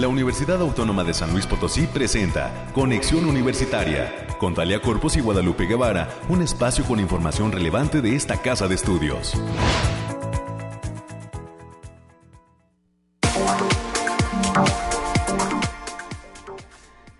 La 0.00 0.08
Universidad 0.08 0.62
Autónoma 0.62 1.04
de 1.04 1.12
San 1.12 1.30
Luis 1.30 1.46
Potosí 1.46 1.86
presenta 1.86 2.70
Conexión 2.72 3.26
Universitaria 3.26 4.26
con 4.38 4.54
Talia 4.54 4.80
Corpus 4.80 5.18
y 5.18 5.20
Guadalupe 5.20 5.66
Guevara, 5.66 6.08
un 6.30 6.40
espacio 6.40 6.86
con 6.86 6.98
información 6.98 7.52
relevante 7.52 8.00
de 8.00 8.16
esta 8.16 8.40
casa 8.40 8.66
de 8.66 8.76
estudios. 8.76 9.34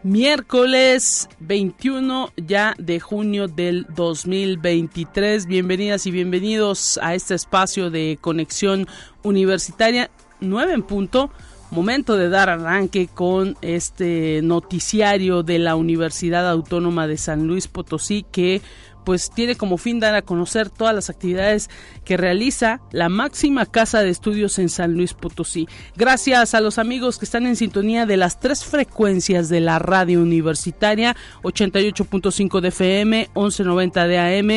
Miércoles 0.02 1.28
21 1.40 2.32
ya 2.38 2.74
de 2.78 2.98
junio 2.98 3.46
del 3.46 3.86
2023. 3.94 5.44
Bienvenidas 5.44 6.06
y 6.06 6.10
bienvenidos 6.12 6.98
a 7.02 7.14
este 7.14 7.34
espacio 7.34 7.90
de 7.90 8.16
conexión 8.22 8.88
universitaria 9.22 10.10
9 10.40 10.72
en 10.72 10.82
punto. 10.82 11.30
Momento 11.70 12.16
de 12.16 12.28
dar 12.28 12.50
arranque 12.50 13.06
con 13.06 13.56
este 13.62 14.40
noticiario 14.42 15.42
de 15.42 15.58
la 15.60 15.76
Universidad 15.76 16.48
Autónoma 16.50 17.06
de 17.06 17.16
San 17.16 17.46
Luis 17.46 17.68
Potosí 17.68 18.26
que 18.30 18.60
pues 19.04 19.30
tiene 19.30 19.54
como 19.54 19.78
fin 19.78 20.00
dar 20.00 20.14
a 20.14 20.22
conocer 20.22 20.68
todas 20.68 20.94
las 20.94 21.10
actividades 21.10 21.70
que 22.04 22.16
realiza 22.16 22.80
la 22.92 23.08
máxima 23.08 23.66
casa 23.66 24.02
de 24.02 24.10
estudios 24.10 24.58
en 24.58 24.68
San 24.68 24.94
Luis 24.94 25.14
Potosí. 25.14 25.68
Gracias 25.96 26.54
a 26.54 26.60
los 26.60 26.78
amigos 26.78 27.18
que 27.18 27.24
están 27.24 27.46
en 27.46 27.56
sintonía 27.56 28.06
de 28.06 28.16
las 28.16 28.40
tres 28.40 28.64
frecuencias 28.64 29.48
de 29.48 29.60
la 29.60 29.78
radio 29.78 30.20
universitaria, 30.20 31.16
88.5 31.42 32.60
de 32.60 32.68
FM, 32.68 33.30
1190 33.34 34.06
de 34.06 34.18
AM 34.18 34.50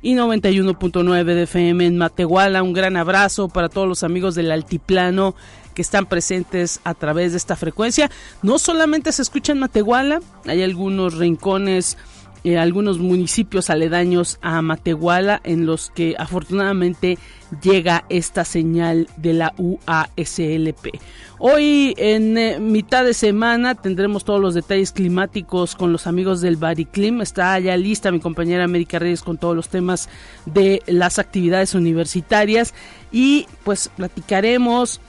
y 0.00 0.14
91.9 0.14 1.24
de 1.24 1.42
FM 1.42 1.86
en 1.86 1.98
Matehuala. 1.98 2.62
Un 2.62 2.72
gran 2.72 2.96
abrazo 2.96 3.48
para 3.48 3.68
todos 3.68 3.88
los 3.88 4.04
amigos 4.04 4.34
del 4.34 4.52
Altiplano 4.52 5.34
que 5.78 5.82
están 5.82 6.06
presentes 6.06 6.80
a 6.82 6.92
través 6.92 7.30
de 7.30 7.38
esta 7.38 7.54
frecuencia. 7.54 8.10
No 8.42 8.58
solamente 8.58 9.12
se 9.12 9.22
escucha 9.22 9.52
en 9.52 9.60
Matehuala, 9.60 10.18
hay 10.44 10.64
algunos 10.64 11.14
rincones 11.14 11.96
eh, 12.44 12.56
algunos 12.56 12.98
municipios 12.98 13.68
aledaños 13.68 14.38
a 14.42 14.62
Matehuala 14.62 15.40
en 15.42 15.66
los 15.66 15.90
que 15.90 16.14
afortunadamente 16.18 17.18
llega 17.62 18.04
esta 18.08 18.44
señal 18.44 19.08
de 19.16 19.32
la 19.34 19.54
UASLP. 19.58 21.00
Hoy 21.40 21.94
en 21.96 22.38
eh, 22.38 22.60
mitad 22.60 23.04
de 23.04 23.14
semana 23.14 23.74
tendremos 23.74 24.24
todos 24.24 24.40
los 24.40 24.54
detalles 24.54 24.92
climáticos 24.92 25.74
con 25.74 25.92
los 25.92 26.06
amigos 26.06 26.40
del 26.40 26.56
Bariclim. 26.56 27.20
Está 27.22 27.58
ya 27.58 27.76
lista 27.76 28.12
mi 28.12 28.20
compañera 28.20 28.64
América 28.64 29.00
Reyes 29.00 29.22
con 29.22 29.36
todos 29.36 29.56
los 29.56 29.68
temas 29.68 30.08
de 30.46 30.82
las 30.86 31.18
actividades 31.18 31.74
universitarias 31.74 32.72
y 33.10 33.46
pues 33.64 33.90
platicaremos 33.96 35.00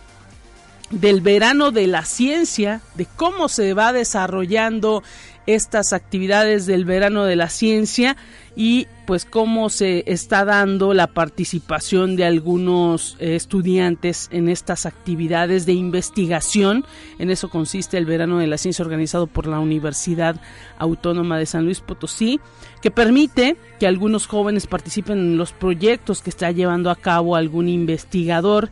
del 0.92 1.22
verano 1.22 1.72
de 1.72 1.88
la 1.88 2.06
ciencia, 2.06 2.82
de 2.95 3.06
cómo 3.06 3.48
se 3.48 3.73
va 3.73 3.94
desarrollando 3.94 5.04
estas 5.46 5.94
actividades 5.94 6.68
del 6.68 6.86
verano 6.86 7.26
de 7.26 7.36
la 7.36 7.50
ciencia 7.50 8.16
y 8.56 8.88
pues 9.08 9.26
cómo 9.26 9.70
se 9.70 10.04
está 10.06 10.46
dando 10.46 10.94
la 10.94 11.08
participación 11.08 12.16
de 12.16 12.26
algunos 12.26 13.18
eh, 13.20 13.36
estudiantes 13.36 14.28
en 14.31 14.48
estas 14.48 14.86
actividades 14.86 15.66
de 15.66 15.73
investigación. 15.73 16.86
En 17.18 17.31
eso 17.31 17.50
consiste 17.50 17.98
el 17.98 18.06
verano 18.06 18.38
de 18.38 18.46
la 18.46 18.59
ciencia 18.59 18.86
organizado 18.86 19.26
por 19.26 19.48
la 19.48 19.59
Universidad 19.59 20.40
Autónoma 20.78 21.40
de 21.40 21.48
San 21.48 21.66
Luis 21.66 21.80
Potosí, 21.80 22.40
que 22.84 22.92
permite 22.92 23.58
que 23.80 23.88
algunos 23.88 24.28
jóvenes 24.28 24.68
participen 24.68 25.18
en 25.18 25.38
los 25.38 25.52
proyectos 25.52 26.22
que 26.22 26.30
está 26.30 26.52
llevando 26.52 26.92
a 26.92 26.96
cabo 26.96 27.36
algún 27.36 27.70
investigador 27.70 28.70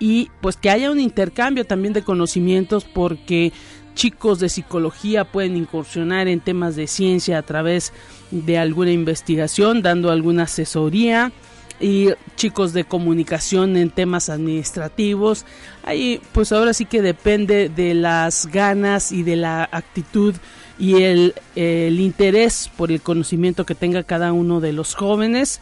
y 0.00 0.30
pues 0.40 0.56
que 0.56 0.70
haya 0.70 0.90
un 0.90 0.98
intercambio 0.98 1.64
también 1.64 1.92
de 1.92 2.02
conocimientos 2.02 2.84
porque 2.84 3.52
chicos 3.94 4.40
de 4.40 4.48
psicología 4.48 5.24
pueden 5.24 5.56
incursionar 5.56 6.26
en 6.26 6.40
temas 6.40 6.74
de 6.74 6.86
ciencia 6.86 7.38
a 7.38 7.42
través 7.42 7.92
de 8.30 8.58
alguna 8.58 8.90
investigación, 8.90 9.82
dando 9.82 10.10
alguna 10.10 10.44
asesoría 10.44 11.32
y 11.80 12.08
chicos 12.36 12.72
de 12.72 12.84
comunicación 12.84 13.76
en 13.76 13.90
temas 13.90 14.28
administrativos. 14.28 15.44
Ahí 15.82 16.20
pues 16.32 16.50
ahora 16.52 16.72
sí 16.72 16.86
que 16.86 17.02
depende 17.02 17.68
de 17.68 17.94
las 17.94 18.46
ganas 18.46 19.12
y 19.12 19.22
de 19.22 19.36
la 19.36 19.68
actitud 19.70 20.34
y 20.78 21.02
el, 21.02 21.34
interés 21.56 22.70
por 22.76 22.90
el 22.90 23.02
conocimiento 23.02 23.66
que 23.66 23.74
tenga 23.74 24.02
cada 24.02 24.32
uno 24.32 24.60
de 24.60 24.72
los 24.72 24.94
jóvenes. 24.94 25.60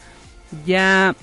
Ya 0.65 1.15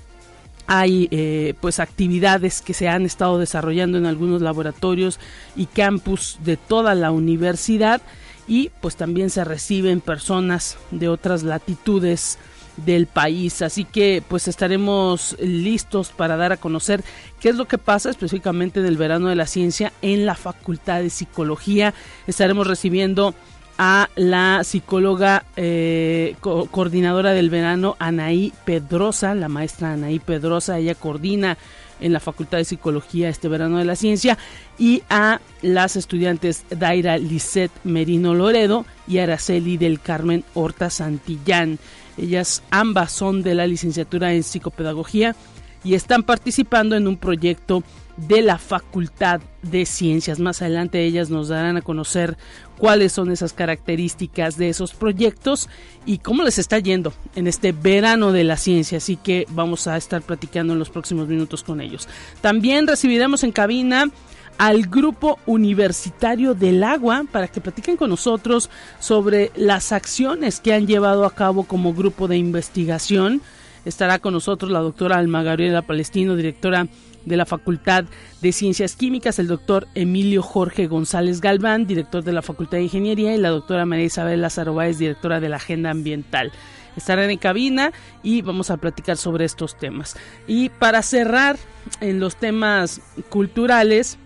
hay 0.66 1.09
eh, 1.10 1.54
pues 1.60 1.81
actividades 1.81 2.60
que 2.60 2.75
se 2.75 2.88
han 2.88 3.04
estado 3.04 3.38
desarrollando 3.38 3.99
en 3.99 4.06
algunos 4.06 4.43
laboratorios 4.43 5.21
y 5.54 5.66
campus 5.66 6.38
de 6.44 6.56
toda 6.56 6.94
la 6.94 7.10
universidad 7.10 8.03
y 8.49 8.71
pues 8.81 8.97
también 8.97 9.31
se 9.31 9.44
reciben 9.44 10.00
personas 10.00 10.77
de 10.91 11.09
otras 11.09 11.43
latitudes 11.43 12.38
del 12.77 13.06
país. 13.06 13.62
Así 13.62 13.84
que 13.84 14.22
pues 14.27 14.49
estaremos 14.49 15.37
listos 15.41 16.10
para 16.10 16.37
dar 16.37 16.53
a 16.53 16.56
conocer 16.56 17.03
qué 17.41 17.48
es 17.48 17.56
lo 17.56 17.66
que 17.66 17.78
pasa 17.78 18.10
específicamente 18.10 18.83
del 18.83 18.97
verano 18.97 19.28
de 19.28 19.37
la 19.37 19.47
ciencia 19.47 19.93
en 20.03 20.27
la 20.27 20.34
facultad 20.34 21.00
de 21.00 21.10
psicología. 21.10 21.94
Estaremos 22.27 22.66
recibiendo 22.66 23.34
a 23.78 24.09
la 24.16 24.62
psicóloga 24.64 25.44
eh, 25.56 26.37
coordinadora 26.41 27.32
del 27.32 27.50
verano 27.50 27.97
Anaí 27.98 28.53
Pedrosa, 28.64 29.34
la 29.34 29.48
maestra 29.48 29.92
Anaí 29.92 30.19
Pedrosa, 30.19 30.78
ella 30.78 30.94
coordina 30.94 31.59
en 32.00 32.12
la 32.12 32.20
Facultad 32.20 32.59
de 32.59 32.65
Psicología 32.65 33.28
este 33.28 33.48
verano 33.48 33.78
de 33.78 33.84
la 33.84 33.97
ciencia, 33.97 34.38
y 34.78 35.03
a 35.09 35.41
las 35.62 35.97
estudiantes 35.97 36.65
Daira 36.70 37.19
Lisette 37.19 37.72
Merino 37.84 38.34
Loredo 38.34 38.86
y 39.06 39.19
Araceli 39.19 39.76
del 39.76 40.00
Carmen 40.00 40.44
Horta 40.54 40.91
Santillán. 40.91 41.78
Ellas 42.19 42.62
ambas 42.70 43.12
son 43.12 43.42
de 43.42 43.54
la 43.54 43.66
licenciatura 43.66 44.32
en 44.32 44.42
psicopedagogía 44.42 45.36
y 45.84 45.94
están 45.94 46.22
participando 46.22 46.97
en 46.97 47.06
un 47.06 47.16
proyecto 47.16 47.82
de 48.16 48.42
la 48.42 48.59
Facultad 48.59 49.41
de 49.62 49.84
Ciencias. 49.84 50.38
Más 50.38 50.62
adelante 50.62 51.04
ellas 51.04 51.31
nos 51.31 51.48
darán 51.48 51.76
a 51.76 51.82
conocer 51.82 52.36
cuáles 52.78 53.12
son 53.12 53.31
esas 53.31 53.53
características 53.53 54.56
de 54.56 54.69
esos 54.69 54.92
proyectos 54.92 55.69
y 56.04 56.19
cómo 56.19 56.42
les 56.42 56.59
está 56.59 56.78
yendo 56.78 57.12
en 57.34 57.47
este 57.47 57.72
verano 57.72 58.32
de 58.32 58.44
la 58.44 58.56
ciencia. 58.56 58.98
Así 58.98 59.16
que 59.16 59.47
vamos 59.50 59.87
a 59.87 59.97
estar 59.97 60.22
platicando 60.22 60.72
en 60.72 60.78
los 60.78 60.91
próximos 60.91 61.28
minutos 61.28 61.62
con 61.62 61.81
ellos. 61.81 62.09
También 62.41 62.86
recibiremos 62.86 63.44
en 63.44 63.53
cabina 63.53 64.10
al 64.59 64.86
grupo 64.86 65.38
universitario 65.47 66.54
del 66.54 66.82
agua 66.82 67.25
para 67.31 67.48
que 67.48 67.60
platiquen 67.60 67.97
con 67.97 68.10
nosotros 68.10 68.70
sobre 69.00 69.50
las 69.54 69.92
acciones 69.92 70.60
que 70.60 70.72
han 70.72 70.86
llevado 70.86 71.25
a 71.25 71.34
cabo 71.34 71.65
como 71.65 71.92
grupo 71.92 72.28
de 72.28 72.38
investigación. 72.38 73.42
Estará 73.86 74.19
con 74.19 74.34
nosotros 74.34 74.72
la 74.72 74.80
doctora 74.80 75.16
Alma 75.16 75.44
Gabriela 75.44 75.80
Palestino, 75.80 76.34
directora 76.34 76.88
de 77.24 77.36
la 77.36 77.47
Facultad 77.47 78.04
de 78.42 78.50
Ciencias 78.50 78.97
Químicas, 78.97 79.38
el 79.38 79.47
doctor 79.47 79.86
Emilio 79.94 80.42
Jorge 80.42 80.88
González 80.88 81.41
Galván, 81.41 81.86
director 81.86 82.24
de 82.24 82.32
la 82.32 82.42
Facultad 82.42 82.78
de 82.78 82.82
Ingeniería, 82.82 83.32
y 83.32 83.38
la 83.38 83.50
doctora 83.50 83.86
María 83.86 84.06
Isabel 84.06 84.42
Lázaro 84.42 84.74
Báez, 84.74 84.98
directora 84.98 85.38
de 85.38 85.48
la 85.48 85.56
Agenda 85.56 85.91
Ambiental. 85.91 86.50
Estarán 86.97 87.30
en 87.30 87.38
cabina 87.38 87.92
y 88.24 88.42
vamos 88.42 88.70
a 88.70 88.76
platicar 88.78 89.16
sobre 89.19 89.44
estos 89.44 89.78
temas. 89.78 90.16
Y 90.48 90.68
para 90.68 91.00
cerrar 91.03 91.56
en 92.00 92.18
los 92.18 92.34
temas 92.34 93.00
culturales, 93.28 94.18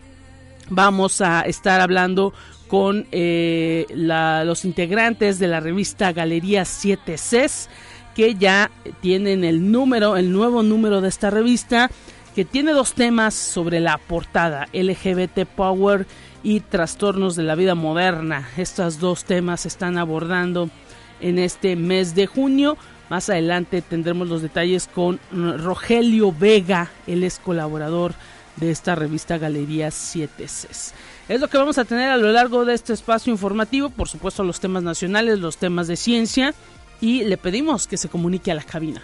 vamos 0.71 1.21
a 1.21 1.43
estar 1.43 1.83
hablando 1.83 2.33
con 2.67 3.07
eh, 3.13 3.85
los 3.91 4.65
integrantes 4.65 5.39
de 5.39 5.49
la 5.49 5.61
revista 5.61 6.13
Galería 6.13 6.65
7 6.65 7.19
CES 7.19 7.69
que 8.21 8.35
ya 8.35 8.71
tienen 9.01 9.45
el 9.45 9.73
número, 9.73 10.19
el 10.19 10.31
nuevo 10.31 10.63
número 10.63 11.01
de 11.01 11.09
esta 11.09 11.31
revista 11.31 11.91
que 12.35 12.45
tiene 12.45 12.73
dos 12.73 12.93
temas 12.93 13.33
sobre 13.33 13.81
la 13.81 13.97
portada, 13.97 14.69
LGBT 14.75 15.47
Power 15.47 16.07
y 16.43 16.61
trastornos 16.61 17.35
de 17.35 17.45
la 17.45 17.55
vida 17.55 17.75
moderna. 17.75 18.47
Estos 18.59 18.99
dos 18.99 19.25
temas 19.25 19.63
se 19.63 19.69
están 19.69 19.97
abordando 19.97 20.69
en 21.23 21.39
este 21.39 21.77
mes 21.77 22.15
de 22.15 22.27
junio. 22.27 22.77
Más 23.09 23.31
adelante 23.31 23.81
tendremos 23.81 24.29
los 24.29 24.43
detalles 24.43 24.87
con 24.87 25.19
Rogelio 25.33 26.31
Vega, 26.31 26.91
él 27.07 27.25
es 27.25 27.39
colaborador 27.39 28.13
de 28.57 28.71
esta 28.71 28.97
revista 28.97 29.39
Galería 29.39 29.91
7 29.91 30.45
Cs. 30.45 30.93
Es 31.27 31.41
lo 31.41 31.49
que 31.49 31.57
vamos 31.57 31.79
a 31.79 31.87
tener 31.87 32.11
a 32.11 32.19
lo 32.19 32.31
largo 32.33 32.67
de 32.67 32.75
este 32.75 32.93
espacio 32.93 33.31
informativo, 33.31 33.89
por 33.89 34.11
supuesto 34.11 34.45
los 34.45 34.61
temas 34.61 34.83
nacionales, 34.83 35.39
los 35.39 35.57
temas 35.57 35.89
de 35.89 35.97
ciencia 35.97 36.53
y 37.01 37.25
le 37.25 37.37
pedimos 37.37 37.87
que 37.87 37.97
se 37.97 38.09
comunique 38.09 38.51
a 38.51 38.55
la 38.55 38.63
cabina. 38.63 39.03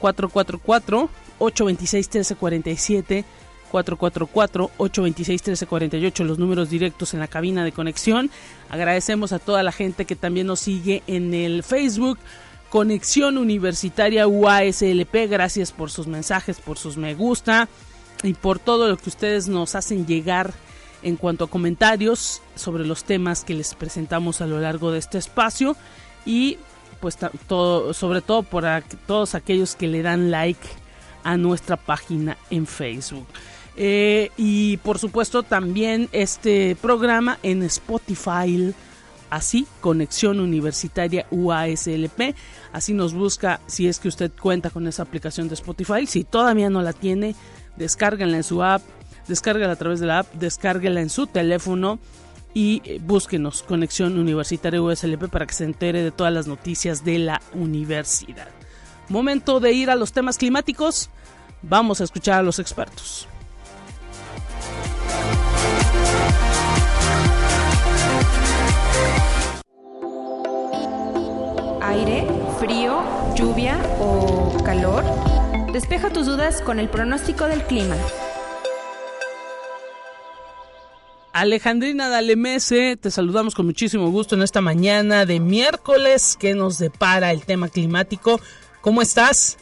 444 0.00 1.08
826-1347, 1.42 3.24
444-826-1348, 3.72 6.24
los 6.24 6.38
números 6.38 6.70
directos 6.70 7.12
en 7.14 7.20
la 7.20 7.26
cabina 7.26 7.64
de 7.64 7.72
conexión. 7.72 8.30
Agradecemos 8.68 9.32
a 9.32 9.38
toda 9.38 9.62
la 9.62 9.72
gente 9.72 10.04
que 10.04 10.16
también 10.16 10.46
nos 10.46 10.60
sigue 10.60 11.02
en 11.06 11.32
el 11.34 11.62
Facebook. 11.62 12.18
Conexión 12.70 13.38
Universitaria 13.38 14.26
UASLP, 14.26 15.28
gracias 15.28 15.72
por 15.72 15.90
sus 15.90 16.06
mensajes, 16.06 16.60
por 16.60 16.78
sus 16.78 16.96
me 16.96 17.14
gusta 17.14 17.68
y 18.22 18.32
por 18.34 18.58
todo 18.58 18.88
lo 18.88 18.96
que 18.96 19.10
ustedes 19.10 19.48
nos 19.48 19.74
hacen 19.74 20.06
llegar 20.06 20.54
en 21.02 21.16
cuanto 21.16 21.44
a 21.44 21.50
comentarios 21.50 22.40
sobre 22.54 22.86
los 22.86 23.04
temas 23.04 23.44
que 23.44 23.52
les 23.54 23.74
presentamos 23.74 24.40
a 24.40 24.46
lo 24.46 24.60
largo 24.60 24.92
de 24.92 25.00
este 25.00 25.18
espacio 25.18 25.76
y 26.24 26.56
pues 27.02 27.18
todo, 27.48 27.92
sobre 27.92 28.20
todo 28.22 28.44
por 28.44 28.64
todos 29.06 29.34
aquellos 29.34 29.74
que 29.74 29.88
le 29.88 30.02
dan 30.02 30.30
like 30.30 30.66
a 31.24 31.36
nuestra 31.36 31.76
página 31.76 32.38
en 32.48 32.64
Facebook. 32.64 33.26
Eh, 33.76 34.30
y 34.36 34.76
por 34.78 35.00
supuesto 35.00 35.42
también 35.42 36.08
este 36.12 36.76
programa 36.80 37.38
en 37.42 37.64
Spotify, 37.64 38.72
así, 39.30 39.66
Conexión 39.80 40.38
Universitaria 40.38 41.26
UASLP. 41.32 42.36
Así 42.72 42.94
nos 42.94 43.14
busca 43.14 43.60
si 43.66 43.88
es 43.88 43.98
que 43.98 44.06
usted 44.06 44.30
cuenta 44.40 44.70
con 44.70 44.86
esa 44.86 45.02
aplicación 45.02 45.48
de 45.48 45.54
Spotify. 45.54 46.06
Si 46.06 46.22
todavía 46.22 46.70
no 46.70 46.82
la 46.82 46.92
tiene, 46.92 47.34
descárguenla 47.76 48.36
en 48.36 48.44
su 48.44 48.62
app, 48.62 48.82
descárgala 49.26 49.72
a 49.72 49.76
través 49.76 49.98
de 49.98 50.06
la 50.06 50.20
app, 50.20 50.32
descárguela 50.34 51.00
en 51.00 51.10
su 51.10 51.26
teléfono 51.26 51.98
y 52.54 52.82
eh, 52.84 53.00
búsquenos 53.02 53.62
Conexión 53.62 54.18
Universitaria 54.18 54.82
USLP 54.82 55.28
para 55.28 55.46
que 55.46 55.54
se 55.54 55.64
entere 55.64 56.02
de 56.02 56.10
todas 56.10 56.32
las 56.32 56.46
noticias 56.46 57.04
de 57.04 57.18
la 57.18 57.40
universidad. 57.54 58.48
Momento 59.08 59.60
de 59.60 59.72
ir 59.72 59.90
a 59.90 59.96
los 59.96 60.12
temas 60.12 60.38
climáticos. 60.38 61.10
Vamos 61.62 62.00
a 62.00 62.04
escuchar 62.04 62.40
a 62.40 62.42
los 62.42 62.58
expertos. 62.58 63.28
Aire, 71.82 72.26
frío, 72.58 73.02
lluvia 73.34 73.78
o 74.00 74.56
calor. 74.64 75.04
Despeja 75.72 76.10
tus 76.10 76.26
dudas 76.26 76.62
con 76.62 76.78
el 76.78 76.88
pronóstico 76.88 77.46
del 77.46 77.62
clima. 77.64 77.96
Alejandrina 81.32 82.10
Dalemese, 82.10 82.98
te 82.98 83.10
saludamos 83.10 83.54
con 83.54 83.64
muchísimo 83.64 84.10
gusto 84.10 84.34
en 84.34 84.42
esta 84.42 84.60
mañana 84.60 85.24
de 85.24 85.40
miércoles 85.40 86.36
que 86.38 86.54
nos 86.54 86.78
depara 86.78 87.30
el 87.30 87.46
tema 87.46 87.68
climático. 87.68 88.38
¿Cómo 88.82 89.00
estás? 89.00 89.56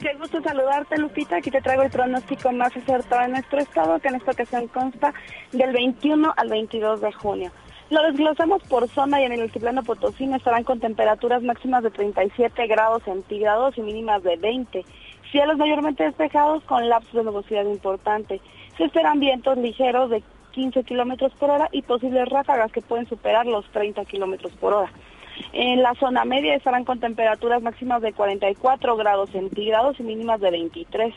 Qué 0.00 0.14
gusto 0.14 0.40
saludarte, 0.42 0.96
Lupita. 0.98 1.36
Aquí 1.36 1.50
te 1.50 1.60
traigo 1.60 1.82
el 1.82 1.90
pronóstico 1.90 2.52
más 2.52 2.76
acertado 2.76 3.22
de 3.22 3.28
nuestro 3.30 3.58
estado, 3.58 3.98
que 3.98 4.08
en 4.08 4.14
esta 4.14 4.30
ocasión 4.30 4.68
consta 4.68 5.12
del 5.50 5.72
21 5.72 6.32
al 6.36 6.48
22 6.48 7.00
de 7.00 7.12
junio. 7.12 7.50
Lo 7.90 8.02
desglosamos 8.04 8.62
por 8.62 8.88
zona 8.88 9.20
y 9.20 9.24
en 9.24 9.32
el 9.32 9.42
altiplano 9.42 9.82
potosino 9.82 10.36
estarán 10.36 10.62
con 10.62 10.78
temperaturas 10.78 11.42
máximas 11.42 11.82
de 11.82 11.90
37 11.90 12.66
grados 12.68 13.02
centígrados 13.02 13.76
y 13.76 13.82
mínimas 13.82 14.22
de 14.22 14.36
20. 14.36 14.84
Cielos 15.32 15.58
mayormente 15.58 16.04
despejados 16.04 16.62
con 16.62 16.88
lapsos 16.88 17.12
de 17.12 17.24
nubosidad 17.24 17.64
importante. 17.64 18.40
Se 18.76 18.84
esperan 18.84 19.20
vientos 19.20 19.58
ligeros 19.58 20.10
de 20.10 20.22
15 20.54 20.84
kilómetros 20.84 21.32
por 21.34 21.50
hora 21.50 21.68
y 21.72 21.82
posibles 21.82 22.28
ráfagas 22.28 22.70
que 22.70 22.80
pueden 22.80 23.08
superar 23.08 23.44
los 23.44 23.68
30 23.72 24.04
kilómetros 24.04 24.52
por 24.52 24.72
hora. 24.72 24.92
En 25.52 25.82
la 25.82 25.94
zona 25.94 26.24
media 26.24 26.54
estarán 26.54 26.84
con 26.84 27.00
temperaturas 27.00 27.60
máximas 27.60 28.00
de 28.02 28.12
44 28.12 28.96
grados 28.96 29.30
centígrados 29.30 29.98
y 29.98 30.04
mínimas 30.04 30.40
de 30.40 30.52
23. 30.52 31.12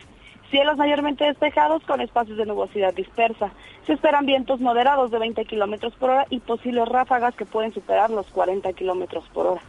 Cielos 0.50 0.78
mayormente 0.78 1.26
despejados 1.26 1.84
con 1.84 2.02
espacios 2.02 2.38
de 2.38 2.48
nubosidad 2.48 2.96
dispersa. 2.96 3.52
Se 3.86 3.94
esperan 3.94 4.26
vientos 4.26 4.60
moderados 4.60 5.12
de 5.12 5.20
20 5.20 5.46
kilómetros 5.46 5.94
por 5.96 6.10
hora 6.10 6.26
y 6.32 6.40
posibles 6.40 6.88
ráfagas 6.88 7.36
que 7.36 7.46
pueden 7.46 7.74
superar 7.74 8.10
los 8.10 8.26
40 8.28 8.74
kilómetros 8.74 9.24
por 9.34 9.46
hora. 9.46 9.62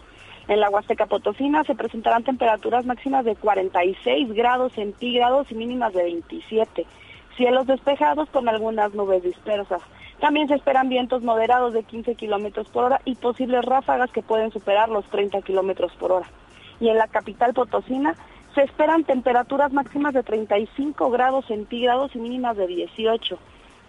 En 0.46 0.60
la 0.60 0.70
Huasteca 0.70 1.04
Potosina 1.04 1.62
se 1.64 1.74
presentarán 1.74 2.24
temperaturas 2.24 2.86
máximas 2.86 3.26
de 3.26 3.36
46 3.36 4.32
grados 4.32 4.72
centígrados 4.72 5.50
y 5.52 5.54
mínimas 5.56 5.92
de 5.92 6.04
27 6.04 6.86
cielos 7.38 7.66
despejados 7.66 8.28
con 8.30 8.48
algunas 8.48 8.92
nubes 8.92 9.22
dispersas. 9.22 9.80
También 10.20 10.48
se 10.48 10.54
esperan 10.54 10.88
vientos 10.88 11.22
moderados 11.22 11.72
de 11.72 11.84
15 11.84 12.16
kilómetros 12.16 12.68
por 12.68 12.84
hora 12.84 13.00
y 13.04 13.14
posibles 13.14 13.64
ráfagas 13.64 14.10
que 14.10 14.22
pueden 14.22 14.50
superar 14.50 14.88
los 14.88 15.06
30 15.06 15.40
kilómetros 15.42 15.92
por 15.92 16.10
hora. 16.12 16.26
Y 16.80 16.88
en 16.88 16.98
la 16.98 17.06
capital 17.06 17.54
potosina 17.54 18.16
se 18.54 18.62
esperan 18.62 19.04
temperaturas 19.04 19.72
máximas 19.72 20.14
de 20.14 20.24
35 20.24 21.10
grados 21.10 21.46
centígrados 21.46 22.14
y 22.16 22.18
mínimas 22.18 22.56
de 22.56 22.66
18. 22.66 23.38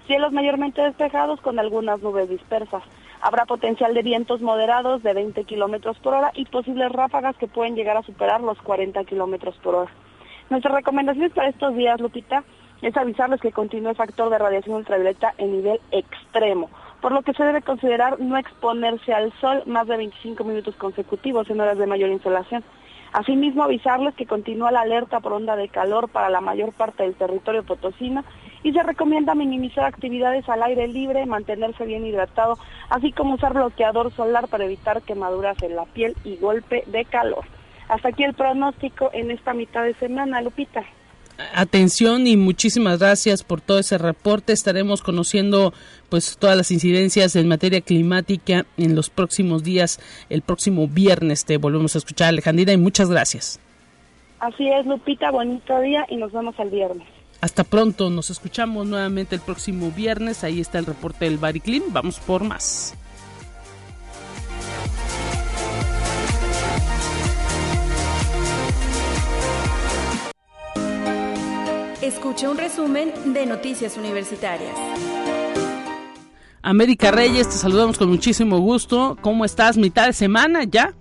Cielos 0.05 0.31
mayormente 0.31 0.83
despejados 0.83 1.41
con 1.41 1.57
algunas 1.57 1.99
nubes 2.01 2.29
dispersas. 2.29 2.83
Habrá 3.21 3.45
potencial 3.45 3.95
de 3.95 4.03
vientos 4.03 4.41
moderados 4.41 5.01
de 5.01 5.13
20 5.13 5.43
kilómetros 5.45 5.97
por 5.99 6.13
hora 6.13 6.31
y 6.35 6.45
posibles 6.45 6.91
ráfagas 6.91 7.35
que 7.37 7.47
pueden 7.47 7.75
llegar 7.75 7.97
a 7.97 8.03
superar 8.03 8.41
los 8.41 8.61
40 8.61 9.03
kilómetros 9.05 9.55
por 9.57 9.75
hora. 9.75 9.91
Nuestras 10.51 10.73
recomendaciones 10.73 11.33
para 11.33 11.49
estos 11.49 11.75
días, 11.75 11.99
Lupita, 11.99 12.43
es 12.81 12.95
avisarles 12.95 13.41
que 13.41 13.51
continúa 13.51 13.91
el 13.91 13.97
factor 13.97 14.29
de 14.29 14.37
radiación 14.37 14.77
ultravioleta 14.77 15.33
en 15.37 15.51
nivel 15.51 15.79
extremo, 15.91 16.69
por 17.01 17.11
lo 17.11 17.21
que 17.21 17.33
se 17.33 17.43
debe 17.43 17.61
considerar 17.61 18.19
no 18.19 18.37
exponerse 18.37 19.13
al 19.13 19.31
sol 19.39 19.63
más 19.65 19.87
de 19.87 19.97
25 19.97 20.43
minutos 20.43 20.75
consecutivos 20.75 21.49
en 21.49 21.59
horas 21.59 21.77
de 21.77 21.87
mayor 21.87 22.09
insolación. 22.09 22.63
Asimismo, 23.11 23.63
avisarles 23.63 24.13
que 24.13 24.27
continúa 24.27 24.71
la 24.71 24.81
alerta 24.81 25.19
por 25.19 25.33
onda 25.33 25.55
de 25.55 25.67
calor 25.67 26.09
para 26.09 26.29
la 26.29 26.41
mayor 26.41 26.73
parte 26.73 27.03
del 27.03 27.15
territorio 27.15 27.63
potosino 27.63 28.23
y 28.61 28.71
se 28.71 28.83
recomienda 28.83 29.33
minimizar 29.33 29.85
actividades 29.85 30.47
al 30.47 30.61
aire 30.61 30.87
libre, 30.87 31.25
mantenerse 31.25 31.85
bien 31.85 32.05
hidratado, 32.05 32.57
así 32.89 33.11
como 33.11 33.33
usar 33.33 33.53
bloqueador 33.53 34.11
solar 34.11 34.47
para 34.47 34.65
evitar 34.65 35.01
quemaduras 35.01 35.61
en 35.63 35.75
la 35.75 35.85
piel 35.85 36.15
y 36.23 36.35
golpe 36.37 36.83
de 36.85 37.05
calor. 37.05 37.45
Hasta 37.87 38.09
aquí 38.09 38.23
el 38.23 38.35
pronóstico 38.35 39.09
en 39.13 39.31
esta 39.31 39.53
mitad 39.53 39.83
de 39.83 39.95
semana, 39.95 40.41
Lupita 40.41 40.83
atención 41.53 42.27
y 42.27 42.37
muchísimas 42.37 42.99
gracias 42.99 43.43
por 43.43 43.61
todo 43.61 43.79
ese 43.79 43.97
reporte. 43.97 44.53
Estaremos 44.53 45.01
conociendo 45.01 45.73
pues 46.09 46.37
todas 46.37 46.57
las 46.57 46.71
incidencias 46.71 47.35
en 47.35 47.47
materia 47.47 47.81
climática 47.81 48.65
en 48.77 48.95
los 48.95 49.09
próximos 49.09 49.63
días. 49.63 49.99
El 50.29 50.41
próximo 50.41 50.87
viernes 50.87 51.45
te 51.45 51.57
volvemos 51.57 51.95
a 51.95 51.99
escuchar, 51.99 52.29
Alejandrina, 52.29 52.73
y 52.73 52.77
muchas 52.77 53.09
gracias. 53.09 53.59
Así 54.39 54.67
es, 54.67 54.85
Lupita, 54.85 55.31
bonito 55.31 55.79
día 55.81 56.05
y 56.09 56.15
nos 56.15 56.31
vemos 56.31 56.55
el 56.59 56.69
viernes. 56.69 57.07
Hasta 57.41 57.63
pronto, 57.63 58.09
nos 58.09 58.29
escuchamos 58.29 58.85
nuevamente 58.87 59.35
el 59.35 59.41
próximo 59.41 59.91
viernes. 59.91 60.43
Ahí 60.43 60.59
está 60.59 60.79
el 60.79 60.85
reporte 60.85 61.25
del 61.25 61.37
Bariclim. 61.37 61.83
Vamos 61.91 62.19
por 62.19 62.43
más. 62.43 62.95
Escuche 72.01 72.47
un 72.47 72.57
resumen 72.57 73.11
de 73.33 73.45
Noticias 73.45 73.97
Universitarias. 73.97 74.71
América 76.61 77.11
Reyes, 77.11 77.49
te 77.49 77.55
saludamos 77.55 77.97
con 77.97 78.07
muchísimo 78.07 78.59
gusto. 78.59 79.17
¿Cómo 79.19 79.43
estás? 79.43 79.75
¿Mitad 79.75 80.07
de 80.07 80.13
semana 80.13 80.63
ya? 80.63 80.93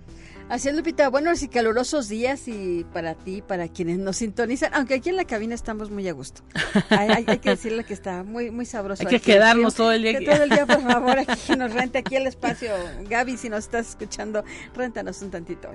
Así 0.49 0.67
es, 0.67 0.75
Lupita. 0.75 1.07
Buenos 1.09 1.43
y 1.43 1.47
calurosos 1.47 2.09
días 2.09 2.47
y 2.47 2.83
para 2.91 3.13
ti, 3.13 3.43
para 3.43 3.67
quienes 3.67 3.99
nos 3.99 4.17
sintonizan, 4.17 4.73
aunque 4.73 4.95
aquí 4.95 5.09
en 5.09 5.15
la 5.15 5.25
cabina 5.25 5.53
estamos 5.53 5.91
muy 5.91 6.07
a 6.07 6.13
gusto. 6.13 6.41
Hay, 6.89 7.23
que 7.23 7.51
decirle 7.51 7.83
que 7.83 7.93
está 7.93 8.23
muy 8.23 8.49
muy 8.49 8.65
sabroso. 8.65 9.03
Hay 9.07 9.07
que 9.07 9.21
quedarnos 9.21 9.75
todo 9.75 9.91
el 9.91 10.01
día. 10.01 10.17
Que 10.17 10.25
todo 10.25 10.41
el 10.41 10.49
día, 10.49 10.65
por 10.65 10.81
favor, 10.81 11.19
aquí 11.27 11.55
nos 11.55 11.71
rente 11.71 11.99
aquí 11.99 12.15
el 12.15 12.25
espacio. 12.25 12.71
Gaby, 13.07 13.37
si 13.37 13.47
nos 13.47 13.65
estás 13.65 13.89
escuchando, 13.89 14.43
réntanos 14.75 15.21
un 15.21 15.29
tantito 15.29 15.69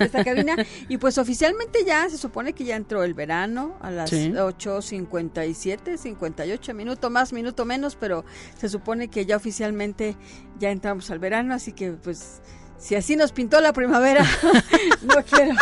esta, 0.00 0.24
cabina. 0.24 0.56
Y 0.88 0.96
pues 0.96 1.18
oficialmente 1.18 1.84
ya 1.84 2.08
se 2.08 2.16
supone 2.16 2.54
que 2.54 2.64
ya 2.64 2.76
entró 2.76 3.04
el 3.04 3.12
verano 3.12 3.76
a 3.82 3.90
las 3.90 4.10
8.57, 4.10 5.98
58 5.98 6.74
minutos 6.74 7.10
más, 7.10 7.34
minuto 7.34 7.66
menos, 7.66 7.94
pero 7.94 8.24
se 8.56 8.70
supone 8.70 9.08
que 9.08 9.26
ya 9.26 9.36
oficialmente 9.36 10.16
ya 10.58 10.70
entramos 10.70 11.10
al 11.10 11.18
verano, 11.18 11.52
así 11.52 11.72
que 11.72 11.92
pues 11.92 12.40
si 12.78 12.94
así 12.94 13.16
nos 13.16 13.32
pintó 13.32 13.60
la 13.60 13.72
primavera, 13.72 14.24
no 15.02 15.22
quiero, 15.28 15.54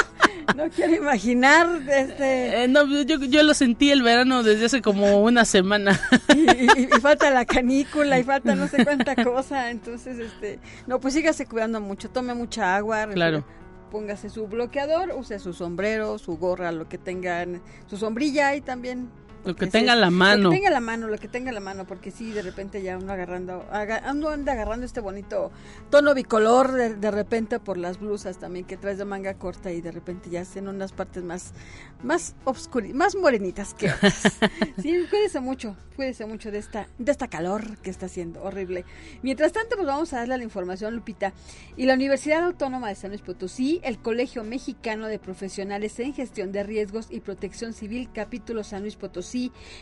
no 0.56 0.68
quiero 0.70 0.94
imaginar. 0.94 1.68
Este... 1.88 2.64
Eh, 2.64 2.68
no, 2.68 2.86
yo, 2.86 3.18
yo, 3.18 3.42
lo 3.42 3.54
sentí 3.54 3.90
el 3.90 4.02
verano 4.02 4.42
desde 4.42 4.66
hace 4.66 4.82
como 4.82 5.22
una 5.22 5.44
semana. 5.44 6.00
Y, 6.76 6.86
falta 7.00 7.30
la 7.30 7.44
canícula 7.44 8.18
y 8.18 8.24
falta 8.24 8.54
no 8.54 8.66
sé 8.66 8.84
cuánta 8.84 9.16
cosa. 9.22 9.70
Entonces, 9.70 10.18
este, 10.18 10.58
no, 10.86 11.00
pues 11.00 11.14
sígase 11.14 11.46
cuidando 11.46 11.80
mucho, 11.80 12.08
tome 12.10 12.34
mucha 12.34 12.76
agua. 12.76 13.06
Claro. 13.08 13.44
Póngase 13.90 14.30
su 14.30 14.46
bloqueador, 14.46 15.12
use 15.14 15.38
su 15.38 15.52
sombrero, 15.52 16.18
su 16.18 16.38
gorra, 16.38 16.72
lo 16.72 16.88
que 16.88 16.98
tengan, 16.98 17.60
su 17.86 17.96
sombrilla 17.96 18.54
y 18.54 18.62
también 18.62 19.10
lo 19.44 19.56
que 19.56 19.66
tenga 19.66 19.96
la 19.96 20.10
mano. 20.10 20.44
Lo 20.44 20.50
que 20.50 20.56
tenga 20.56 20.70
la 20.70 20.80
mano, 20.80 21.08
lo 21.08 21.18
que 21.18 21.28
tenga 21.28 21.52
la 21.52 21.60
mano, 21.60 21.86
porque 21.86 22.10
sí, 22.10 22.30
de 22.30 22.42
repente 22.42 22.82
ya 22.82 22.96
uno 22.98 23.12
agarrando, 23.12 23.64
ando 23.70 24.30
anda 24.30 24.52
agarrando 24.52 24.86
este 24.86 25.00
bonito 25.00 25.50
tono 25.90 26.14
bicolor 26.14 26.72
de, 26.72 27.10
repente 27.10 27.58
por 27.58 27.76
las 27.76 27.98
blusas 27.98 28.38
también 28.38 28.64
que 28.64 28.76
traes 28.76 28.98
de 28.98 29.04
manga 29.04 29.34
corta 29.34 29.72
y 29.72 29.80
de 29.80 29.92
repente 29.92 30.30
ya 30.30 30.44
en 30.54 30.68
unas 30.68 30.92
partes 30.92 31.22
más, 31.22 31.52
más 32.02 32.34
obscuri, 32.44 32.92
más 32.92 33.14
morenitas 33.14 33.74
que 33.74 33.90
otras. 33.90 34.38
sí, 34.82 35.06
cuídese 35.08 35.40
mucho, 35.40 35.76
cuídese 35.96 36.26
mucho 36.26 36.50
de 36.50 36.58
esta, 36.58 36.88
de 36.98 37.12
esta 37.12 37.28
calor 37.28 37.78
que 37.78 37.90
está 37.90 38.06
haciendo, 38.06 38.42
horrible. 38.42 38.84
Mientras 39.22 39.52
tanto, 39.52 39.76
pues 39.76 39.86
vamos 39.86 40.12
a 40.12 40.18
darle 40.18 40.38
la 40.38 40.44
información, 40.44 40.94
Lupita. 40.94 41.32
Y 41.76 41.86
la 41.86 41.94
Universidad 41.94 42.44
Autónoma 42.44 42.88
de 42.88 42.94
San 42.94 43.10
Luis 43.10 43.22
Potosí, 43.22 43.80
el 43.84 43.98
Colegio 43.98 44.44
Mexicano 44.44 45.08
de 45.08 45.18
Profesionales 45.18 45.98
en 46.00 46.14
Gestión 46.14 46.52
de 46.52 46.62
Riesgos 46.62 47.08
y 47.10 47.20
Protección 47.20 47.72
Civil, 47.72 48.10
capítulo 48.12 48.64
San 48.64 48.82
Luis 48.82 48.96
Potosí, 48.96 49.31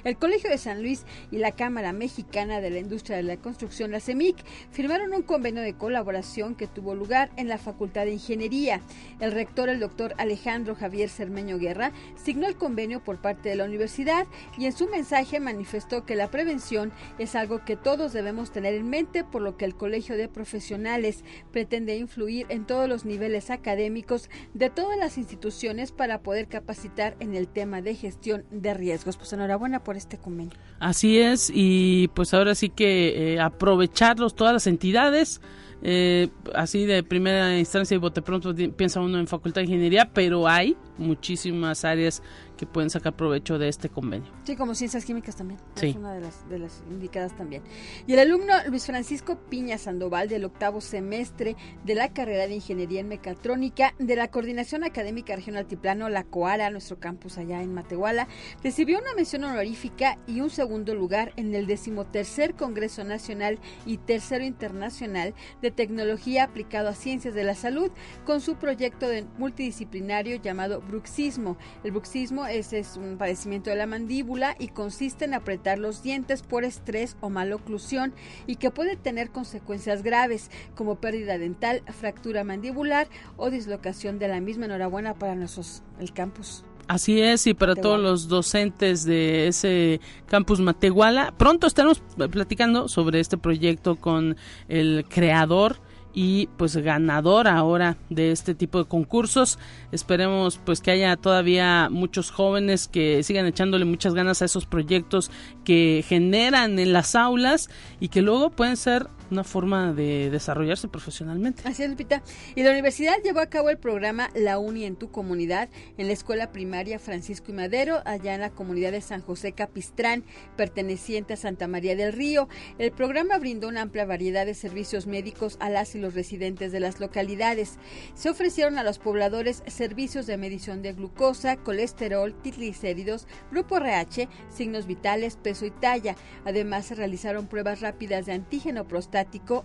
El 0.05 0.17
Colegio 0.17 0.49
de 0.49 0.59
San 0.59 0.81
Luis 0.81 1.05
y 1.33 1.39
la 1.39 1.53
Cámara 1.53 1.93
Mexicana 1.93 2.61
de 2.61 2.71
la 2.71 2.79
Industria 2.79 3.17
de 3.17 3.25
la 3.25 3.37
Construcción, 3.37 3.91
la 3.91 3.99
CEMIC, 3.99 4.37
firmaron 4.71 5.13
un 5.13 5.23
convenio 5.23 5.63
de 5.63 5.75
colaboración 5.75 6.55
que 6.55 6.69
tuvo 6.69 6.95
lugar 6.95 7.31
en 7.37 7.49
la 7.49 7.59
Facultad 7.59 8.05
de 8.05 8.13
Ingeniería. 8.13 8.81
El 9.19 9.33
rector, 9.33 9.69
el 9.69 9.81
doctor 9.81 10.15
Alejandro 10.19 10.77
Javier 10.77 11.09
Cermeño 11.09 11.59
Guerra, 11.59 11.93
signó 12.23 12.47
el 12.47 12.57
convenio 12.57 13.03
por 13.03 13.21
parte 13.21 13.49
de 13.49 13.57
la 13.57 13.65
universidad 13.65 14.27
y 14.57 14.67
en 14.67 14.73
su 14.73 14.87
mensaje 14.89 15.41
manifestó 15.41 16.05
que 16.05 16.15
la 16.15 16.31
prevención 16.31 16.93
es 17.19 17.35
algo 17.35 17.65
que 17.65 17.77
todos 17.77 18.13
debemos 18.13 18.53
tener 18.53 18.75
en 18.75 18.89
mente, 18.89 19.25
por 19.25 19.43
lo 19.43 19.57
que 19.57 19.65
el 19.65 19.75
Colegio 19.75 20.17
de 20.17 20.29
Profesionales 20.29 21.25
pretende 21.51 21.97
influir 21.97 22.47
en 22.51 22.67
todos 22.67 22.89
los 22.89 23.05
niveles 23.05 23.51
académicos 23.51 24.31
de 24.55 24.71
todas 24.71 24.97
las 24.97 25.19
instituciones 25.19 25.91
para 25.93 26.23
poder 26.23 26.47
capacitar 26.47 27.17
en 27.21 27.35
el 27.35 27.49
tema 27.49 27.83
de 27.83 27.95
gestión 27.95 28.45
de 28.51 28.75
riesgos. 28.75 29.17
Pues 29.17 29.33
enhorabuena 29.41 29.83
por 29.83 29.97
este 29.97 30.19
convenio. 30.19 30.57
Así 30.79 31.19
es, 31.19 31.51
y 31.53 32.09
pues 32.09 32.35
ahora 32.35 32.55
sí 32.55 32.69
que 32.69 33.35
eh, 33.35 33.41
aprovecharlos 33.41 34.35
todas 34.35 34.53
las 34.53 34.67
entidades. 34.67 35.41
Eh, 35.83 36.29
así 36.55 36.85
de 36.85 37.03
primera 37.03 37.59
instancia 37.59 37.95
y 37.95 37.99
bote 37.99 38.21
pronto 38.21 38.55
piensa 38.77 39.01
uno 39.01 39.19
en 39.19 39.27
facultad 39.27 39.63
de 39.63 39.67
ingeniería, 39.67 40.11
pero 40.13 40.47
hay 40.47 40.77
muchísimas 40.99 41.87
áreas 41.87 42.23
que 42.61 42.67
pueden 42.67 42.91
sacar 42.91 43.17
provecho 43.17 43.59
de 43.59 43.69
este 43.69 43.89
convenio. 43.89 44.31
Sí, 44.45 44.55
como 44.55 44.75
ciencias 44.75 45.07
químicas 45.07 45.35
también. 45.35 45.59
Es 45.81 45.97
una 45.97 46.13
de 46.13 46.21
las, 46.21 46.47
de 46.51 46.59
las 46.59 46.83
indicadas 46.91 47.35
también. 47.35 47.63
Y 48.07 48.13
el 48.13 48.19
alumno 48.19 48.53
Luis 48.69 48.85
Francisco 48.85 49.39
Piña 49.49 49.79
Sandoval 49.79 50.29
del 50.29 50.45
octavo 50.45 50.83
semestre 50.83 51.57
de 51.87 51.95
la 51.95 52.13
carrera 52.13 52.47
de 52.47 52.57
Ingeniería 52.57 53.01
en 53.01 53.09
Mecatrónica 53.09 53.95
de 53.99 54.15
la 54.15 54.31
Coordinación 54.31 54.85
Académica 54.85 55.35
Región 55.35 55.57
Altiplano, 55.57 56.11
la 56.11 56.25
COARA, 56.25 56.69
nuestro 56.69 57.01
campus 57.01 57.39
allá 57.39 57.63
en 57.63 57.73
Matehuala, 57.73 58.29
recibió 58.63 58.99
una 58.99 59.15
mención 59.15 59.43
honorífica 59.45 60.19
y 60.27 60.43
un 60.43 60.51
segundo 60.51 60.95
lugar 60.95 61.33
en 61.37 61.55
el 61.55 61.67
decimotercer 61.67 62.57
Congreso 62.57 63.05
Nacional 63.05 63.59
y 63.87 63.97
tercero 63.97 64.45
internacional 64.45 65.33
de 65.63 65.71
Tecnología 65.71 66.45
aplicado 66.45 66.91
a 66.91 66.95
Ciencias 66.95 67.33
de 67.33 67.45
la 67.45 67.55
Salud 67.55 67.91
con 68.27 68.43
su 68.43 68.57
proyecto 68.57 69.09
de 69.09 69.25
multidisciplinario 69.39 70.37
llamado 70.37 70.83
bruxismo. 70.83 71.57
El 71.85 71.93
bruxismo 71.93 72.50
ese 72.53 72.79
es 72.79 72.97
un 72.97 73.17
padecimiento 73.17 73.71
de 73.71 73.77
la 73.77 73.87
mandíbula 73.87 74.57
y 74.59 74.69
consiste 74.69 75.25
en 75.25 75.35
apretar 75.35 75.79
los 75.79 76.03
dientes 76.03 76.43
por 76.43 76.65
estrés 76.65 77.17
o 77.21 77.31
maloclusión 77.31 78.13
y 78.47 78.57
que 78.57 78.71
puede 78.71 78.97
tener 78.97 79.31
consecuencias 79.31 80.03
graves 80.03 80.51
como 80.75 80.97
pérdida 80.97 81.39
dental, 81.39 81.83
fractura 81.99 82.45
mandibular 82.45 83.09
o 83.37 83.51
dislocación 83.51 84.19
de 84.19 84.29
la 84.29 84.41
misma. 84.41 84.67
Enhorabuena 84.67 85.15
para 85.15 85.35
nuestros 85.35 85.83
el 85.99 86.13
campus. 86.13 86.65
Así 86.89 87.21
es, 87.21 87.47
y 87.47 87.55
para 87.55 87.77
todos 87.77 88.01
los 88.01 88.27
docentes 88.27 89.05
de 89.05 89.47
ese 89.47 90.01
campus 90.27 90.59
Matehuala, 90.59 91.33
pronto 91.37 91.69
estaremos 91.69 92.03
platicando 92.33 92.89
sobre 92.89 93.21
este 93.21 93.39
proyecto 93.39 93.95
con 93.95 94.37
el 94.69 95.05
creador 95.09 95.77
y 96.15 96.49
pues 96.57 96.77
ganador 96.77 97.49
ahora 97.49 97.97
de 98.09 98.33
este 98.33 98.55
tipo 98.55 98.79
de 98.79 98.85
concursos. 98.85 99.59
Esperemos 99.93 100.59
pues 100.65 100.81
que 100.81 100.91
haya 100.91 101.17
todavía 101.17 101.89
muchos 101.91 102.31
jóvenes 102.31 102.89
que 102.89 103.23
sigan 103.23 103.47
echándole 103.47 103.85
muchas 103.85 104.15
ganas 104.15 104.43
a 104.43 104.47
esos 104.47 104.67
proyectos 104.67 105.31
que 105.65 106.05
generan 106.07 106.79
en 106.79 106.93
las 106.93 107.15
aulas 107.15 107.71
y 108.01 108.09
que 108.09 108.23
luego 108.23 108.51
pueden 108.51 108.77
ser 108.77 109.07
una 109.31 109.45
forma 109.45 109.93
de 109.93 110.31
desarrollarse 110.31 110.89
profesionalmente. 110.89 111.63
Así 111.65 111.83
es, 111.83 111.91
Lupita. 111.91 112.23
Y 112.55 112.63
la 112.63 112.71
universidad 112.71 113.15
llevó 113.23 113.41
a 113.41 113.47
cabo 113.47 113.71
el 113.71 113.79
programa 113.79 114.31
La 114.35 114.59
Uni 114.59 114.85
en 114.85 114.97
tu 114.97 115.11
comunidad 115.11 115.69
en 115.99 116.07
la 116.07 116.13
escuela 116.13 116.51
primaria 116.53 116.99
Francisco 116.99 117.53
y 117.53 117.55
Madero, 117.55 118.03
allá 118.05 118.35
en 118.35 118.41
la 118.41 118.51
comunidad 118.51 118.93
de 118.93 119.01
San 119.01 119.23
José 119.23 119.53
Capistrán, 119.53 120.25
perteneciente 120.57 121.35
a 121.35 121.37
Santa 121.37 121.69
María 121.69 121.95
del 121.95 122.13
Río. 122.13 122.49
El 122.79 122.93
programa 122.93 123.39
brindó 123.39 123.69
una 123.69 123.83
amplia 123.83 124.05
variedad 124.05 124.47
de 124.47 124.55
servicios 124.55 125.07
médicos 125.07 125.57
a 125.61 125.71
las 125.71 125.95
y 125.95 125.99
los 125.99 126.15
residentes 126.15 126.73
de 126.73 126.81
las 126.81 127.01
localidades. 127.01 127.79
Se 128.15 128.31
ofrecieron 128.31 128.79
a 128.79 128.83
los 128.83 128.99
pobladores 128.99 129.63
servicios 129.67 130.27
de 130.27 130.37
medición 130.37 130.83
de 130.83 130.93
glucosa, 130.93 131.57
colesterol, 131.57 132.35
triglicéridos, 132.43 133.27
grupo 133.51 133.77
RH, 133.77 134.29
signos 134.49 134.87
vitales, 134.87 135.37
peso 135.37 135.67
y 135.67 135.71
talla. 135.71 136.17
Además, 136.45 136.87
se 136.87 136.95
realizaron 136.95 137.47
pruebas 137.47 137.81
rápidas 137.81 138.27
de 138.27 138.33
antígeno 138.33 138.89
prostático 138.89 139.20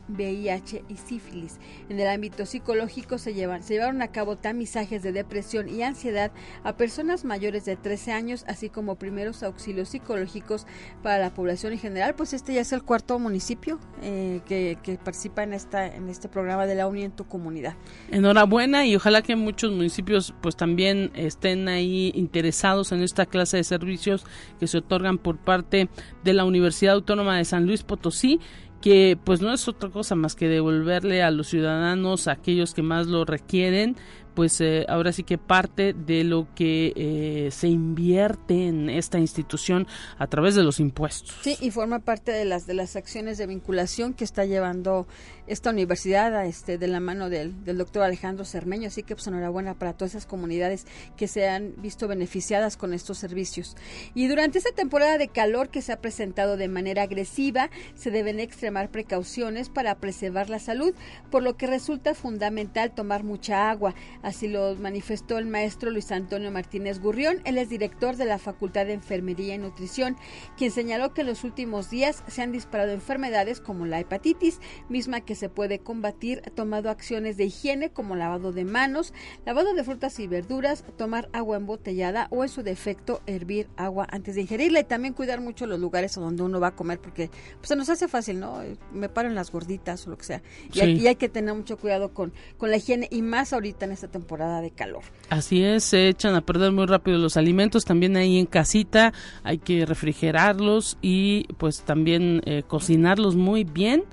VIH 0.08 0.84
y 0.90 0.98
sífilis. 0.98 1.60
En 1.90 2.00
el 2.00 2.08
ámbito 2.08 2.46
psicológico 2.46 3.18
se, 3.18 3.34
llevan, 3.34 3.64
se 3.64 3.74
llevaron 3.74 4.02
a 4.02 4.10
cabo 4.10 4.38
tamizajes 4.38 5.04
de 5.04 5.12
depresión 5.12 5.70
y 5.70 5.84
ansiedad 5.84 6.32
a 6.64 6.78
personas 6.78 7.26
mayores 7.26 7.66
de 7.66 7.76
13 7.76 8.12
años, 8.12 8.46
así 8.48 8.70
como 8.70 8.96
primeros 8.96 9.44
auxilios 9.44 9.90
psicológicos 9.90 10.66
para 11.04 11.20
la 11.20 11.34
población 11.34 11.74
en 11.74 11.80
general. 11.80 12.16
Pues 12.16 12.34
este 12.34 12.54
ya 12.54 12.62
es 12.62 12.74
el 12.74 12.84
cuarto 12.84 13.20
municipio 13.20 13.80
eh, 14.02 14.42
que, 14.46 14.78
participa 15.04 15.44
en, 15.44 15.54
esta, 15.54 15.88
en 15.88 16.10
este 16.10 16.30
programa 16.30 16.66
de 16.66 16.76
la 16.76 16.88
Unión 16.88 17.06
en 17.06 17.12
tu 17.12 17.26
comunidad. 17.26 17.76
Enhorabuena 18.12 18.86
y 18.86 18.96
ojalá 18.96 19.22
que 19.22 19.36
muchos 19.36 19.72
municipios 19.72 20.34
pues 20.42 20.56
también 20.56 21.12
estén 21.16 21.68
ahí 21.68 22.12
interesados 22.16 22.92
en 22.92 23.04
esta 23.04 23.26
clase 23.26 23.58
de 23.58 23.64
servicios 23.64 24.26
que 24.60 24.68
se 24.68 24.78
otorgan 24.78 25.18
por 25.18 25.38
parte 25.38 25.90
de 26.24 26.34
la 26.34 26.46
Universidad 26.46 26.96
Autónoma 26.96 27.38
de 27.38 27.46
San 27.46 27.66
Luis 27.66 27.84
Potosí 27.84 28.40
que 28.86 29.18
pues 29.24 29.42
no 29.42 29.52
es 29.52 29.68
otra 29.68 29.90
cosa 29.90 30.14
más 30.14 30.36
que 30.36 30.48
devolverle 30.48 31.24
a 31.24 31.32
los 31.32 31.48
ciudadanos, 31.48 32.28
a 32.28 32.34
aquellos 32.34 32.76
que 32.76 32.84
más 32.84 33.08
lo 33.08 33.26
requieren, 33.26 33.96
pues 34.36 34.60
eh, 34.62 34.86
ahora 34.90 35.12
sí 35.12 35.24
que 35.24 35.38
parte 35.38 35.94
de 35.94 36.24
lo 36.24 36.48
que 36.54 36.94
eh, 36.96 37.50
se 37.52 37.68
invierte 37.68 38.68
en 38.68 38.90
esta 38.90 39.18
institución 39.18 39.88
a 40.18 40.28
través 40.28 40.56
de 40.56 40.64
los 40.64 40.80
impuestos. 40.80 41.36
Sí, 41.42 41.58
y 41.62 41.72
forma 41.72 42.00
parte 42.00 42.32
de 42.32 42.46
las 42.46 42.68
de 42.68 42.74
las 42.74 42.96
acciones 42.96 43.38
de 43.38 43.48
vinculación 43.48 44.14
que 44.14 44.24
está 44.24 44.46
llevando 44.46 45.08
esta 45.48 45.70
universidad 45.70 46.46
este 46.46 46.78
de 46.78 46.88
la 46.88 47.00
mano 47.00 47.30
del, 47.30 47.64
del 47.64 47.78
doctor 47.78 48.04
Alejandro 48.04 48.46
Cermeño, 48.46 48.88
así 48.88 49.04
que 49.04 49.16
pues 49.16 49.28
enhorabuena 49.28 49.76
para 49.76 49.94
todas 49.94 50.12
esas 50.12 50.26
comunidades 50.26 50.86
que 51.18 51.28
se 51.28 51.48
han 51.48 51.74
visto 51.78 52.08
beneficiadas 52.08 52.78
con 52.78 52.94
estos 52.94 53.18
servicios. 53.18 53.76
Y 54.14 54.28
durante 54.28 54.58
esta 54.58 54.72
temporada 54.72 55.18
de 55.18 55.28
calor 55.28 55.70
que 55.70 55.82
se 55.82 55.94
ha 55.94 56.02
presentado 56.02 56.58
de 56.58 56.68
manera 56.68 57.04
agresiva, 57.04 57.70
se 57.96 58.12
deben 58.12 58.40
extremar 58.40 58.90
precauciones 58.90 59.70
para 59.70 59.96
preservar 59.96 60.50
la 60.50 60.60
salud, 60.60 60.94
por 61.30 61.44
lo 61.44 61.56
que 61.56 61.68
resulta 61.68 62.16
fundamental 62.16 62.92
tomar 62.94 63.24
mucha 63.24 63.70
agua 63.70 63.96
Así 64.26 64.48
lo 64.48 64.76
manifestó 64.78 65.38
el 65.38 65.46
maestro 65.46 65.92
Luis 65.92 66.12
Antonio 66.12 66.50
Martínez 66.50 67.00
Gurrión. 67.00 67.42
Él 67.44 67.60
es 67.60 67.70
director 67.70 68.16
de 68.16 68.26
la 68.26 68.40
Facultad 68.40 68.88
de 68.88 68.94
Enfermería 68.94 69.54
y 69.54 69.60
Nutrición, 69.60 70.18
quien 70.58 70.72
señaló 70.72 71.14
que 71.14 71.22
en 71.22 71.28
los 71.28 71.44
últimos 71.44 71.92
días 71.92 72.24
se 72.26 72.42
han 72.42 72.52
disparado 72.52 72.92
enfermedades 72.92 73.62
como 73.62 73.86
la 73.86 74.00
hepatitis, 74.00 74.60
misma 74.90 75.22
que 75.22 75.36
se 75.36 75.48
puede 75.48 75.78
combatir 75.78 76.42
tomando 76.56 76.90
acciones 76.90 77.38
de 77.38 77.46
higiene 77.46 77.92
como 77.92 78.16
lavado 78.16 78.52
de 78.52 78.66
manos, 78.66 79.14
lavado 79.46 79.76
de 79.76 79.84
frutas 79.84 80.18
y 80.20 80.26
verduras, 80.26 80.84
tomar 80.98 81.30
agua 81.32 81.58
embotellada 81.58 82.28
o 82.32 82.42
en 82.42 82.50
su 82.50 82.64
defecto 82.64 83.22
hervir 83.28 83.70
agua 83.78 84.08
antes 84.10 84.34
de 84.34 84.42
ingerirla 84.42 84.80
y 84.80 84.86
también 84.86 85.14
cuidar 85.14 85.40
mucho 85.40 85.68
los 85.68 85.80
lugares 85.80 86.18
a 86.18 86.22
donde 86.22 86.42
uno 86.42 86.60
va 86.60 86.70
a 86.70 86.76
comer 86.76 87.00
porque 87.00 87.30
pues, 87.58 87.68
se 87.68 87.76
nos 87.76 87.90
hace 87.90 88.08
fácil, 88.08 88.40
¿no? 88.40 88.64
Me 88.92 89.08
paro 89.08 89.30
en 89.30 89.36
las 89.36 89.52
gorditas 89.52 90.08
o 90.08 90.10
lo 90.10 90.18
que 90.18 90.26
sea. 90.26 90.42
Y, 90.74 90.80
hay, 90.80 91.06
hay, 91.06 91.16
que 91.16 91.30
tener 91.30 91.54
mucho 91.54 91.78
cuidado 91.78 92.12
con, 92.12 92.34
con 92.58 92.72
la 92.72 92.78
higiene 92.78 93.08
y 93.12 93.22
más 93.22 93.54
ahorita 93.54 93.86
en 93.86 93.92
esta 93.92 94.15
temporada 94.16 94.62
de 94.62 94.72
calor. 94.72 95.04
Así 95.30 95.62
es, 95.62 95.84
se 95.84 96.08
echan 96.08 96.36
a 96.36 96.42
perder 96.42 96.72
muy 96.72 96.86
rápido 96.86 97.18
los 97.18 97.36
alimentos, 97.36 97.84
también 97.84 98.16
ahí 98.16 98.40
en 98.40 98.46
casita 98.46 99.12
hay 99.44 99.58
que 99.58 99.86
refrigerarlos 99.86 100.98
y 101.02 101.44
pues 101.56 101.82
también 101.82 102.42
eh, 102.46 102.64
cocinarlos 102.66 103.36
muy 103.36 103.66
bien 103.66 104.06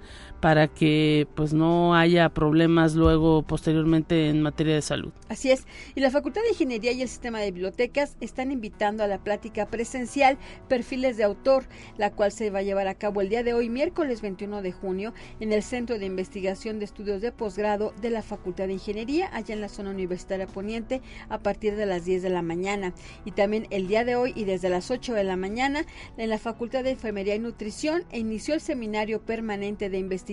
para 0.42 0.66
que 0.66 1.28
pues 1.36 1.52
no 1.52 1.94
haya 1.94 2.28
problemas 2.30 2.96
luego 2.96 3.42
posteriormente 3.42 4.28
en 4.28 4.42
materia 4.42 4.74
de 4.74 4.82
salud. 4.82 5.12
Así 5.28 5.52
es. 5.52 5.66
Y 5.94 6.00
la 6.00 6.10
Facultad 6.10 6.42
de 6.42 6.48
Ingeniería 6.48 6.90
y 6.90 7.00
el 7.00 7.08
Sistema 7.08 7.38
de 7.38 7.52
Bibliotecas 7.52 8.16
están 8.20 8.50
invitando 8.50 9.04
a 9.04 9.06
la 9.06 9.22
plática 9.22 9.66
presencial 9.66 10.38
Perfiles 10.68 11.16
de 11.16 11.22
Autor, 11.22 11.66
la 11.96 12.10
cual 12.10 12.32
se 12.32 12.50
va 12.50 12.58
a 12.58 12.62
llevar 12.62 12.88
a 12.88 12.96
cabo 12.96 13.20
el 13.20 13.28
día 13.28 13.44
de 13.44 13.54
hoy, 13.54 13.68
miércoles 13.68 14.20
21 14.20 14.62
de 14.62 14.72
junio, 14.72 15.14
en 15.38 15.52
el 15.52 15.62
Centro 15.62 16.00
de 16.00 16.06
Investigación 16.06 16.80
de 16.80 16.86
Estudios 16.86 17.22
de 17.22 17.30
Posgrado 17.30 17.94
de 18.00 18.10
la 18.10 18.22
Facultad 18.22 18.66
de 18.66 18.72
Ingeniería, 18.72 19.30
allá 19.32 19.54
en 19.54 19.60
la 19.60 19.68
zona 19.68 19.90
universitaria 19.90 20.48
poniente, 20.48 21.02
a 21.28 21.38
partir 21.38 21.76
de 21.76 21.86
las 21.86 22.04
10 22.04 22.20
de 22.20 22.30
la 22.30 22.42
mañana. 22.42 22.94
Y 23.24 23.30
también 23.30 23.68
el 23.70 23.86
día 23.86 24.04
de 24.04 24.16
hoy 24.16 24.32
y 24.34 24.42
desde 24.42 24.70
las 24.70 24.90
8 24.90 25.14
de 25.14 25.22
la 25.22 25.36
mañana, 25.36 25.86
en 26.16 26.30
la 26.30 26.38
Facultad 26.38 26.82
de 26.82 26.90
Enfermería 26.90 27.36
y 27.36 27.38
Nutrición, 27.38 28.02
inició 28.12 28.54
el 28.54 28.60
seminario 28.60 29.20
permanente 29.24 29.88
de 29.88 29.98
investigación 29.98 30.31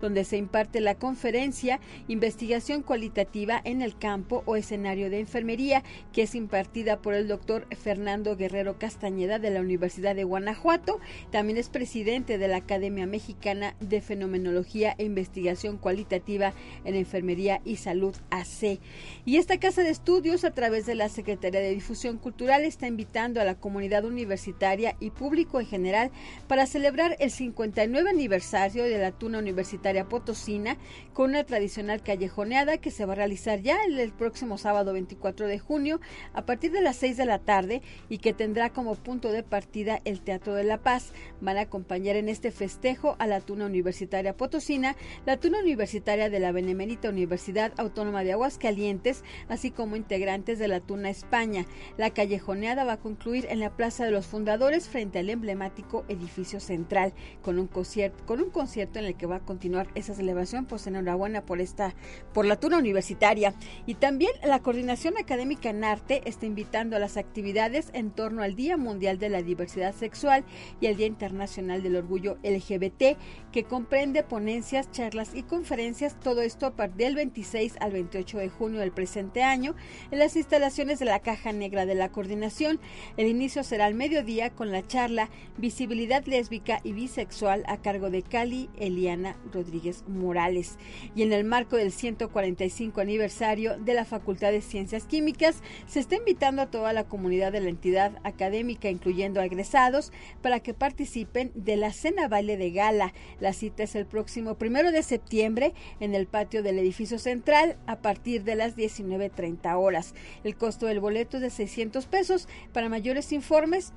donde 0.00 0.24
se 0.24 0.36
imparte 0.36 0.80
la 0.80 0.94
conferencia 0.94 1.80
Investigación 2.08 2.82
cualitativa 2.82 3.60
en 3.64 3.82
el 3.82 3.96
campo 3.98 4.42
o 4.46 4.56
escenario 4.56 5.10
de 5.10 5.20
enfermería, 5.20 5.82
que 6.12 6.22
es 6.22 6.34
impartida 6.34 7.00
por 7.00 7.14
el 7.14 7.28
doctor 7.28 7.66
Fernando 7.76 8.36
Guerrero 8.36 8.78
Castañeda 8.78 9.38
de 9.38 9.50
la 9.50 9.60
Universidad 9.60 10.14
de 10.14 10.24
Guanajuato. 10.24 11.00
También 11.30 11.58
es 11.58 11.68
presidente 11.68 12.38
de 12.38 12.48
la 12.48 12.56
Academia 12.58 13.06
Mexicana 13.06 13.74
de 13.80 14.00
Fenomenología 14.00 14.94
e 14.98 15.04
Investigación 15.04 15.78
Cualitativa 15.78 16.54
en 16.84 16.94
Enfermería 16.94 17.60
y 17.64 17.76
Salud 17.76 18.14
AC. 18.30 18.80
Y 19.24 19.36
esta 19.36 19.58
casa 19.58 19.82
de 19.82 19.90
estudios, 19.90 20.44
a 20.44 20.52
través 20.52 20.86
de 20.86 20.94
la 20.94 21.08
Secretaría 21.08 21.60
de 21.60 21.70
Difusión 21.70 22.18
Cultural, 22.18 22.64
está 22.64 22.86
invitando 22.86 23.40
a 23.40 23.44
la 23.44 23.54
comunidad 23.54 24.04
universitaria 24.04 24.96
y 25.00 25.10
público 25.10 25.60
en 25.60 25.66
general 25.66 26.10
para 26.46 26.66
celebrar 26.66 27.16
el 27.20 27.30
59 27.30 28.10
aniversario 28.10 28.84
de 28.84 28.98
la 28.98 29.07
Tuna 29.12 29.38
Universitaria 29.38 30.08
Potosina 30.08 30.76
con 31.12 31.30
una 31.30 31.44
tradicional 31.44 32.02
callejoneada 32.02 32.78
que 32.78 32.90
se 32.90 33.04
va 33.04 33.12
a 33.12 33.16
realizar 33.16 33.60
ya 33.60 33.78
el, 33.84 34.12
próximo 34.12 34.58
sábado 34.58 34.92
24 34.92 35.46
de 35.46 35.58
junio 35.58 36.00
a 36.32 36.46
partir 36.46 36.72
de 36.72 36.80
las 36.80 36.96
6 36.96 37.16
de 37.16 37.24
la 37.24 37.38
tarde 37.38 37.82
y 38.08 38.18
que 38.18 38.32
tendrá 38.32 38.70
como 38.70 38.94
punto 38.94 39.32
de 39.32 39.42
partida 39.42 40.00
el 40.04 40.20
Teatro 40.20 40.54
de 40.54 40.64
la 40.64 40.78
Paz. 40.78 41.12
Van 41.40 41.56
a 41.56 41.62
acompañar 41.62 42.16
en 42.16 42.28
este 42.28 42.50
festejo 42.50 43.16
a 43.18 43.26
la 43.26 43.40
Tuna 43.40 43.66
Universitaria 43.66 44.36
Potosina, 44.36 44.96
la 45.26 45.36
Tuna 45.38 45.60
Universitaria 45.60 46.30
de 46.30 46.40
la 46.40 46.52
Benemérita 46.52 47.08
Universidad 47.08 47.72
Autónoma 47.76 48.24
de 48.24 48.32
Aguascalientes, 48.32 49.24
así 49.48 49.70
como 49.70 49.96
integrantes 49.96 50.58
de 50.58 50.68
la 50.68 50.80
Tuna 50.80 51.10
España. 51.10 51.66
La 51.96 52.10
callejoneada 52.10 52.84
va 52.84 52.94
a 52.94 53.00
concluir 53.00 53.46
en 53.50 53.60
la 53.60 53.76
Plaza 53.76 54.04
de 54.04 54.10
los 54.10 54.26
Fundadores 54.26 54.88
frente 54.88 55.18
al 55.18 55.30
emblemático 55.30 56.04
edificio 56.08 56.60
central 56.60 57.12
con 57.42 57.58
un 57.58 57.66
concierto, 57.66 58.24
con 58.26 58.40
un 58.40 58.50
concierto 58.50 58.97
en 58.98 59.06
el 59.06 59.16
que 59.16 59.26
va 59.26 59.36
a 59.36 59.40
continuar 59.40 59.88
esa 59.94 60.14
celebración. 60.14 60.66
Pues 60.66 60.86
enhorabuena 60.86 61.42
por 61.42 61.60
esta, 61.60 61.94
por 62.32 62.46
la 62.46 62.56
Tuna 62.56 62.78
Universitaria. 62.78 63.54
Y 63.86 63.94
también 63.94 64.32
la 64.44 64.60
Coordinación 64.60 65.16
Académica 65.18 65.70
en 65.70 65.84
Arte 65.84 66.22
está 66.24 66.46
invitando 66.46 66.96
a 66.96 66.98
las 66.98 67.16
actividades 67.16 67.90
en 67.92 68.10
torno 68.10 68.42
al 68.42 68.54
Día 68.54 68.76
Mundial 68.76 69.18
de 69.18 69.28
la 69.28 69.42
Diversidad 69.42 69.94
Sexual 69.94 70.44
y 70.80 70.86
el 70.86 70.96
Día 70.96 71.06
Internacional 71.06 71.82
del 71.82 71.96
Orgullo 71.96 72.38
LGBT, 72.42 73.16
que 73.52 73.64
comprende 73.64 74.22
ponencias, 74.22 74.90
charlas 74.90 75.34
y 75.34 75.42
conferencias, 75.42 76.18
todo 76.20 76.42
esto 76.42 76.66
a 76.66 76.76
partir 76.76 76.88
del 76.98 77.14
26 77.14 77.76
al 77.80 77.92
28 77.92 78.38
de 78.38 78.48
junio 78.48 78.80
del 78.80 78.92
presente 78.92 79.42
año, 79.42 79.74
en 80.10 80.18
las 80.18 80.36
instalaciones 80.36 80.98
de 80.98 81.04
la 81.04 81.20
Caja 81.20 81.52
Negra 81.52 81.86
de 81.86 81.94
la 81.94 82.10
Coordinación. 82.10 82.80
El 83.16 83.28
inicio 83.28 83.62
será 83.62 83.86
al 83.86 83.94
mediodía 83.94 84.50
con 84.50 84.72
la 84.72 84.86
charla 84.86 85.30
Visibilidad 85.56 86.24
lésbica 86.26 86.80
y 86.82 86.92
bisexual 86.92 87.64
a 87.66 87.78
cargo 87.78 88.10
de 88.10 88.22
Cali 88.22 88.68
Eliana 88.80 89.36
Rodríguez 89.52 90.04
Morales. 90.08 90.78
Y 91.14 91.22
en 91.22 91.32
el 91.32 91.44
marco 91.44 91.76
del 91.76 91.92
145 91.92 93.00
aniversario 93.00 93.78
de 93.78 93.94
la 93.94 94.04
Facultad 94.04 94.52
de 94.52 94.62
Ciencias 94.62 95.04
Químicas, 95.04 95.62
se 95.86 96.00
está 96.00 96.16
invitando 96.16 96.62
a 96.62 96.70
toda 96.70 96.92
la 96.92 97.04
comunidad 97.04 97.52
de 97.52 97.60
la 97.60 97.68
entidad 97.68 98.18
académica, 98.24 98.90
incluyendo 98.90 99.40
egresados, 99.40 100.12
para 100.42 100.60
que 100.60 100.74
participen 100.74 101.52
de 101.54 101.76
la 101.76 101.92
cena 101.92 102.28
baile 102.28 102.56
de 102.56 102.70
gala. 102.70 103.12
La 103.40 103.52
cita 103.52 103.82
es 103.82 103.94
el 103.94 104.06
próximo 104.06 104.54
primero 104.56 104.92
de 104.92 105.02
septiembre 105.02 105.74
en 106.00 106.14
el 106.14 106.26
patio 106.26 106.62
del 106.62 106.78
edificio 106.78 107.18
central 107.18 107.76
a 107.86 107.96
partir 107.96 108.44
de 108.44 108.54
las 108.54 108.76
19.30 108.76 109.76
horas. 109.76 110.14
El 110.44 110.56
costo 110.56 110.86
del 110.86 111.00
boleto 111.00 111.36
es 111.36 111.42
de 111.42 111.50
600 111.50 112.06
pesos. 112.06 112.48
Para 112.72 112.88
mayores 112.88 113.32
informes, 113.32 113.92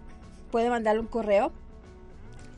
puede 0.52 0.70
mandarle 0.70 1.02
un 1.02 1.08
correo 1.08 1.52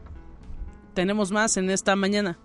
Tenemos 0.93 1.31
más 1.31 1.57
en 1.57 1.69
esta 1.69 1.95
mañana. 1.95 2.37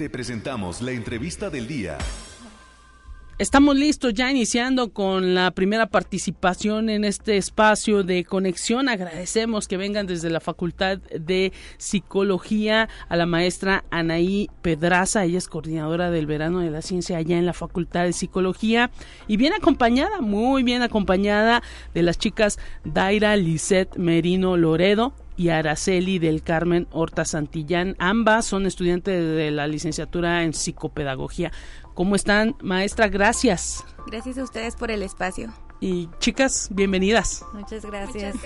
Te 0.00 0.08
presentamos 0.08 0.80
la 0.80 0.92
entrevista 0.92 1.50
del 1.50 1.68
día. 1.68 1.98
Estamos 3.38 3.76
listos 3.76 4.14
ya 4.14 4.30
iniciando 4.30 4.94
con 4.94 5.34
la 5.34 5.50
primera 5.50 5.88
participación 5.90 6.88
en 6.88 7.04
este 7.04 7.36
espacio 7.36 8.02
de 8.02 8.24
conexión. 8.24 8.88
Agradecemos 8.88 9.68
que 9.68 9.76
vengan 9.76 10.06
desde 10.06 10.30
la 10.30 10.40
Facultad 10.40 11.00
de 11.00 11.52
Psicología 11.76 12.88
a 13.10 13.16
la 13.16 13.26
maestra 13.26 13.84
Anaí 13.90 14.48
Pedraza. 14.62 15.24
Ella 15.24 15.36
es 15.36 15.48
coordinadora 15.48 16.10
del 16.10 16.24
verano 16.24 16.60
de 16.60 16.70
la 16.70 16.80
ciencia 16.80 17.18
allá 17.18 17.36
en 17.36 17.44
la 17.44 17.52
Facultad 17.52 18.04
de 18.04 18.14
Psicología 18.14 18.90
y 19.28 19.36
bien 19.36 19.52
acompañada, 19.52 20.22
muy 20.22 20.62
bien 20.62 20.80
acompañada 20.80 21.62
de 21.92 22.02
las 22.02 22.16
chicas 22.16 22.58
Daira 22.84 23.36
Lisette 23.36 23.98
Merino 23.98 24.56
Loredo 24.56 25.12
y 25.40 25.48
Araceli 25.48 26.18
del 26.18 26.42
Carmen 26.42 26.86
Horta 26.90 27.24
Santillán. 27.24 27.96
Ambas 27.98 28.44
son 28.44 28.66
estudiantes 28.66 29.24
de 29.24 29.50
la 29.50 29.66
licenciatura 29.66 30.44
en 30.44 30.52
psicopedagogía. 30.52 31.50
¿Cómo 31.94 32.14
están, 32.14 32.56
maestra? 32.60 33.08
Gracias. 33.08 33.82
Gracias 34.06 34.36
a 34.36 34.42
ustedes 34.44 34.76
por 34.76 34.90
el 34.90 35.02
espacio. 35.02 35.50
Y 35.80 36.10
chicas, 36.18 36.68
bienvenidas. 36.70 37.42
Muchas 37.54 37.86
gracias. 37.86 38.36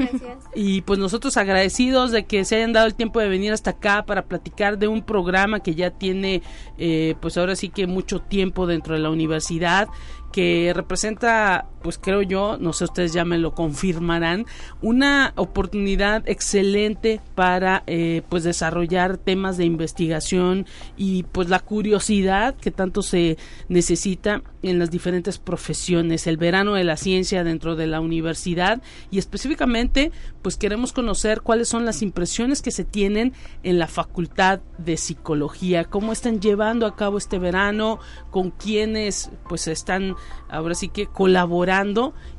Y 0.54 0.82
pues 0.82 1.00
nosotros 1.00 1.36
agradecidos 1.36 2.12
de 2.12 2.26
que 2.26 2.44
se 2.44 2.54
hayan 2.54 2.72
dado 2.72 2.86
el 2.86 2.94
tiempo 2.94 3.18
de 3.18 3.28
venir 3.28 3.52
hasta 3.52 3.70
acá 3.70 4.06
para 4.06 4.26
platicar 4.26 4.78
de 4.78 4.86
un 4.86 5.02
programa 5.02 5.58
que 5.58 5.74
ya 5.74 5.90
tiene, 5.90 6.42
eh, 6.78 7.16
pues 7.20 7.36
ahora 7.36 7.56
sí 7.56 7.70
que 7.70 7.88
mucho 7.88 8.20
tiempo 8.20 8.68
dentro 8.68 8.94
de 8.94 9.00
la 9.00 9.10
universidad 9.10 9.88
que 10.34 10.72
representa, 10.74 11.68
pues 11.84 11.98
creo 11.98 12.22
yo, 12.22 12.56
no 12.58 12.72
sé, 12.72 12.84
ustedes 12.84 13.12
ya 13.12 13.26
me 13.26 13.36
lo 13.36 13.54
confirmarán, 13.54 14.46
una 14.80 15.34
oportunidad 15.36 16.26
excelente 16.26 17.20
para 17.34 17.82
eh, 17.86 18.22
pues 18.30 18.42
desarrollar 18.42 19.18
temas 19.18 19.58
de 19.58 19.66
investigación 19.66 20.64
y 20.96 21.24
pues 21.24 21.50
la 21.50 21.58
curiosidad 21.60 22.54
que 22.54 22.70
tanto 22.70 23.02
se 23.02 23.36
necesita 23.68 24.42
en 24.62 24.78
las 24.78 24.90
diferentes 24.90 25.36
profesiones, 25.38 26.26
el 26.26 26.38
verano 26.38 26.72
de 26.72 26.84
la 26.84 26.96
ciencia 26.96 27.44
dentro 27.44 27.76
de 27.76 27.86
la 27.86 28.00
universidad 28.00 28.80
y 29.10 29.18
específicamente 29.18 30.10
pues 30.40 30.56
queremos 30.56 30.94
conocer 30.94 31.42
cuáles 31.42 31.68
son 31.68 31.84
las 31.84 32.00
impresiones 32.00 32.62
que 32.62 32.70
se 32.70 32.84
tienen 32.84 33.34
en 33.62 33.78
la 33.78 33.88
Facultad 33.88 34.60
de 34.78 34.96
Psicología, 34.96 35.84
cómo 35.84 36.12
están 36.12 36.40
llevando 36.40 36.86
a 36.86 36.96
cabo 36.96 37.18
este 37.18 37.38
verano, 37.38 37.98
con 38.30 38.50
quienes 38.52 39.30
pues 39.50 39.68
están 39.68 40.14
ahora 40.48 40.74
sí 40.74 40.88
que 40.88 41.06
colaborando 41.06 41.73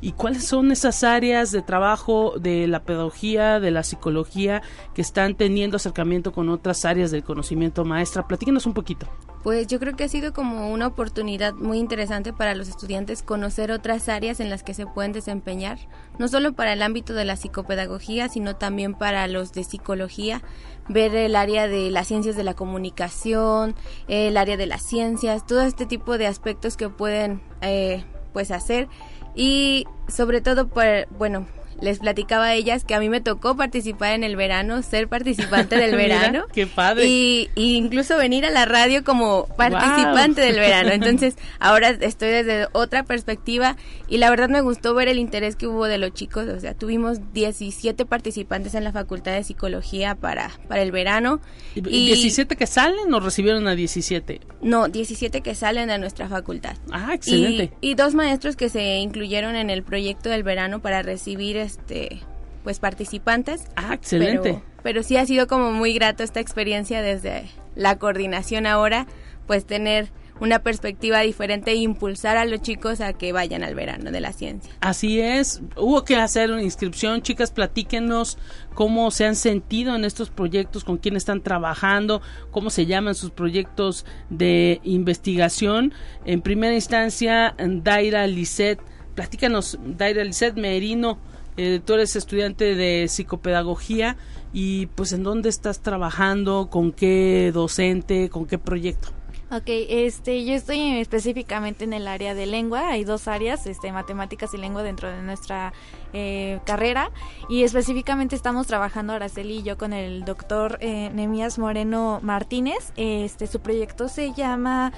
y 0.00 0.12
cuáles 0.12 0.44
son 0.44 0.72
esas 0.72 1.04
áreas 1.04 1.52
de 1.52 1.60
trabajo 1.60 2.34
de 2.38 2.66
la 2.66 2.84
pedagogía, 2.84 3.60
de 3.60 3.70
la 3.70 3.82
psicología 3.82 4.62
que 4.94 5.02
están 5.02 5.34
teniendo 5.34 5.76
acercamiento 5.76 6.32
con 6.32 6.48
otras 6.48 6.84
áreas 6.86 7.10
del 7.10 7.22
conocimiento 7.22 7.84
maestra. 7.84 8.26
Platíquenos 8.26 8.64
un 8.64 8.72
poquito. 8.72 9.06
Pues 9.42 9.66
yo 9.66 9.78
creo 9.78 9.94
que 9.94 10.04
ha 10.04 10.08
sido 10.08 10.32
como 10.32 10.72
una 10.72 10.86
oportunidad 10.86 11.52
muy 11.52 11.78
interesante 11.78 12.32
para 12.32 12.54
los 12.54 12.68
estudiantes 12.68 13.22
conocer 13.22 13.70
otras 13.70 14.08
áreas 14.08 14.40
en 14.40 14.50
las 14.50 14.62
que 14.62 14.74
se 14.74 14.86
pueden 14.86 15.12
desempeñar, 15.12 15.78
no 16.18 16.28
solo 16.28 16.54
para 16.54 16.72
el 16.72 16.82
ámbito 16.82 17.12
de 17.12 17.24
la 17.24 17.36
psicopedagogía, 17.36 18.28
sino 18.28 18.56
también 18.56 18.94
para 18.94 19.28
los 19.28 19.52
de 19.52 19.64
psicología, 19.64 20.42
ver 20.88 21.14
el 21.14 21.36
área 21.36 21.68
de 21.68 21.90
las 21.90 22.08
ciencias 22.08 22.36
de 22.36 22.42
la 22.42 22.54
comunicación, 22.54 23.76
el 24.08 24.36
área 24.36 24.56
de 24.56 24.66
las 24.66 24.82
ciencias, 24.82 25.46
todo 25.46 25.62
este 25.62 25.86
tipo 25.86 26.18
de 26.18 26.26
aspectos 26.26 26.76
que 26.76 26.88
pueden 26.88 27.40
eh, 27.60 28.04
pues 28.36 28.50
hacer. 28.50 28.86
Y 29.34 29.86
sobre 30.08 30.42
todo 30.42 30.68
por, 30.68 31.08
bueno, 31.16 31.46
les 31.80 31.98
platicaba 31.98 32.46
a 32.46 32.54
ellas 32.54 32.84
que 32.84 32.94
a 32.94 33.00
mí 33.00 33.08
me 33.08 33.20
tocó 33.20 33.56
participar 33.56 34.14
en 34.14 34.24
el 34.24 34.36
verano, 34.36 34.82
ser 34.82 35.08
participante 35.08 35.76
del 35.76 35.96
verano. 35.96 36.44
qué 36.52 36.66
padre. 36.66 37.06
Y, 37.06 37.50
incluso 37.54 38.16
venir 38.16 38.44
a 38.46 38.50
la 38.50 38.64
radio 38.64 39.04
como 39.04 39.46
participante 39.56 40.40
del 40.40 40.56
verano. 40.56 40.90
Entonces, 40.92 41.36
ahora 41.58 41.90
estoy 41.90 42.28
desde 42.28 42.68
otra 42.72 43.04
perspectiva 43.04 43.76
y 44.08 44.18
la 44.18 44.30
verdad 44.30 44.48
me 44.48 44.60
gustó 44.60 44.94
ver 44.94 45.08
el 45.08 45.18
interés 45.18 45.56
que 45.56 45.66
hubo 45.66 45.86
de 45.86 45.98
los 45.98 46.12
chicos. 46.12 46.48
O 46.48 46.60
sea, 46.60 46.74
tuvimos 46.74 47.32
17 47.32 48.06
participantes 48.06 48.74
en 48.74 48.84
la 48.84 48.92
Facultad 48.92 49.32
de 49.32 49.44
Psicología 49.44 50.14
para, 50.14 50.52
para 50.68 50.82
el 50.82 50.92
verano. 50.92 51.40
¿Y, 51.74 52.12
¿17 52.12 52.56
que 52.56 52.66
salen 52.66 53.12
o 53.12 53.20
recibieron 53.20 53.68
a 53.68 53.74
17? 53.74 54.40
No, 54.62 54.88
17 54.88 55.40
que 55.40 55.54
salen 55.54 55.88
de 55.88 55.98
nuestra 55.98 56.28
facultad. 56.28 56.76
Ah, 56.90 57.12
excelente. 57.12 57.72
Y, 57.80 57.90
y 57.90 57.94
dos 57.94 58.14
maestros 58.14 58.56
que 58.56 58.68
se 58.68 58.96
incluyeron 58.96 59.56
en 59.56 59.70
el 59.70 59.82
proyecto 59.82 60.30
del 60.30 60.42
verano 60.42 60.80
para 60.80 61.02
recibir 61.02 61.56
este 61.66 62.22
pues 62.66 62.80
participantes. 62.80 63.66
Ah, 63.76 63.94
excelente. 63.94 64.60
Pero, 64.82 65.04
sí 65.04 65.16
ha 65.16 65.24
sido 65.24 65.46
como 65.46 65.70
muy 65.70 65.92
grato 65.92 66.24
esta 66.24 66.40
experiencia 66.40 67.00
desde 67.00 67.44
la 67.76 67.96
coordinación 67.96 68.66
ahora, 68.66 69.06
pues 69.46 69.64
tener 69.66 70.08
una 70.40 70.58
perspectiva 70.58 71.20
diferente 71.20 71.70
e 71.70 71.76
impulsar 71.76 72.36
a 72.36 72.44
los 72.44 72.60
chicos 72.62 73.00
a 73.00 73.12
que 73.12 73.32
vayan 73.32 73.62
al 73.62 73.74
verano 73.76 74.10
de 74.10 74.20
la 74.20 74.32
ciencia. 74.32 74.72
Así 74.80 75.20
es, 75.20 75.62
hubo 75.76 76.04
que 76.04 76.16
hacer 76.16 76.50
una 76.50 76.62
inscripción, 76.62 77.22
chicas, 77.22 77.52
platíquenos 77.52 78.36
cómo 78.74 79.12
se 79.12 79.26
han 79.26 79.36
sentido 79.36 79.94
en 79.94 80.04
estos 80.04 80.30
proyectos, 80.30 80.82
con 80.82 80.98
quién 80.98 81.16
están 81.16 81.42
trabajando, 81.42 82.20
cómo 82.50 82.70
se 82.70 82.86
llaman 82.86 83.14
sus 83.14 83.30
proyectos 83.30 84.04
de 84.28 84.80
investigación. 84.82 85.94
En 86.24 86.42
primera 86.42 86.74
instancia, 86.74 87.54
Daira 87.58 88.26
Lisset, 88.26 88.80
platícanos, 89.14 89.78
Daira 89.84 90.24
Lisset 90.24 90.56
Merino, 90.56 91.18
eh, 91.56 91.80
tú 91.84 91.94
eres 91.94 92.16
estudiante 92.16 92.74
de 92.74 93.08
psicopedagogía 93.08 94.16
y 94.52 94.86
pues 94.86 95.12
en 95.12 95.22
dónde 95.22 95.48
estás 95.48 95.80
trabajando, 95.80 96.68
con 96.70 96.92
qué 96.92 97.50
docente, 97.52 98.28
con 98.30 98.46
qué 98.46 98.58
proyecto. 98.58 99.08
Ok, 99.48 99.68
este, 99.68 100.44
yo 100.44 100.54
estoy 100.54 100.98
específicamente 100.98 101.84
en 101.84 101.92
el 101.92 102.08
área 102.08 102.34
de 102.34 102.46
lengua. 102.46 102.88
Hay 102.88 103.04
dos 103.04 103.28
áreas, 103.28 103.68
este, 103.68 103.92
matemáticas 103.92 104.52
y 104.54 104.56
lengua 104.56 104.82
dentro 104.82 105.08
de 105.08 105.22
nuestra 105.22 105.72
eh, 106.12 106.58
carrera 106.66 107.12
y 107.48 107.62
específicamente 107.62 108.34
estamos 108.34 108.66
trabajando 108.66 109.12
Araceli 109.12 109.58
y 109.58 109.62
yo 109.62 109.78
con 109.78 109.92
el 109.92 110.24
doctor 110.24 110.78
eh, 110.80 111.10
Nemías 111.14 111.60
Moreno 111.60 112.18
Martínez. 112.22 112.92
Este, 112.96 113.46
su 113.46 113.60
proyecto 113.60 114.08
se 114.08 114.32
llama 114.32 114.92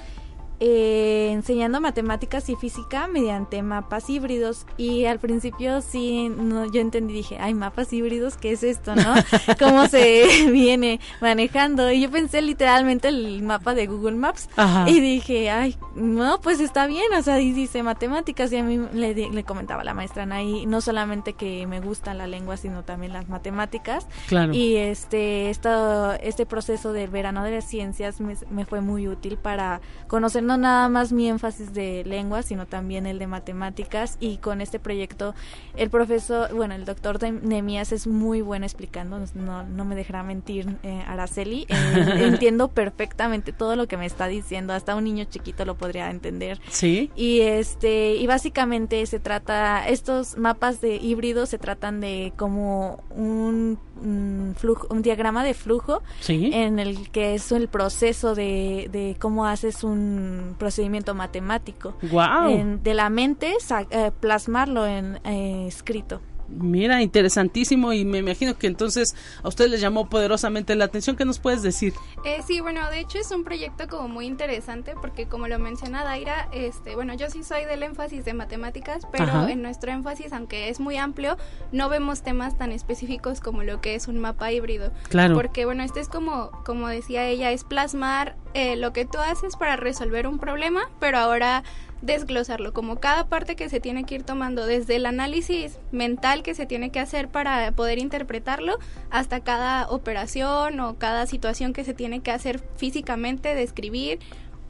eh, 0.59 1.29
enseñando 1.31 1.79
matemáticas 1.79 2.49
y 2.49 2.55
física 2.55 3.07
mediante 3.07 3.61
mapas 3.63 4.09
híbridos. 4.09 4.65
Y 4.77 5.05
al 5.05 5.19
principio 5.19 5.81
sí 5.81 6.29
no, 6.29 6.71
yo 6.71 6.81
entendí 6.81 7.13
dije 7.13 7.37
ay 7.39 7.53
mapas 7.53 7.91
híbridos 7.93 8.35
qué 8.37 8.51
es 8.51 8.63
esto 8.63 8.95
no 8.95 9.13
cómo 9.59 9.87
se 9.87 10.25
viene 10.51 10.99
manejando 11.21 11.91
y 11.91 12.01
yo 12.01 12.11
pensé 12.11 12.41
literalmente 12.41 13.07
el 13.07 13.41
mapa 13.41 13.73
de 13.73 13.87
Google 13.87 14.17
Maps. 14.17 14.49
Y 14.87 14.99
dije 14.99 15.49
ay 15.49 15.77
no 15.95 16.41
pues 16.41 16.59
está 16.59 16.87
bien 16.87 17.11
o 17.17 17.21
sea 17.21 17.39
y 17.39 17.51
dice 17.51 17.81
matemáticas 17.83 18.51
y 18.51 18.57
a 18.57 18.63
mí 18.63 18.79
le, 18.93 19.13
le 19.13 19.43
comentaba 19.43 19.83
la 19.83 19.93
maestra 19.93 20.27
ahí 20.31 20.65
no 20.65 20.81
solamente 20.81 21.33
que 21.33 21.65
me 21.67 21.79
gusta 21.79 22.13
la 22.13 22.27
lengua 22.27 22.57
sino 22.57 22.83
también 22.83 23.13
las 23.13 23.29
matemáticas. 23.29 24.07
Claro. 24.27 24.53
y 24.53 24.75
este 24.75 25.49
esto, 25.49 26.13
este 26.13 26.45
proceso 26.45 26.93
del 26.93 27.09
verano 27.09 27.43
de 27.43 27.51
las 27.51 27.65
ciencias 27.65 28.19
me, 28.19 28.35
me 28.49 28.65
fue 28.65 28.81
muy 28.81 29.07
útil 29.07 29.37
para 29.37 29.81
conocer 30.07 30.43
no 30.49 30.57
nada 30.57 30.89
más 30.89 31.13
mi 31.13 31.29
énfasis 31.29 31.73
de 31.73 32.03
lengua, 32.05 32.41
sino 32.41 32.65
también 32.65 33.05
el 33.05 33.19
de 33.19 33.27
matemáticas 33.27 34.17
y 34.19 34.37
con 34.37 34.61
este 34.61 34.79
proyecto 34.79 35.35
el 35.77 35.91
profesor, 35.91 36.51
bueno, 36.55 36.73
el 36.73 36.85
doctor 36.85 37.21
Nemías 37.21 37.91
es 37.91 38.07
muy 38.07 38.41
bueno 38.41 38.65
explicando, 38.65 39.19
no, 39.35 39.63
no 39.63 39.85
me 39.85 39.95
dejará 39.95 40.23
mentir 40.23 40.77
eh, 40.81 41.03
Araceli, 41.05 41.67
eh, 41.69 41.75
entiendo 42.25 42.69
perfectamente 42.69 43.53
todo 43.53 43.75
lo 43.75 43.87
que 43.87 43.95
me 43.95 44.07
está 44.07 44.25
diciendo, 44.25 44.73
hasta 44.73 44.95
un 44.95 45.03
niño 45.03 45.25
chiquito 45.25 45.65
lo 45.65 45.75
podría 45.75 46.09
entender. 46.09 46.59
Sí. 46.69 47.11
Y 47.15 47.41
este 47.41 48.15
y 48.15 48.25
básicamente 48.25 49.05
se 49.05 49.19
trata 49.19 49.87
estos 49.87 50.35
mapas 50.35 50.81
de 50.81 50.95
híbridos 50.95 51.49
se 51.49 51.59
tratan 51.59 52.01
de 52.01 52.33
como 52.37 53.03
un, 53.11 53.77
un 54.01 54.55
flujo, 54.57 54.87
un 54.89 55.03
diagrama 55.03 55.43
de 55.43 55.53
flujo 55.53 56.01
¿Sí? 56.21 56.49
en 56.53 56.79
el 56.79 57.11
que 57.11 57.35
es 57.35 57.51
el 57.51 57.67
proceso 57.67 58.33
de, 58.33 58.89
de 58.91 59.15
cómo 59.19 59.45
haces 59.45 59.83
un 59.83 60.38
procedimiento 60.57 61.15
matemático. 61.15 61.95
Wow. 62.11 62.79
de 62.81 62.93
la 62.93 63.09
mente, 63.09 63.53
eh, 63.89 64.11
plasmarlo 64.19 64.85
en 64.85 65.19
eh, 65.23 65.65
escrito. 65.67 66.21
Mira, 66.49 67.01
interesantísimo 67.01 67.93
y 67.93 68.05
me 68.05 68.19
imagino 68.19 68.57
que 68.57 68.67
entonces 68.67 69.15
a 69.43 69.47
usted 69.47 69.69
les 69.69 69.81
llamó 69.81 70.09
poderosamente 70.09 70.75
la 70.75 70.85
atención. 70.85 71.15
¿Qué 71.15 71.25
nos 71.25 71.39
puedes 71.39 71.61
decir? 71.61 71.93
Eh, 72.25 72.41
sí, 72.45 72.59
bueno, 72.59 72.89
de 72.89 72.99
hecho 72.99 73.17
es 73.17 73.31
un 73.31 73.43
proyecto 73.43 73.87
como 73.87 74.07
muy 74.07 74.25
interesante 74.25 74.93
porque 74.99 75.27
como 75.27 75.47
lo 75.47 75.59
menciona 75.59 76.03
Daira, 76.03 76.49
este, 76.51 76.95
bueno, 76.95 77.13
yo 77.13 77.29
sí 77.29 77.43
soy 77.43 77.65
del 77.65 77.83
énfasis 77.83 78.25
de 78.25 78.33
matemáticas, 78.33 79.03
pero 79.11 79.25
Ajá. 79.25 79.51
en 79.51 79.61
nuestro 79.61 79.91
énfasis, 79.91 80.33
aunque 80.33 80.69
es 80.69 80.79
muy 80.79 80.97
amplio, 80.97 81.37
no 81.71 81.89
vemos 81.89 82.21
temas 82.23 82.57
tan 82.57 82.71
específicos 82.71 83.39
como 83.39 83.63
lo 83.63 83.81
que 83.81 83.95
es 83.95 84.07
un 84.07 84.19
mapa 84.19 84.51
híbrido. 84.51 84.91
Claro. 85.09 85.35
Porque 85.35 85.65
bueno, 85.65 85.83
este 85.83 85.99
es 85.99 86.09
como, 86.09 86.51
como 86.65 86.87
decía 86.87 87.25
ella, 87.27 87.51
es 87.51 87.63
plasmar 87.63 88.35
eh, 88.53 88.75
lo 88.75 88.93
que 88.93 89.05
tú 89.05 89.19
haces 89.19 89.55
para 89.55 89.75
resolver 89.75 90.27
un 90.27 90.39
problema, 90.39 90.89
pero 90.99 91.17
ahora 91.17 91.63
desglosarlo, 92.01 92.73
como 92.73 92.99
cada 92.99 93.27
parte 93.27 93.55
que 93.55 93.69
se 93.69 93.79
tiene 93.79 94.05
que 94.05 94.15
ir 94.15 94.23
tomando, 94.23 94.65
desde 94.65 94.95
el 94.95 95.05
análisis 95.05 95.77
mental 95.91 96.43
que 96.43 96.55
se 96.55 96.65
tiene 96.65 96.91
que 96.91 96.99
hacer 96.99 97.27
para 97.27 97.71
poder 97.71 97.99
interpretarlo, 97.99 98.79
hasta 99.09 99.41
cada 99.41 99.89
operación 99.89 100.79
o 100.79 100.95
cada 100.95 101.25
situación 101.25 101.73
que 101.73 101.83
se 101.83 101.93
tiene 101.93 102.21
que 102.21 102.31
hacer 102.31 102.59
físicamente, 102.77 103.55
describir 103.55 104.19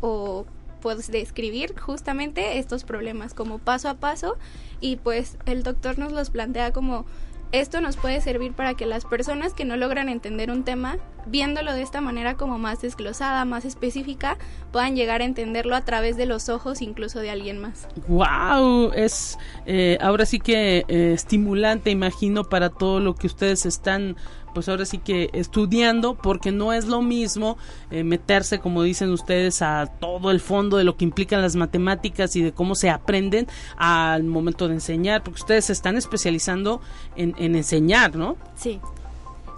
o 0.02 0.46
pues 0.82 1.12
describir 1.12 1.78
justamente 1.78 2.58
estos 2.58 2.84
problemas 2.84 3.34
como 3.34 3.60
paso 3.60 3.90
a 3.90 3.96
paso. 3.96 4.38
Y 4.80 4.96
pues 4.96 5.38
el 5.46 5.64
doctor 5.64 6.00
nos 6.00 6.14
los 6.14 6.30
plantea 6.30 6.72
como 6.72 7.06
esto 7.52 7.82
nos 7.82 7.98
puede 7.98 8.22
servir 8.22 8.54
para 8.54 8.76
que 8.76 8.86
las 8.86 9.06
personas 9.06 9.54
que 9.54 9.66
no 9.66 9.76
logran 9.76 10.08
entender 10.08 10.52
un 10.52 10.64
tema, 10.64 10.98
viéndolo 11.26 11.74
de 11.74 11.82
esta 11.82 12.00
manera 12.00 12.36
como 12.36 12.60
más 12.60 12.82
desglosada, 12.82 13.44
más 13.46 13.66
específica, 13.66 14.38
puedan 14.72 14.96
llegar 14.96 15.22
a 15.22 15.26
entenderlo 15.26 15.76
a 15.76 15.82
través 15.82 16.16
de 16.16 16.26
los 16.26 16.50
ojos 16.50 16.82
incluso 16.82 17.20
de 17.20 17.32
alguien 17.32 17.60
más. 17.60 17.88
Wow, 18.08 18.92
es 18.94 19.38
eh, 19.66 19.98
ahora 20.00 20.26
sí 20.26 20.40
que 20.40 20.86
eh, 20.88 21.14
estimulante, 21.14 21.90
imagino, 21.90 22.44
para 22.44 22.70
todo 22.70 23.00
lo 23.00 23.16
que 23.16 23.28
ustedes 23.28 23.66
están 23.66 24.16
pues 24.54 24.70
ahora 24.70 24.86
sí 24.86 24.98
que 24.98 25.30
estudiando 25.34 26.16
porque 26.16 26.52
no 26.52 26.74
es 26.74 26.86
lo 26.86 27.02
mismo 27.02 27.58
eh, 27.92 28.04
meterse 28.04 28.60
como 28.60 28.84
dicen 28.84 29.12
ustedes 29.12 29.62
a 29.62 29.88
todo 30.00 30.32
el 30.32 30.40
fondo 30.40 30.78
de 30.78 30.84
lo 30.84 30.98
que 30.98 31.06
implican 31.06 31.42
las 31.42 31.56
matemáticas 31.56 32.36
y 32.36 32.42
de 32.42 32.52
cómo 32.52 32.76
se 32.76 32.90
aprenden 32.90 33.48
al 33.78 34.24
momento 34.24 34.68
de 34.68 34.76
enseñar 34.76 35.24
porque 35.24 35.42
ustedes 35.42 35.66
se 35.66 35.74
están 35.74 35.98
especializando 35.98 36.82
en, 37.16 37.36
en 37.38 37.56
enseñar, 37.56 38.16
¿no? 38.16 38.38
Sí. 38.56 38.80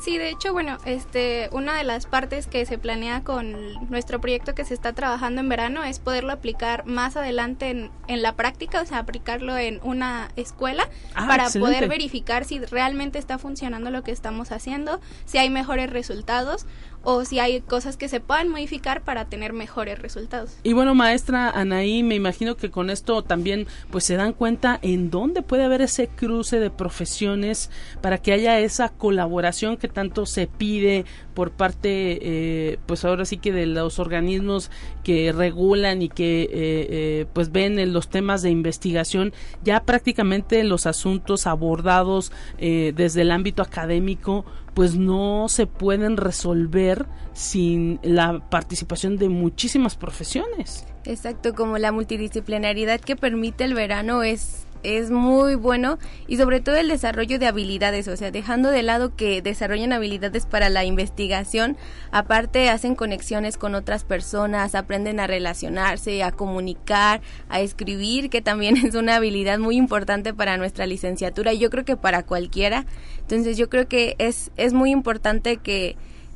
Sí, 0.03 0.17
de 0.17 0.29
hecho, 0.29 0.51
bueno, 0.51 0.79
este, 0.85 1.47
una 1.51 1.75
de 1.75 1.83
las 1.83 2.07
partes 2.07 2.47
que 2.47 2.65
se 2.65 2.79
planea 2.79 3.23
con 3.23 3.73
nuestro 3.91 4.19
proyecto 4.19 4.55
que 4.55 4.65
se 4.65 4.73
está 4.73 4.93
trabajando 4.93 5.41
en 5.41 5.49
verano 5.49 5.83
es 5.83 5.99
poderlo 5.99 6.33
aplicar 6.33 6.87
más 6.87 7.15
adelante 7.15 7.69
en, 7.69 7.91
en 8.07 8.23
la 8.23 8.35
práctica, 8.35 8.81
o 8.81 8.85
sea, 8.87 8.97
aplicarlo 8.97 9.55
en 9.59 9.79
una 9.83 10.29
escuela 10.35 10.89
Ah, 11.13 11.27
para 11.27 11.43
excelente. 11.43 11.75
poder 11.75 11.87
verificar 11.89 12.45
si 12.45 12.57
realmente 12.59 13.19
está 13.19 13.37
funcionando 13.37 13.91
lo 13.91 14.01
que 14.01 14.09
estamos 14.11 14.51
haciendo, 14.51 14.99
si 15.25 15.37
hay 15.37 15.51
mejores 15.51 15.87
resultados 15.91 16.65
o 17.03 17.25
si 17.25 17.39
hay 17.39 17.61
cosas 17.61 17.97
que 17.97 18.07
se 18.07 18.19
puedan 18.19 18.49
modificar 18.49 19.01
para 19.01 19.25
tener 19.25 19.53
mejores 19.53 19.99
resultados. 19.99 20.57
Y 20.63 20.73
bueno, 20.73 20.95
maestra 20.95 21.49
Anaí, 21.49 22.03
me 22.03 22.15
imagino 22.15 22.55
que 22.55 22.71
con 22.71 22.89
esto 22.89 23.23
también 23.23 23.67
pues 23.89 24.03
se 24.03 24.15
dan 24.15 24.33
cuenta 24.33 24.79
en 24.81 25.09
dónde 25.09 25.41
puede 25.41 25.63
haber 25.63 25.81
ese 25.81 26.07
cruce 26.07 26.59
de 26.59 26.69
profesiones 26.69 27.69
para 28.01 28.17
que 28.17 28.33
haya 28.33 28.59
esa 28.59 28.89
colaboración 28.89 29.77
que 29.77 29.87
tanto 29.87 30.25
se 30.25 30.47
pide 30.47 31.05
por 31.33 31.51
parte, 31.51 32.19
eh, 32.21 32.79
pues 32.85 33.05
ahora 33.05 33.25
sí 33.25 33.37
que 33.37 33.51
de 33.51 33.65
los 33.65 33.99
organismos 33.99 34.71
que 35.03 35.31
regulan 35.31 36.01
y 36.01 36.09
que 36.09 36.43
eh, 36.43 36.49
eh, 36.53 37.25
pues 37.33 37.51
ven 37.51 37.79
en 37.79 37.93
los 37.93 38.09
temas 38.09 38.41
de 38.41 38.49
investigación 38.49 39.33
ya 39.63 39.83
prácticamente 39.83 40.63
los 40.63 40.85
asuntos 40.85 41.47
abordados 41.47 42.31
eh, 42.57 42.93
desde 42.95 43.21
el 43.21 43.31
ámbito 43.31 43.61
académico 43.61 44.45
pues 44.73 44.95
no 44.95 45.47
se 45.49 45.67
pueden 45.67 46.17
resolver 46.17 47.05
sin 47.33 47.99
la 48.03 48.39
participación 48.49 49.17
de 49.17 49.27
muchísimas 49.27 49.95
profesiones. 49.95 50.85
Exacto, 51.03 51.53
como 51.53 51.77
la 51.77 51.91
multidisciplinariedad 51.91 53.01
que 53.01 53.15
permite 53.15 53.65
el 53.65 53.73
verano 53.73 54.23
es 54.23 54.65
es 54.83 55.11
muy 55.11 55.55
bueno 55.55 55.97
y 56.27 56.37
sobre 56.37 56.59
todo 56.59 56.75
el 56.75 56.87
desarrollo 56.87 57.39
de 57.39 57.47
habilidades, 57.47 58.07
o 58.07 58.17
sea, 58.17 58.31
dejando 58.31 58.69
de 58.69 58.83
lado 58.83 59.15
que 59.15 59.41
desarrollan 59.41 59.93
habilidades 59.93 60.45
para 60.45 60.69
la 60.69 60.83
investigación, 60.83 61.77
aparte 62.11 62.69
hacen 62.69 62.95
conexiones 62.95 63.57
con 63.57 63.75
otras 63.75 64.03
personas, 64.03 64.75
aprenden 64.75 65.19
a 65.19 65.27
relacionarse, 65.27 66.23
a 66.23 66.31
comunicar, 66.31 67.21
a 67.49 67.61
escribir, 67.61 68.29
que 68.29 68.41
también 68.41 68.77
es 68.85 68.95
una 68.95 69.15
habilidad 69.15 69.59
muy 69.59 69.77
importante 69.77 70.33
para 70.33 70.57
nuestra 70.57 70.85
licenciatura 70.85 71.53
y 71.53 71.59
yo 71.59 71.69
creo 71.69 71.85
que 71.85 71.97
para 71.97 72.23
cualquiera. 72.23 72.85
Entonces 73.19 73.57
yo 73.57 73.69
creo 73.69 73.87
que 73.87 74.15
es, 74.17 74.51
es 74.57 74.73
muy 74.73 74.91
importante 74.91 75.57
que, 75.57 75.95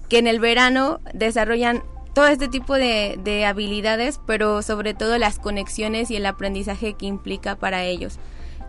que 0.10 0.20
en 0.20 0.28
el 0.28 0.40
verano 0.40 1.00
desarrollan 1.14 1.84
todo 2.14 2.28
este 2.28 2.48
tipo 2.48 2.76
de, 2.76 3.20
de 3.22 3.46
habilidades, 3.46 4.22
pero 4.26 4.62
sobre 4.62 4.94
todo 4.94 5.18
las 5.18 5.38
conexiones 5.38 6.10
y 6.12 6.16
el 6.16 6.26
aprendizaje 6.26 6.94
que 6.94 7.06
implica 7.08 7.58
para 7.58 7.84
ellos. 7.84 8.20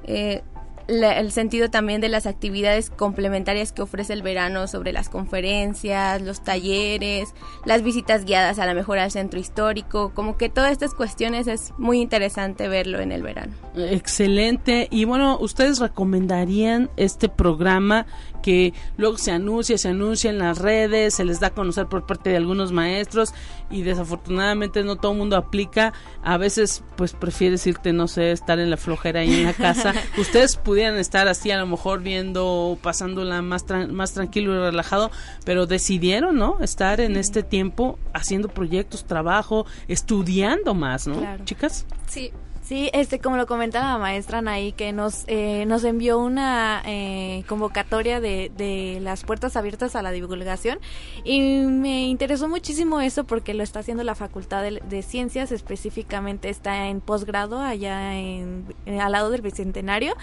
Eh, 0.07 0.43
la- 0.89 1.19
el 1.19 1.33
sentido 1.33 1.69
también 1.71 2.01
de 2.01 2.09
las 2.09 2.27
actividades 2.27 2.91
complementarias 2.91 3.73
que 3.73 3.83
ofrece 3.83 4.13
el 4.13 4.23
verano 4.23 4.69
sobre 4.69 4.93
las 4.93 5.09
conferencias, 5.09 6.23
los 6.23 6.43
talleres, 6.45 7.35
las 7.65 7.83
visitas 7.83 8.25
guiadas 8.25 8.59
a 8.59 8.67
la 8.67 8.75
mejor 8.75 8.99
al 8.99 9.11
centro 9.11 9.41
histórico, 9.41 10.13
como 10.15 10.37
que 10.37 10.49
todas 10.49 10.73
estas 10.73 10.95
cuestiones 10.95 11.47
es 11.47 11.73
muy 11.79 12.01
interesante 12.01 12.69
verlo 12.69 13.01
en 13.01 13.13
el 13.13 13.23
verano. 13.23 13.53
Excelente. 13.77 14.89
Y 14.91 15.05
bueno, 15.05 15.37
¿ustedes 15.41 15.79
recomendarían 15.81 16.91
este 16.97 17.29
programa 17.29 18.07
que 18.43 18.73
luego 18.97 19.19
se 19.19 19.33
anuncia, 19.33 19.77
se 19.77 19.89
anuncia 19.89 20.31
en 20.31 20.39
las 20.39 20.59
redes, 20.59 21.15
se 21.15 21.25
les 21.25 21.41
da 21.41 21.49
a 21.49 21.51
conocer 21.51 21.87
por 21.87 22.07
parte 22.07 22.31
de 22.31 22.37
algunos 22.37 22.71
maestros 22.71 23.35
y 23.71 23.83
desafortunadamente 23.83 24.85
no 24.85 24.95
todo 24.97 25.13
el 25.13 25.19
mundo 25.19 25.37
aplica? 25.37 25.93
A 26.23 26.37
veces 26.37 26.85
pues 26.97 27.13
prefieres 27.13 27.67
irte, 27.67 27.93
no 27.93 28.07
sé, 28.07 28.31
estar 28.31 28.61
en 28.61 28.71
la 28.71 28.77
flojera 28.77 29.21
ahí 29.21 29.35
en 29.35 29.43
la 29.45 29.53
casa. 29.53 29.93
Ustedes 30.19 30.57
pudieran 30.77 30.99
estar 30.99 31.27
así 31.27 31.51
a 31.51 31.59
lo 31.59 31.67
mejor 31.67 32.03
viendo, 32.03 32.77
pasándola 32.83 33.41
más, 33.41 33.67
tran- 33.67 33.89
más 33.93 34.13
tranquilo 34.13 34.55
y 34.55 34.59
relajado, 34.59 35.11
pero 35.47 35.65
decidieron, 35.65 36.37
¿no? 36.37 36.59
Estar 36.61 37.01
en 37.01 37.17
este 37.17 37.43
tiempo 37.43 37.99
haciendo 38.13 38.49
proyectos, 38.49 39.07
trabajo, 39.07 39.65
estudiando 39.89 40.75
más, 40.75 41.07
¿no? 41.07 41.17
Claro. 41.21 41.45
Chicas. 41.47 41.87
Sí, 42.09 42.31
Sí, 42.67 42.91
este, 42.93 43.21
como 43.21 43.37
lo 43.37 43.47
comentaba 43.47 43.93
la 43.93 43.99
maestra 43.99 44.39
Anaí, 44.39 44.73
que 44.73 44.91
nos, 44.93 45.23
eh, 45.29 45.65
nos 45.69 45.85
envió 45.85 46.19
una 46.19 46.83
eh, 46.85 47.45
convocatoria 47.47 48.21
de, 48.21 48.51
de 48.57 48.99
las 49.01 49.23
puertas 49.23 49.57
abiertas 49.57 49.95
a 49.95 50.03
la 50.03 50.11
divulgación 50.11 50.81
y 51.23 51.41
me 51.43 52.09
interesó 52.09 52.49
muchísimo 52.49 53.01
eso 53.01 53.23
porque 53.23 53.55
lo 53.55 53.63
está 53.63 53.79
haciendo 53.79 54.03
la 54.03 54.17
Facultad 54.17 54.63
de, 54.63 54.83
de 54.85 55.03
Ciencias, 55.03 55.53
específicamente 55.53 56.49
está 56.49 56.89
en 56.89 57.01
posgrado 57.01 57.61
allá 57.61 58.15
en, 58.19 58.65
en- 58.85 59.01
al 59.01 59.13
lado 59.13 59.31
del 59.31 59.43
Bicentenario 59.43 60.17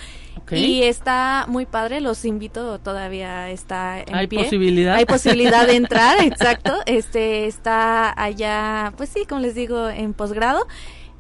y 0.52 0.84
está 0.84 1.46
muy 1.48 1.66
padre, 1.66 2.02
los 2.02 2.26
invito, 2.26 2.78
todavía 2.80 3.50
está 3.52 4.02
en 4.02 4.14
Hay 4.14 4.28
pie. 4.28 4.44
posibilidad. 4.44 4.96
Hay 4.96 5.06
posibilidad 5.06 5.66
de 5.66 5.78
entrar, 5.78 6.20
exacto. 6.22 6.74
Este 6.88 7.48
está 7.48 8.14
allá, 8.22 8.92
pues 8.98 9.08
sí, 9.08 9.26
como 9.26 9.40
les 9.40 9.56
digo, 9.56 9.88
en 9.88 10.14
posgrado. 10.14 10.68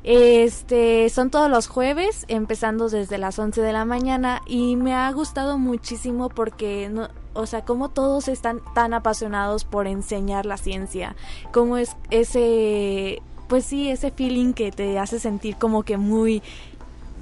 Este, 0.03 1.09
son 1.09 1.29
todos 1.29 1.49
los 1.49 1.67
jueves, 1.67 2.25
empezando 2.27 2.89
desde 2.89 3.17
las 3.17 3.39
11 3.39 3.61
de 3.61 3.71
la 3.71 3.85
mañana 3.85 4.41
y 4.45 4.75
me 4.75 4.93
ha 4.93 5.09
gustado 5.11 5.57
muchísimo 5.57 6.27
porque 6.27 6.89
no, 6.91 7.07
o 7.33 7.45
sea, 7.45 7.63
como 7.63 7.89
todos 7.89 8.27
están 8.27 8.59
tan 8.75 8.93
apasionados 8.93 9.63
por 9.63 9.87
enseñar 9.87 10.45
la 10.45 10.57
ciencia, 10.57 11.15
como 11.51 11.77
es 11.77 11.95
ese 12.09 13.21
pues 13.47 13.65
sí, 13.65 13.89
ese 13.89 14.09
feeling 14.09 14.53
que 14.53 14.71
te 14.71 14.97
hace 14.97 15.19
sentir 15.19 15.57
como 15.57 15.83
que 15.83 15.97
muy 15.97 16.41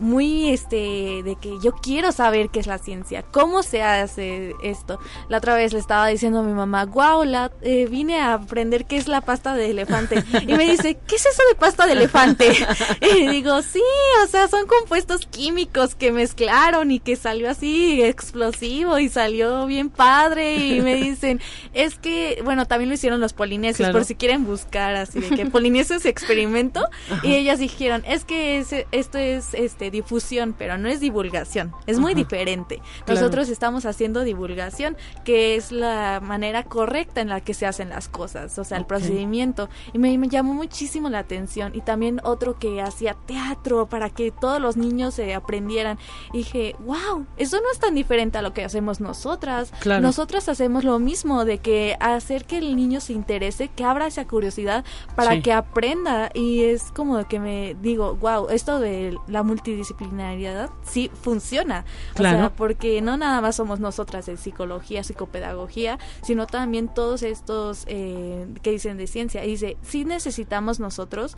muy 0.01 0.49
este 0.49 1.21
de 1.23 1.37
que 1.39 1.57
yo 1.61 1.71
quiero 1.73 2.11
saber 2.11 2.49
qué 2.49 2.59
es 2.59 2.67
la 2.67 2.77
ciencia, 2.79 3.23
cómo 3.31 3.63
se 3.63 3.83
hace 3.83 4.53
esto. 4.63 4.99
La 5.29 5.37
otra 5.37 5.55
vez 5.55 5.73
le 5.73 5.79
estaba 5.79 6.07
diciendo 6.07 6.39
a 6.39 6.43
mi 6.43 6.53
mamá, 6.53 6.85
wow, 6.85 7.23
la, 7.23 7.51
eh, 7.61 7.87
vine 7.89 8.19
a 8.19 8.33
aprender 8.33 8.85
qué 8.85 8.97
es 8.97 9.07
la 9.07 9.21
pasta 9.21 9.53
de 9.53 9.69
elefante. 9.69 10.23
Y 10.41 10.53
me 10.53 10.69
dice, 10.69 10.97
¿qué 11.07 11.15
es 11.15 11.25
eso 11.25 11.43
de 11.49 11.55
pasta 11.55 11.85
de 11.85 11.93
elefante? 11.93 12.51
Y 13.01 13.27
digo, 13.27 13.61
sí, 13.61 13.81
o 14.23 14.27
sea, 14.27 14.47
son 14.47 14.65
compuestos 14.67 15.25
químicos 15.27 15.95
que 15.95 16.11
mezclaron 16.11 16.91
y 16.91 16.99
que 16.99 17.15
salió 17.15 17.49
así 17.49 18.01
explosivo 18.01 18.97
y 18.99 19.09
salió 19.09 19.65
bien 19.67 19.89
padre. 19.89 20.55
Y 20.55 20.81
me 20.81 20.95
dicen, 20.95 21.39
es 21.73 21.95
que, 21.95 22.41
bueno, 22.43 22.65
también 22.65 22.89
lo 22.89 22.95
hicieron 22.95 23.19
los 23.19 23.33
polinesios, 23.33 23.77
Claro. 23.87 23.93
por 23.99 24.05
si 24.05 24.15
quieren 24.15 24.45
buscar 24.45 24.95
así 24.95 25.19
de 25.19 25.29
que 25.29 25.45
polinesios 25.45 26.05
experimento. 26.05 26.87
Y 27.23 27.35
ellas 27.35 27.59
dijeron, 27.59 28.03
es 28.07 28.25
que 28.25 28.57
esto 28.91 29.17
es 29.17 29.53
este 29.53 29.90
difusión, 29.91 30.55
pero 30.57 30.77
no 30.77 30.87
es 30.87 30.99
divulgación, 30.99 31.73
es 31.85 31.99
muy 31.99 32.13
Ajá. 32.13 32.19
diferente. 32.19 32.81
Claro. 33.05 33.19
Nosotros 33.21 33.49
estamos 33.49 33.85
haciendo 33.85 34.23
divulgación, 34.23 34.97
que 35.23 35.55
es 35.55 35.71
la 35.71 36.19
manera 36.23 36.63
correcta 36.63 37.21
en 37.21 37.29
la 37.29 37.41
que 37.41 37.53
se 37.53 37.65
hacen 37.65 37.89
las 37.89 38.07
cosas, 38.09 38.57
o 38.57 38.63
sea, 38.63 38.77
el 38.77 38.83
Ok. 38.83 38.89
procedimiento. 38.89 39.69
Y 39.93 39.99
me, 39.99 40.17
me 40.17 40.27
llamó 40.29 40.53
muchísimo 40.53 41.09
la 41.09 41.19
atención. 41.19 41.71
Y 41.75 41.81
también 41.81 42.19
otro 42.23 42.57
que 42.57 42.81
hacía 42.81 43.15
teatro 43.25 43.87
para 43.87 44.09
que 44.09 44.31
todos 44.31 44.59
los 44.61 44.77
niños 44.77 45.13
se 45.15 45.33
aprendieran. 45.33 45.97
Y 46.33 46.39
dije, 46.39 46.75
wow, 46.79 47.25
eso 47.37 47.57
no 47.61 47.71
es 47.71 47.79
tan 47.79 47.95
diferente 47.95 48.37
a 48.37 48.41
lo 48.41 48.53
que 48.53 48.63
hacemos 48.63 48.99
nosotras. 49.01 49.71
Claro. 49.79 50.01
Nosotras 50.01 50.47
hacemos 50.49 50.83
lo 50.83 50.99
mismo, 50.99 51.45
de 51.45 51.57
que 51.59 51.97
hacer 51.99 52.45
que 52.45 52.57
el 52.57 52.75
niño 52.75 52.99
se 53.01 53.13
interese, 53.13 53.67
que 53.69 53.83
abra 53.83 54.07
esa 54.07 54.25
curiosidad 54.27 54.83
para 55.15 55.33
Sí. 55.33 55.41
que 55.41 55.53
aprenda. 55.53 56.29
Y 56.33 56.63
es 56.63 56.91
como 56.91 57.27
que 57.27 57.39
me 57.39 57.75
digo, 57.81 58.15
wow, 58.15 58.49
esto 58.49 58.79
de 58.79 59.17
la 59.27 59.43
multidisciplinariedad 59.81 60.69
sí 60.83 61.11
funciona. 61.21 61.85
O 62.13 62.15
Claro. 62.15 62.37
sea, 62.37 62.49
porque 62.55 63.01
no 63.01 63.17
nada 63.17 63.41
más 63.41 63.55
somos 63.55 63.79
nosotras 63.79 64.25
de 64.25 64.37
psicología, 64.37 65.03
psicopedagogía, 65.03 65.99
sino 66.21 66.47
también 66.47 66.87
todos 66.87 67.23
estos 67.23 67.83
eh, 67.87 68.45
que 68.61 68.71
dicen 68.71 68.97
de 68.97 69.07
ciencia. 69.07 69.43
Y 69.45 69.49
dice, 69.51 69.77
sí 69.81 70.05
necesitamos 70.05 70.79
nosotros 70.79 71.37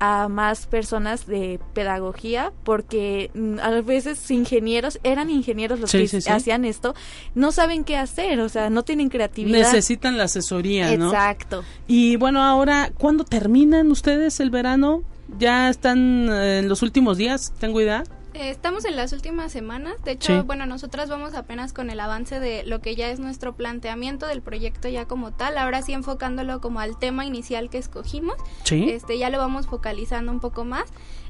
a 0.00 0.26
más 0.28 0.66
personas 0.66 1.24
de 1.26 1.60
pedagogía 1.72 2.52
porque 2.64 3.30
mm, 3.32 3.60
a 3.60 3.70
veces 3.80 4.28
ingenieros 4.28 4.98
eran 5.04 5.30
ingenieros 5.30 5.78
los 5.78 5.92
Sí, 5.92 5.98
que 5.98 6.08
sí, 6.08 6.20
sí. 6.20 6.28
hacían 6.30 6.64
esto 6.64 6.94
no 7.36 7.52
saben 7.52 7.84
qué 7.84 7.96
hacer 7.96 8.40
o 8.40 8.48
sea 8.48 8.70
no 8.70 8.82
tienen 8.82 9.08
creatividad 9.08 9.56
Necesitan 9.56 10.18
la 10.18 10.24
asesoría, 10.24 10.96
¿no? 10.96 11.06
exacto 11.10 11.62
Y 11.86 12.16
bueno, 12.16 12.42
ahora, 12.42 12.90
¿cuándo 12.98 13.22
terminan 13.22 13.92
ustedes 13.92 14.40
el 14.40 14.50
verano? 14.50 15.04
¿Ya 15.38 15.68
están 15.70 16.28
eh, 16.30 16.58
en 16.60 16.68
los 16.68 16.82
últimos 16.82 17.16
días? 17.16 17.52
¿Tengo 17.58 17.80
idea? 17.80 18.04
Eh, 18.34 18.50
Estamos 18.50 18.84
en 18.84 18.96
las 18.96 19.12
últimas 19.12 19.52
semanas. 19.52 19.94
De 20.04 20.12
hecho, 20.12 20.40
Sí. 20.40 20.46
bueno, 20.46 20.66
nosotras 20.66 21.08
vamos 21.08 21.34
apenas 21.34 21.72
con 21.72 21.88
el 21.90 22.00
avance 22.00 22.40
de 22.40 22.64
lo 22.64 22.80
que 22.80 22.96
ya 22.96 23.08
es 23.10 23.20
nuestro 23.20 23.54
planteamiento 23.54 24.26
del 24.26 24.42
proyecto 24.42 24.88
ya 24.88 25.06
como 25.06 25.32
tal. 25.32 25.56
Ahora 25.56 25.82
sí 25.82 25.92
enfocándolo 25.92 26.60
como 26.60 26.80
al 26.80 26.98
tema 26.98 27.24
inicial 27.24 27.70
que 27.70 27.78
escogimos. 27.78 28.34
Sí. 28.64 28.90
Este, 28.90 29.18
ya 29.18 29.30
lo 29.30 29.38
vamos 29.38 29.66
focalizando 29.66 30.32
un 30.32 30.40
poco 30.40 30.64
más. 30.64 30.84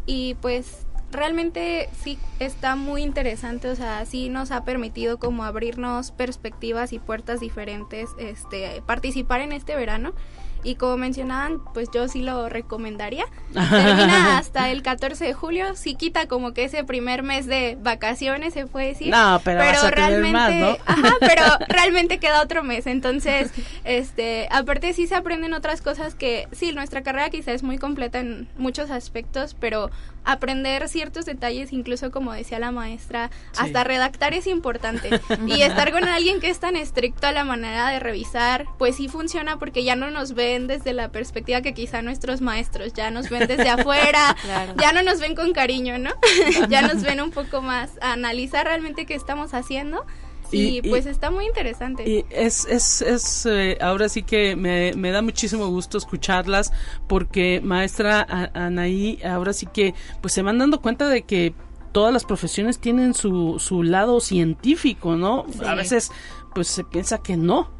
Y 0.06 0.34
pues 0.40 0.86
realmente 1.12 1.88
sí 2.02 2.18
está 2.40 2.74
muy 2.74 3.02
interesante. 3.02 3.68
O 3.68 3.76
sea, 3.76 4.06
sí 4.06 4.30
nos 4.30 4.50
ha 4.50 4.64
permitido 4.64 5.18
como 5.18 5.44
abrirnos 5.44 6.10
perspectivas 6.10 6.92
y 6.94 6.98
puertas 6.98 7.38
diferentes. 7.40 8.08
Este, 8.18 8.82
participar 8.86 9.40
en 9.42 9.52
este 9.52 9.76
verano. 9.76 10.14
Y 10.64 10.74
como 10.76 10.96
mencionaban, 10.96 11.60
pues 11.72 11.88
yo 11.94 12.08
sí 12.08 12.22
lo 12.22 12.48
recomendaría. 12.48 13.26
Termina 13.52 14.38
hasta 14.38 14.70
el 14.70 14.82
14 14.82 15.26
de 15.26 15.34
julio, 15.34 15.76
sí 15.76 15.94
quita 15.94 16.26
como 16.26 16.52
que 16.52 16.64
ese 16.64 16.82
primer 16.82 17.22
mes 17.22 17.46
de 17.46 17.78
vacaciones, 17.80 18.54
se 18.54 18.66
puede 18.66 18.88
decir. 18.88 19.10
No, 19.10 19.40
pero, 19.44 19.60
realmente, 19.90 20.80
ajá, 20.86 21.14
pero 21.20 21.42
realmente 21.68 22.18
queda 22.18 22.42
otro 22.42 22.64
mes, 22.64 22.86
entonces, 22.86 23.52
este, 23.84 24.48
aparte 24.50 24.92
sí 24.94 25.06
se 25.06 25.14
aprenden 25.14 25.54
otras 25.54 25.82
cosas 25.82 26.14
que, 26.14 26.48
sí, 26.52 26.72
nuestra 26.72 27.02
carrera 27.02 27.30
quizá 27.30 27.52
es 27.52 27.62
muy 27.62 27.78
completa 27.78 28.18
en 28.18 28.48
muchos 28.56 28.90
aspectos, 28.90 29.54
pero 29.58 29.90
aprender 30.24 30.88
ciertos 30.88 31.24
detalles, 31.24 31.72
incluso 31.72 32.10
como 32.10 32.32
decía 32.32 32.58
la 32.58 32.70
maestra, 32.70 33.30
hasta 33.56 33.84
redactar 33.84 34.34
es 34.34 34.46
importante. 34.46 35.10
y 35.46 35.62
estar 35.62 35.92
con 35.92 36.04
alguien 36.04 36.40
que 36.40 36.50
es 36.50 36.58
tan 36.60 36.76
estricto 36.76 37.26
a 37.26 37.32
la 37.32 37.44
manera 37.44 37.88
de 37.90 38.00
revisar, 38.00 38.66
pues 38.78 38.96
sí 38.96 39.08
funciona 39.08 39.58
porque 39.58 39.84
ya 39.84 39.96
no 39.96 40.10
nos 40.10 40.34
ven 40.34 40.66
desde 40.66 40.92
la 40.92 41.10
perspectiva 41.10 41.60
que 41.60 41.74
quizá 41.74 42.02
nuestros 42.02 42.40
maestros, 42.40 42.92
ya 42.92 43.10
nos 43.10 43.28
ven 43.28 43.46
desde 43.46 43.68
afuera, 43.68 44.36
ya 44.76 44.92
no 44.92 45.02
nos 45.02 45.20
ven 45.20 45.34
con 45.34 45.52
cariño, 45.52 45.98
¿no? 45.98 46.10
ya 46.68 46.82
nos 46.82 47.02
ven 47.02 47.20
un 47.20 47.30
poco 47.30 47.62
más 47.62 47.90
a 48.00 48.12
analizar 48.12 48.66
realmente 48.66 49.06
qué 49.06 49.14
estamos 49.14 49.54
haciendo 49.54 50.04
y, 50.52 50.82
pues 50.82 51.06
está 51.06 51.30
muy 51.30 51.46
interesante. 51.46 52.08
Y 52.08 52.24
es, 52.30 52.66
es, 52.66 53.02
es 53.02 53.46
eh, 53.46 53.78
ahora 53.80 54.08
sí 54.08 54.22
que 54.22 54.56
me, 54.56 54.92
me, 54.94 55.10
da 55.10 55.22
muchísimo 55.22 55.66
gusto 55.68 55.98
escucharlas 55.98 56.72
porque 57.08 57.60
maestra 57.62 58.50
Anaí, 58.54 59.20
ahora 59.24 59.52
sí 59.52 59.66
que 59.66 59.94
pues 60.20 60.32
se 60.32 60.42
van 60.42 60.58
dando 60.58 60.80
cuenta 60.80 61.08
de 61.08 61.22
que 61.22 61.54
todas 61.92 62.12
las 62.12 62.24
profesiones 62.24 62.80
tienen 62.80 63.14
su, 63.14 63.58
su 63.58 63.82
lado 63.82 64.20
científico, 64.20 65.16
¿no? 65.16 65.46
A 65.64 65.74
veces 65.74 66.10
pues 66.54 66.68
se 66.68 66.84
piensa 66.84 67.18
que 67.18 67.36
no. 67.36 67.70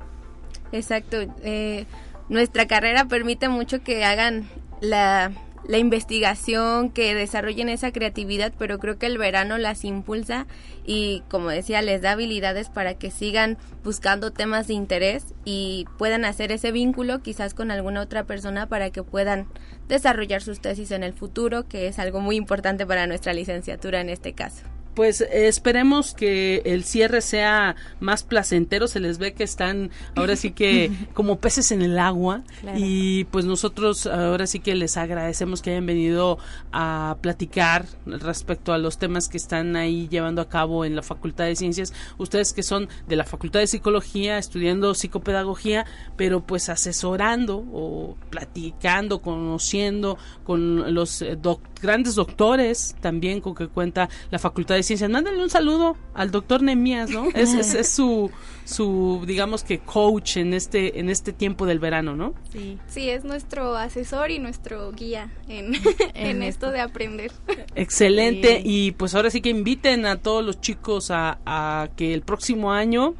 Exacto. 0.72 1.18
Eh, 1.42 1.86
nuestra 2.28 2.66
carrera 2.66 3.06
permite 3.06 3.48
mucho 3.48 3.82
que 3.82 4.04
hagan 4.04 4.48
la 4.80 5.32
la 5.66 5.78
investigación, 5.78 6.90
que 6.90 7.14
desarrollen 7.14 7.68
esa 7.68 7.92
creatividad, 7.92 8.52
pero 8.58 8.78
creo 8.78 8.98
que 8.98 9.06
el 9.06 9.18
verano 9.18 9.58
las 9.58 9.84
impulsa 9.84 10.46
y, 10.84 11.22
como 11.30 11.48
decía, 11.48 11.80
les 11.82 12.02
da 12.02 12.12
habilidades 12.12 12.68
para 12.68 12.94
que 12.94 13.10
sigan 13.10 13.56
buscando 13.82 14.32
temas 14.32 14.66
de 14.66 14.74
interés 14.74 15.34
y 15.44 15.86
puedan 15.98 16.24
hacer 16.24 16.52
ese 16.52 16.72
vínculo 16.72 17.22
quizás 17.22 17.54
con 17.54 17.70
alguna 17.70 18.02
otra 18.02 18.24
persona 18.24 18.68
para 18.68 18.90
que 18.90 19.02
puedan 19.02 19.46
desarrollar 19.88 20.42
sus 20.42 20.60
tesis 20.60 20.90
en 20.90 21.02
el 21.02 21.14
futuro, 21.14 21.66
que 21.66 21.86
es 21.88 21.98
algo 21.98 22.20
muy 22.20 22.36
importante 22.36 22.86
para 22.86 23.06
nuestra 23.06 23.32
licenciatura 23.32 24.00
en 24.00 24.10
este 24.10 24.32
caso 24.32 24.73
pues 24.94 25.20
esperemos 25.20 26.14
que 26.14 26.62
el 26.64 26.84
cierre 26.84 27.20
sea 27.20 27.76
más 28.00 28.22
placentero. 28.22 28.88
Se 28.88 29.00
les 29.00 29.18
ve 29.18 29.34
que 29.34 29.44
están 29.44 29.90
ahora 30.14 30.36
sí 30.36 30.52
que 30.52 30.90
como 31.14 31.38
peces 31.38 31.72
en 31.72 31.82
el 31.82 31.98
agua. 31.98 32.42
Y 32.76 33.24
pues 33.24 33.44
nosotros 33.44 34.06
ahora 34.06 34.46
sí 34.46 34.60
que 34.60 34.74
les 34.74 34.96
agradecemos 34.96 35.62
que 35.62 35.70
hayan 35.70 35.86
venido 35.86 36.38
a 36.72 37.16
platicar 37.20 37.86
respecto 38.06 38.72
a 38.72 38.78
los 38.78 38.98
temas 38.98 39.28
que 39.28 39.36
están 39.36 39.76
ahí 39.76 40.08
llevando 40.08 40.40
a 40.40 40.48
cabo 40.48 40.84
en 40.84 40.96
la 40.96 41.02
Facultad 41.02 41.44
de 41.46 41.56
Ciencias. 41.56 41.92
Ustedes 42.18 42.52
que 42.52 42.62
son 42.62 42.88
de 43.08 43.16
la 43.16 43.24
Facultad 43.24 43.60
de 43.60 43.66
Psicología, 43.66 44.38
estudiando 44.38 44.94
psicopedagogía, 44.94 45.86
pero 46.16 46.40
pues 46.40 46.68
asesorando 46.68 47.64
o 47.72 48.16
platicando, 48.30 49.20
conociendo 49.20 50.18
con 50.44 50.94
los 50.94 51.22
eh, 51.22 51.36
grandes 51.82 52.14
doctores 52.14 52.96
también 53.00 53.40
con 53.40 53.54
que 53.54 53.68
cuenta 53.68 54.08
la 54.30 54.38
Facultad 54.38 54.76
de 54.76 54.82
Ciencias. 54.84 55.10
Mándale 55.10 55.42
un 55.42 55.50
saludo 55.50 55.96
al 56.14 56.30
doctor 56.30 56.62
Nemías, 56.62 57.10
¿no? 57.10 57.28
Es, 57.34 57.54
es, 57.54 57.88
su, 57.88 58.30
su, 58.64 59.24
digamos 59.26 59.64
que 59.64 59.80
coach 59.80 60.36
en 60.36 60.54
este, 60.54 61.00
en 61.00 61.10
este 61.10 61.32
tiempo 61.32 61.66
del 61.66 61.78
verano, 61.78 62.14
¿no? 62.16 62.34
Sí, 62.52 62.78
sí 62.86 63.10
es 63.10 63.24
nuestro 63.24 63.76
asesor 63.76 64.30
y 64.30 64.38
nuestro 64.38 64.92
guía 64.92 65.32
en, 65.48 65.72
en, 66.14 66.42
esto 66.42 66.70
de 66.70 66.80
aprender. 66.80 67.32
Excelente. 67.74 68.62
Y 68.64 68.92
pues 68.92 69.14
ahora 69.14 69.30
sí 69.30 69.40
que 69.40 69.50
inviten 69.50 70.06
a 70.06 70.16
todos 70.20 70.44
los 70.44 70.60
chicos 70.60 71.10
a, 71.10 71.38
a 71.44 71.88
que 71.96 72.14
el 72.14 72.22
próximo 72.22 72.72
año 72.72 73.14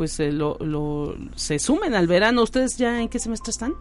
pues 0.00 0.18
eh, 0.18 0.32
lo, 0.32 0.56
lo, 0.60 1.14
se 1.34 1.58
sumen 1.58 1.94
al 1.94 2.06
verano. 2.06 2.42
¿Ustedes 2.42 2.78
ya 2.78 3.02
en 3.02 3.10
qué 3.10 3.18
semestre 3.18 3.50
están? 3.50 3.74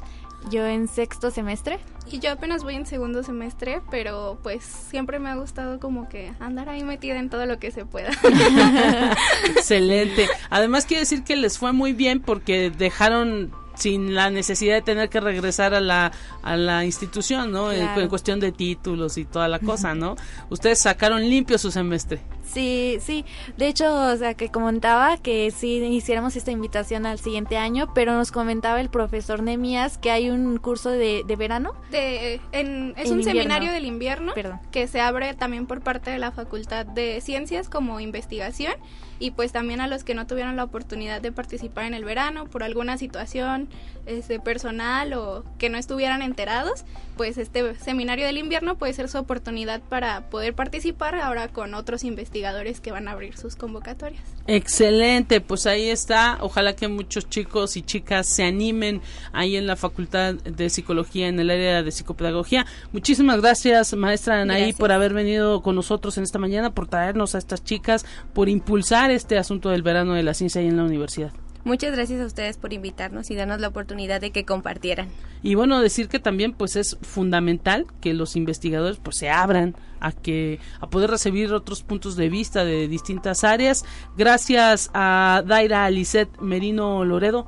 Yo 0.50 0.66
en 0.66 0.88
sexto 0.88 1.32
semestre. 1.32 1.80
Y 2.12 2.20
yo 2.20 2.32
apenas 2.32 2.64
voy 2.64 2.76
en 2.76 2.86
segundo 2.88 3.22
semestre, 3.24 3.82
pero 3.92 4.40
pues 4.42 4.64
siempre 4.64 5.20
me 5.20 5.30
ha 5.30 5.36
gustado 5.36 5.80
como 5.80 6.10
que 6.10 6.34
andar 6.40 6.70
ahí 6.70 6.84
metida 6.84 7.20
en 7.20 7.30
todo 7.30 7.46
lo 7.46 7.60
que 7.60 7.72
se 7.72 7.86
pueda. 7.86 8.10
Excelente. 9.46 10.28
Además 10.50 10.86
quiere 10.86 11.02
decir 11.02 11.24
que 11.24 11.36
les 11.36 11.60
fue 11.60 11.72
muy 11.72 11.94
bien 11.94 12.20
porque 12.20 12.72
dejaron 12.76 13.52
sin 13.80 14.14
la 14.14 14.30
necesidad 14.30 14.76
de 14.76 14.82
tener 14.82 15.10
que 15.10 15.20
regresar 15.20 15.74
a 15.74 15.80
la, 15.80 16.12
a 16.44 16.58
la 16.58 16.86
institución, 16.86 17.52
¿no? 17.52 17.72
En, 17.72 18.10
cuestión 18.10 18.40
de 18.40 18.52
títulos 18.52 19.18
y 19.18 19.26
toda 19.26 19.48
la 19.48 19.60
cosa, 19.60 19.96
¿no? 19.96 20.16
Ustedes 20.50 20.80
sacaron 20.80 21.22
limpio 21.22 21.58
su 21.58 21.72
semestre. 21.72 22.20
Sí, 22.52 22.98
sí. 23.00 23.26
De 23.58 23.68
hecho, 23.68 23.94
o 23.94 24.16
sea, 24.18 24.34
que 24.34 24.50
comentaba 24.50 25.18
que 25.18 25.52
sí 25.52 25.76
hiciéramos 25.78 26.36
esta 26.36 26.52
invitación 26.52 27.06
al 27.06 27.20
siguiente 27.20 27.58
año, 27.58 27.94
pero 27.94 28.14
nos 28.14 28.32
comentaba 28.32 28.82
el 28.82 28.90
profesor 28.90 29.44
Nemías 29.44 29.98
que 29.98 30.10
hay 30.10 30.30
un 30.30 30.58
curso 30.58 30.90
de, 30.90 31.24
de 31.26 31.36
verano. 31.36 31.74
De, 31.92 32.42
en, 32.52 32.94
es 32.98 33.12
un 33.12 33.24
seminario 33.24 33.72
del 33.72 33.86
invierno 33.86 34.34
que 34.72 34.88
se 34.88 35.00
abre 35.02 35.34
también 35.36 35.68
por 35.68 35.82
parte 35.82 36.10
de 36.10 36.18
la 36.18 36.32
Facultad 36.32 36.86
de 36.86 37.22
Ciencias 37.22 37.70
como 37.70 38.00
investigación 38.00 38.74
y 39.20 39.32
pues 39.32 39.52
también 39.52 39.82
a 39.82 39.88
los 39.88 40.04
que 40.04 40.16
no 40.16 40.26
tuvieron 40.26 40.56
la 40.56 40.64
oportunidad 40.64 41.22
de 41.22 41.32
participar 41.32 41.86
en 41.86 41.94
el 41.94 42.06
verano 42.06 42.46
por 42.46 42.64
alguna 42.64 42.98
situación 42.98 43.70
este, 44.06 44.40
personal 44.40 45.14
o 45.14 45.44
que 45.58 45.70
no 45.70 45.78
estuvieran 45.78 46.22
enterados, 46.22 46.86
pues 47.20 47.38
este 47.38 47.76
seminario 47.76 48.26
del 48.26 48.38
invierno 48.38 48.78
puede 48.78 48.94
ser 48.94 49.10
su 49.10 49.18
oportunidad 49.18 49.82
para 49.82 50.30
poder 50.30 50.54
participar 50.54 51.16
ahora 51.16 51.50
con 51.50 51.74
otros 51.74 52.06
investigadores 52.06 52.80
que 52.80 52.94
van 52.94 53.10
a 53.10 53.12
abrir 53.12 53.36
sus 53.36 53.58
convocatorias. 53.58 54.24
Excelente, 54.48 55.42
pues 55.42 55.66
ahí 55.66 55.90
está. 55.90 56.38
Ojalá 56.40 56.78
que 56.78 56.88
muchos 56.88 57.28
chicos 57.28 57.76
y 57.76 57.82
chicas 57.82 58.26
se 58.26 58.46
animen 58.46 59.02
ahí 59.34 59.58
en 59.58 59.68
la 59.68 59.76
Facultad 59.76 60.36
de 60.36 60.70
Psicología 60.70 61.28
en 61.28 61.38
el 61.42 61.50
área 61.50 61.84
de 61.84 61.92
psicopedagogía. 61.92 62.66
Muchísimas 62.94 63.42
gracias, 63.42 63.94
maestra 63.96 64.40
Anaí, 64.40 64.72
por 64.72 64.94
haber 64.94 65.14
venido 65.14 65.62
con 65.62 65.76
nosotros 65.76 66.18
en 66.18 66.24
esta 66.24 66.40
mañana, 66.40 66.74
por 66.74 66.88
traernos 66.88 67.36
a 67.36 67.40
estas 67.40 67.66
chicas, 67.66 68.06
por 68.32 68.48
impulsar 68.48 69.12
este 69.12 69.38
asunto 69.38 69.72
del 69.72 69.82
verano 69.82 70.14
de 70.14 70.24
la 70.24 70.34
ciencia 70.34 70.62
ahí 70.62 70.68
en 70.68 70.78
la 70.78 70.86
universidad. 70.86 71.34
Muchas 71.64 71.92
gracias 71.92 72.22
a 72.22 72.26
ustedes 72.26 72.58
por 72.58 72.74
invitarnos 72.74 73.30
y 73.32 73.36
darnos 73.36 73.60
la 73.60 73.68
oportunidad 73.68 74.22
de 74.22 74.32
que 74.32 74.46
compartieran. 74.46 75.08
Y 75.44 75.56
bueno, 75.56 75.80
decir 75.82 76.08
que 76.08 76.20
también 76.20 76.54
pues 76.54 76.76
es 76.76 76.98
fundamental 77.02 77.86
que 78.02 78.14
los 78.14 78.36
investigadores 78.36 78.98
pues 78.98 79.18
se 79.18 79.30
abran 79.30 79.76
a 80.00 80.12
que 80.12 80.60
a 80.80 80.90
poder 80.90 81.10
recibir 81.10 81.54
otros 81.54 81.84
puntos 81.84 82.16
de 82.16 82.30
vista 82.30 82.64
de 82.64 82.88
distintas 82.88 83.44
áreas. 83.44 83.86
Gracias 84.18 84.90
a 84.94 85.44
Daira 85.46 85.86
Alicet 85.86 86.30
Merino 86.40 87.04
Loredo. 87.06 87.48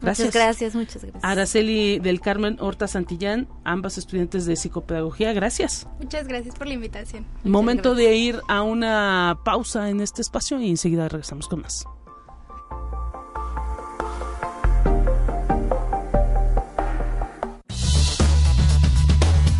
Gracias. 0.00 0.26
Muchas 0.28 0.42
gracias, 0.42 0.74
muchas 0.74 1.02
gracias. 1.02 1.24
Araceli 1.24 1.98
del 1.98 2.20
Carmen 2.20 2.58
Horta 2.60 2.86
Santillán, 2.86 3.48
ambas 3.64 3.96
estudiantes 3.96 4.44
de 4.44 4.54
psicopedagogía, 4.54 5.32
gracias. 5.32 5.88
Muchas 5.98 6.28
gracias 6.28 6.54
por 6.54 6.66
la 6.66 6.74
invitación. 6.74 7.26
Momento 7.44 7.94
de 7.94 8.14
ir 8.14 8.40
a 8.48 8.62
una 8.62 9.38
pausa 9.44 9.88
en 9.88 10.02
este 10.02 10.20
espacio 10.20 10.60
y 10.60 10.68
enseguida 10.68 11.08
regresamos 11.08 11.48
con 11.48 11.62
más. 11.62 11.86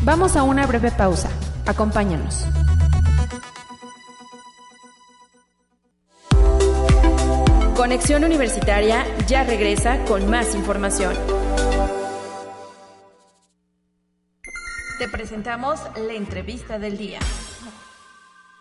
Vamos 0.07 0.37
a 0.37 0.45
una 0.45 0.64
breve 0.69 0.92
pausa. 0.92 1.29
Acompáñanos. 1.66 2.47
Conexión 7.75 8.23
Universitaria 8.23 9.05
ya 9.27 9.42
regresa 9.42 10.05
con 10.05 10.31
más 10.31 10.55
información. 10.55 11.12
Te 15.01 15.09
presentamos 15.09 15.81
la 15.97 16.12
entrevista 16.12 16.79
del 16.79 16.97
día. 16.97 17.19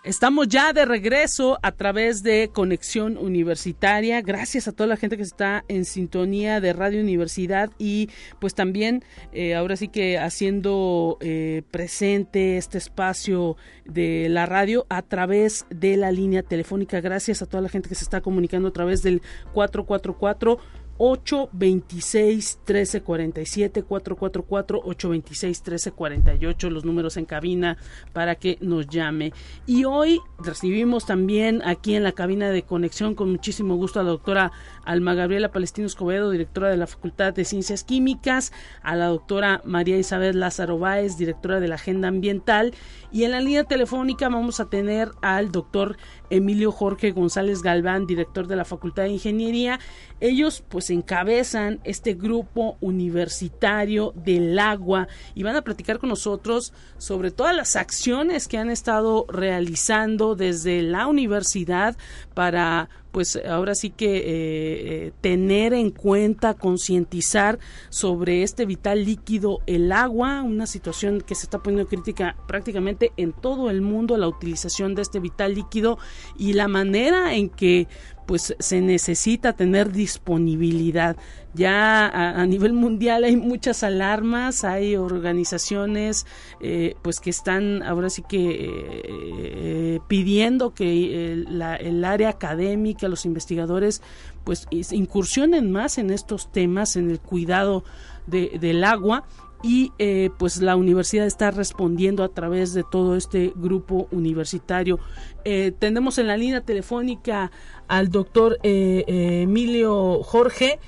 Estamos 0.06 0.48
ya 0.48 0.72
de 0.72 0.86
regreso 0.86 1.58
a 1.64 1.72
través 1.72 2.22
de 2.22 2.52
Conexión 2.54 3.18
Universitaria. 3.18 4.22
Gracias 4.22 4.68
a 4.68 4.72
toda 4.72 4.86
la 4.86 4.98
gente 4.98 5.18
que 5.18 5.24
está 5.24 5.66
en 5.68 5.84
sintonía 5.84 6.62
de 6.62 6.74
Radio 6.74 7.02
Universidad 7.02 7.72
y 7.80 8.12
pues 8.40 8.54
también 8.54 9.04
eh, 9.34 9.56
ahora 9.56 9.78
sí 9.78 9.88
que 9.88 10.20
haciendo 10.20 11.18
eh, 11.22 11.64
presente 11.72 12.58
este 12.58 12.78
espacio 12.78 13.58
de 13.84 14.30
la 14.30 14.46
radio 14.46 14.86
a 14.90 15.02
través 15.02 15.66
de 15.72 15.98
la 15.98 16.12
línea 16.12 16.44
telefónica. 16.44 17.02
Gracias 17.02 17.42
a 17.42 17.48
toda 17.48 17.62
la 17.62 17.70
gente 17.70 17.90
que 17.90 17.96
se 17.96 18.04
está 18.04 18.22
comunicando 18.22 18.68
a 18.68 18.74
través 18.74 19.02
del 19.02 19.24
444 19.54 20.60
826 20.98 22.60
1347 22.66 23.84
444 23.84 24.80
826 24.80 25.62
1348 25.62 26.70
los 26.70 26.86
números 26.86 27.18
en 27.18 27.26
cabina 27.26 27.78
para 28.14 28.36
que 28.36 28.58
nos 28.62 28.88
llame. 28.88 29.34
Y 29.66 29.86
hoy 29.86 30.22
recibimos 30.40 31.06
también 31.06 31.62
aquí 31.66 31.96
en 31.96 32.04
la 32.04 32.14
cabina 32.14 32.50
de 32.50 32.64
conexión 32.64 33.16
con 33.16 33.32
muchísimo 33.32 33.76
gusto 33.76 34.00
a 34.00 34.04
la 34.04 34.10
doctora 34.10 34.52
Alma 34.86 35.14
Gabriela 35.14 35.52
Palestino 35.52 35.88
Escobedo 35.88 36.32
directora 36.32 36.70
de 36.70 36.78
la 36.78 36.88
Facultad 36.88 37.34
de 37.34 37.46
Ciencias 37.46 37.84
Químicas 37.84 38.52
a 38.82 38.96
la 38.96 39.08
doctora 39.08 39.62
María 39.66 39.98
Isabel 39.98 40.40
Lázaro 40.40 40.80
Báez 40.80 41.18
directora 41.18 41.60
de 41.60 41.68
la 41.68 41.76
Agenda 41.76 42.08
Ambiental. 42.08 42.74
Y 43.12 43.24
en 43.24 43.32
la 43.32 43.40
línea 43.40 43.64
telefónica 43.64 44.30
vamos 44.30 44.60
a 44.60 44.70
tener 44.70 45.12
al 45.22 45.52
doctor 45.52 45.98
Emilio 46.30 46.72
Jorge 46.72 47.12
González 47.12 47.62
Galván 47.62 48.08
director 48.08 48.48
de 48.48 48.56
la 48.56 48.66
Facultad 48.66 49.04
de 49.04 49.10
Ingeniería. 49.10 49.80
Ellos 50.20 50.64
pues 50.68 50.90
encabezan 50.90 51.80
este 51.84 52.14
grupo 52.14 52.78
universitario 52.82 54.14
del 54.16 54.58
agua 54.60 55.08
y 55.34 55.44
van 55.44 55.56
a 55.56 55.64
platicar 55.64 56.00
con 56.00 56.10
nosotros 56.10 56.74
sobre 56.98 57.32
todas 57.32 57.56
las 57.56 57.76
acciones 57.76 58.48
que 58.48 58.58
han 58.58 58.70
estado 58.70 59.26
realizando 59.30 60.36
desde 60.36 60.82
la 60.82 61.08
universidad 61.08 61.98
para 62.34 62.90
pues 63.16 63.40
ahora 63.48 63.76
sí 63.76 63.92
que 63.92 64.18
eh, 64.18 64.24
eh, 64.26 65.12
tener 65.22 65.74
en 65.74 65.90
cuenta, 65.90 66.54
concientizar 66.54 67.60
sobre 67.88 68.44
este 68.44 68.66
vital 68.66 69.06
líquido, 69.06 69.60
el 69.68 69.94
agua, 69.94 70.42
una 70.42 70.68
situación 70.68 71.22
que 71.22 71.34
se 71.34 71.44
está 71.44 71.60
poniendo 71.60 71.88
crítica 71.88 72.36
prácticamente 72.46 73.14
en 73.16 73.32
todo 73.32 73.70
el 73.70 73.80
mundo, 73.80 74.18
la 74.18 74.28
utilización 74.28 74.96
de 74.96 75.04
este 75.04 75.22
vital 75.22 75.56
líquido 75.56 75.98
y 76.38 76.52
la 76.52 76.68
manera 76.68 77.36
en 77.36 77.48
que 77.48 77.88
pues 78.26 78.56
se 78.60 78.82
necesita 78.82 79.54
tener 79.54 79.92
disponibilidad. 79.92 81.16
Ya 81.54 82.08
a, 82.08 82.46
nivel 82.46 82.74
mundial 82.74 83.24
hay 83.24 83.38
muchas 83.38 83.84
alarmas, 83.84 84.66
hay 84.66 84.98
organizaciones 84.98 86.26
eh, 86.60 86.96
pues 87.02 87.22
que 87.22 87.30
están 87.30 87.82
ahora 87.84 88.10
sí 88.10 88.24
que 88.28 88.72
eh, 89.08 90.00
pidiendo 90.08 90.74
que 90.74 91.32
el, 91.32 92.04
área 92.04 92.30
académica, 92.30 93.08
los 93.08 93.26
investigadores 93.26 94.02
pues 94.44 94.68
incursionen 94.72 95.72
más 95.72 95.98
en 95.98 96.12
estos 96.12 96.52
temas, 96.52 96.98
en 96.98 97.10
el 97.10 97.20
cuidado 97.20 97.84
del 98.28 98.84
agua 98.84 99.26
y 99.64 99.92
eh, 99.98 100.30
pues 100.38 100.62
la 100.62 100.76
universidad 100.76 101.26
está 101.26 101.52
respondiendo 101.52 102.24
a 102.24 102.30
través 102.30 102.74
de 102.74 102.84
todo 102.84 103.16
este 103.16 103.52
grupo 103.56 104.08
universitario. 104.12 105.00
Eh, 105.44 105.72
tenemos 105.78 106.18
en 106.18 106.28
la 106.28 106.38
línea 106.38 106.62
telefónica 106.62 107.52
al 107.88 108.10
doctor 108.10 108.60
eh, 108.64 109.04
Emilio 109.44 110.22
Jorge. 110.24 110.80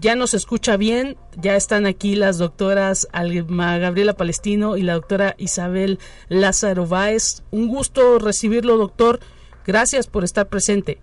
Ya 0.00 0.16
nos 0.16 0.34
escucha 0.34 0.76
bien, 0.76 1.16
ya 1.36 1.54
están 1.54 1.86
aquí 1.86 2.16
las 2.16 2.38
doctoras 2.38 3.08
Alma 3.12 3.78
Gabriela 3.78 4.14
Palestino 4.14 4.76
y 4.76 4.82
la 4.82 4.94
doctora 4.94 5.34
Isabel 5.38 6.00
Lázaro 6.28 6.86
Báez. 6.86 7.44
Un 7.52 7.68
gusto 7.68 8.18
recibirlo, 8.18 8.76
doctor. 8.76 9.20
Gracias 9.64 10.08
por 10.08 10.24
estar 10.24 10.48
presente. 10.48 10.98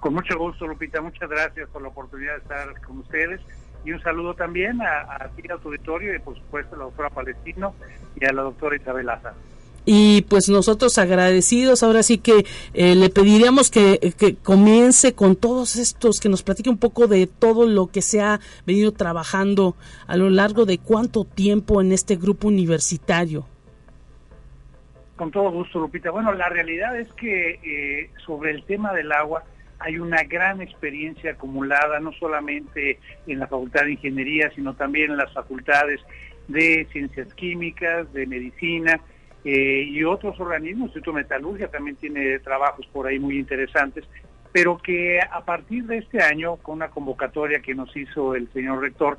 Con 0.00 0.14
mucho 0.14 0.36
gusto, 0.38 0.66
Lupita. 0.66 1.00
Muchas 1.00 1.28
gracias 1.30 1.68
por 1.70 1.82
la 1.82 1.88
oportunidad 1.88 2.32
de 2.34 2.38
estar 2.38 2.80
con 2.82 2.98
ustedes 2.98 3.40
y 3.86 3.92
un 3.92 4.02
saludo 4.02 4.34
también 4.34 4.80
a, 4.82 5.28
ti, 5.36 5.42
a 5.48 5.56
tu 5.58 5.68
auditorio, 5.68 6.14
y 6.14 6.18
por 6.18 6.34
supuesto 6.36 6.74
a 6.74 6.78
la 6.78 6.84
doctora 6.86 7.08
Palestino 7.08 7.74
y 8.20 8.24
a 8.24 8.32
la 8.32 8.42
doctora 8.42 8.76
Isabel 8.76 9.08
Aza. 9.08 9.32
Y 9.84 10.22
pues 10.22 10.48
nosotros 10.48 10.98
agradecidos, 10.98 11.84
ahora 11.84 12.02
sí 12.02 12.18
que 12.18 12.44
eh, 12.74 12.96
le 12.96 13.08
pediríamos 13.08 13.70
que, 13.70 14.12
que, 14.18 14.34
comience 14.34 15.14
con 15.14 15.36
todos 15.36 15.76
estos, 15.76 16.18
que 16.18 16.28
nos 16.28 16.42
platique 16.42 16.68
un 16.68 16.78
poco 16.78 17.06
de 17.06 17.28
todo 17.28 17.68
lo 17.68 17.86
que 17.86 18.02
se 18.02 18.20
ha 18.20 18.40
venido 18.66 18.90
trabajando 18.90 19.76
a 20.08 20.16
lo 20.16 20.28
largo 20.28 20.66
de 20.66 20.78
cuánto 20.78 21.24
tiempo 21.24 21.80
en 21.80 21.92
este 21.92 22.16
grupo 22.16 22.48
universitario. 22.48 23.46
Con 25.14 25.30
todo 25.30 25.52
gusto, 25.52 25.78
Lupita. 25.78 26.10
Bueno, 26.10 26.32
la 26.34 26.48
realidad 26.48 26.98
es 26.98 27.10
que 27.12 27.60
eh, 27.62 28.10
sobre 28.26 28.50
el 28.50 28.64
tema 28.64 28.92
del 28.92 29.12
agua, 29.12 29.44
hay 29.78 29.98
una 29.98 30.22
gran 30.22 30.60
experiencia 30.60 31.32
acumulada, 31.32 32.00
no 32.00 32.12
solamente 32.12 32.98
en 33.26 33.38
la 33.38 33.46
Facultad 33.46 33.84
de 33.84 33.92
Ingeniería, 33.92 34.50
sino 34.54 34.74
también 34.74 35.10
en 35.12 35.18
las 35.18 35.32
facultades 35.32 36.00
de 36.48 36.86
Ciencias 36.92 37.32
Químicas, 37.34 38.12
de 38.12 38.26
Medicina 38.26 39.00
eh, 39.44 39.86
y 39.88 40.02
otros 40.04 40.38
organismos. 40.40 40.90
El 40.90 40.96
Instituto 40.96 41.12
Metalurgia 41.12 41.68
también 41.68 41.96
tiene 41.96 42.38
trabajos 42.38 42.86
por 42.86 43.06
ahí 43.06 43.18
muy 43.18 43.38
interesantes, 43.38 44.04
pero 44.52 44.78
que 44.78 45.20
a 45.20 45.44
partir 45.44 45.84
de 45.84 45.98
este 45.98 46.22
año, 46.22 46.56
con 46.56 46.76
una 46.76 46.88
convocatoria 46.88 47.60
que 47.60 47.74
nos 47.74 47.94
hizo 47.96 48.34
el 48.34 48.50
señor 48.52 48.80
rector, 48.80 49.18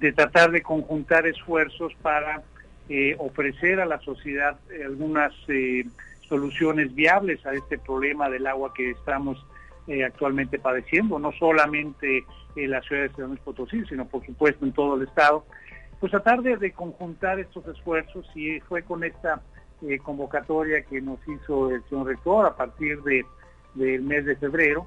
de 0.00 0.12
tratar 0.12 0.50
de 0.50 0.62
conjuntar 0.62 1.26
esfuerzos 1.28 1.94
para 2.02 2.42
eh, 2.88 3.14
ofrecer 3.18 3.80
a 3.80 3.86
la 3.86 4.00
sociedad 4.00 4.58
algunas 4.84 5.32
eh, 5.46 5.84
soluciones 6.28 6.92
viables 6.92 7.44
a 7.46 7.54
este 7.54 7.78
problema 7.78 8.28
del 8.28 8.46
agua 8.48 8.74
que 8.74 8.90
estamos 8.90 9.46
eh, 9.88 10.04
actualmente 10.04 10.60
padeciendo, 10.60 11.18
no 11.18 11.32
solamente 11.32 12.24
en 12.54 12.70
la 12.70 12.80
ciudad 12.82 13.02
de 13.02 13.08
San 13.16 13.26
Luis 13.26 13.40
Potosí, 13.40 13.84
sino 13.88 14.06
por 14.06 14.24
supuesto 14.24 14.64
en 14.64 14.72
todo 14.72 14.94
el 14.94 15.08
estado, 15.08 15.44
pues 15.98 16.12
tratar 16.12 16.40
de, 16.40 16.72
conjuntar 16.72 17.40
estos 17.40 17.66
esfuerzos 17.66 18.24
y 18.36 18.60
fue 18.60 18.82
con 18.82 19.02
esta 19.02 19.42
eh, 19.82 19.98
convocatoria 19.98 20.82
que 20.82 21.00
nos 21.00 21.18
hizo 21.26 21.70
el 21.70 21.82
señor 21.88 22.06
rector 22.06 22.46
a 22.46 22.56
partir 22.56 23.02
de, 23.02 23.24
del 23.74 24.02
mes 24.02 24.24
de 24.24 24.36
febrero, 24.36 24.86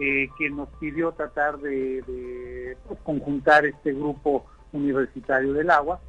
eh, 0.00 0.28
que 0.36 0.50
nos 0.50 0.68
pidió 0.80 1.12
tratar 1.12 1.58
de, 1.58 2.76
pues, 2.88 2.98
conjuntar 3.04 3.64
este 3.66 3.92
grupo 3.92 4.46
universitario 4.72 5.52
del 5.52 5.70
agua, 5.70 6.00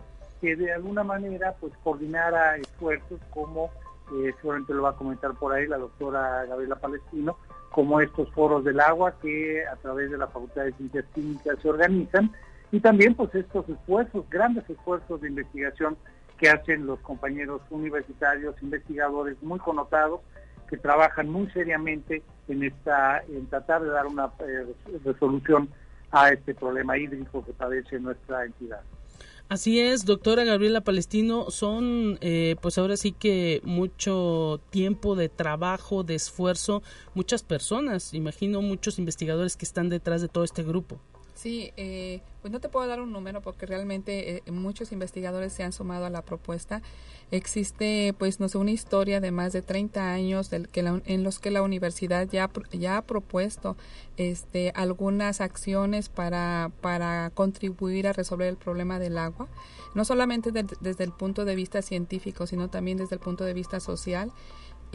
que 0.41 0.55
de 0.55 0.73
alguna 0.73 1.03
manera 1.03 1.53
pues 1.59 1.73
coordinara 1.83 2.57
esfuerzos 2.57 3.19
como, 3.29 3.69
seguramente 4.09 4.73
lo 4.73 4.81
va 4.81 4.89
a 4.89 4.95
comentar 4.95 5.35
por 5.35 5.53
ahí 5.53 5.67
la 5.67 5.77
doctora 5.77 6.45
Gabriela 6.45 6.75
Palestino, 6.75 7.37
como 7.71 7.99
estos 7.99 8.29
foros 8.31 8.63
del 8.63 8.79
agua 8.79 9.15
que 9.21 9.65
a 9.65 9.75
través 9.77 10.11
de 10.11 10.17
la 10.17 10.27
Facultad 10.27 10.63
de 10.63 10.73
Ciencias 10.73 11.05
Químicas 11.13 11.57
se 11.61 11.69
organizan 11.69 12.31
y 12.71 12.79
también 12.79 13.15
pues 13.15 13.33
estos 13.35 13.67
esfuerzos, 13.69 14.29
grandes 14.29 14.69
esfuerzos 14.69 15.21
de 15.21 15.29
investigación 15.29 15.97
que 16.37 16.49
hacen 16.49 16.85
los 16.85 16.99
compañeros 16.99 17.61
universitarios, 17.69 18.55
investigadores 18.61 19.41
muy 19.41 19.59
connotados 19.59 20.21
que 20.69 20.77
trabajan 20.77 21.29
muy 21.29 21.49
seriamente 21.51 22.23
en 22.47 22.63
esta 22.63 23.23
en 23.27 23.45
tratar 23.47 23.83
de 23.83 23.89
dar 23.89 24.07
una 24.07 24.31
eh, 24.39 24.73
resolución 25.03 25.69
a 26.11 26.29
este 26.29 26.55
problema 26.55 26.97
hídrico 26.97 27.43
que 27.45 27.53
padece 27.53 27.99
nuestra 27.99 28.45
entidad. 28.45 28.81
Así 29.47 29.79
es, 29.79 30.05
doctora 30.05 30.43
Gabriela 30.43 30.81
Palestino, 30.81 31.51
son 31.51 32.17
eh, 32.21 32.55
pues 32.61 32.79
ahora 32.79 32.97
sí 32.97 33.11
que 33.11 33.61
mucho 33.63 34.59
tiempo 34.71 35.15
de 35.15 35.29
trabajo, 35.29 36.03
de 36.03 36.15
esfuerzo, 36.15 36.81
muchas 37.13 37.43
personas, 37.43 38.15
imagino 38.15 38.63
muchos 38.63 38.97
investigadores 38.97 39.55
que 39.55 39.65
están 39.65 39.89
detrás 39.89 40.23
de 40.23 40.29
todo 40.29 40.43
este 40.43 40.63
grupo. 40.63 40.99
Sí, 41.45 41.71
eh, 41.77 42.21
pues 42.41 42.51
no 42.51 42.59
te 42.59 42.69
puedo 42.69 42.87
dar 42.87 42.99
un 42.99 43.11
número 43.11 43.39
porque 43.39 43.67
realmente 43.67 44.37
eh, 44.37 44.51
muchos 44.51 44.91
investigadores 44.91 45.53
se 45.53 45.61
han 45.61 45.73
sumado 45.73 46.07
a 46.07 46.09
la 46.09 46.23
propuesta. 46.23 46.81
Existe, 47.29 48.15
pues, 48.17 48.39
no 48.39 48.49
sé, 48.49 48.57
una 48.57 48.71
historia 48.71 49.21
de 49.21 49.29
más 49.29 49.53
de 49.53 49.61
30 49.61 50.11
años 50.11 50.49
del 50.49 50.69
que 50.69 50.79
en 50.79 51.23
los 51.23 51.37
que 51.37 51.51
la 51.51 51.61
universidad 51.61 52.27
ya, 52.27 52.49
ha 52.97 53.01
propuesto 53.03 53.77
este, 54.17 54.71
algunas 54.73 55.39
acciones 55.39 56.09
para, 56.09 56.71
para 56.81 57.29
contribuir 57.35 58.07
a 58.07 58.13
resolver 58.13 58.47
el 58.47 58.57
problema 58.57 58.97
del 58.97 59.19
agua, 59.19 59.47
no 59.93 60.03
solamente 60.03 60.51
desde 60.51 61.03
el 61.03 61.11
punto 61.11 61.45
de 61.45 61.53
vista 61.53 61.83
científico, 61.83 62.47
sino 62.47 62.71
también 62.71 62.97
desde 62.97 63.13
el 63.13 63.21
punto 63.21 63.43
de 63.43 63.53
vista 63.53 63.79
social. 63.79 64.31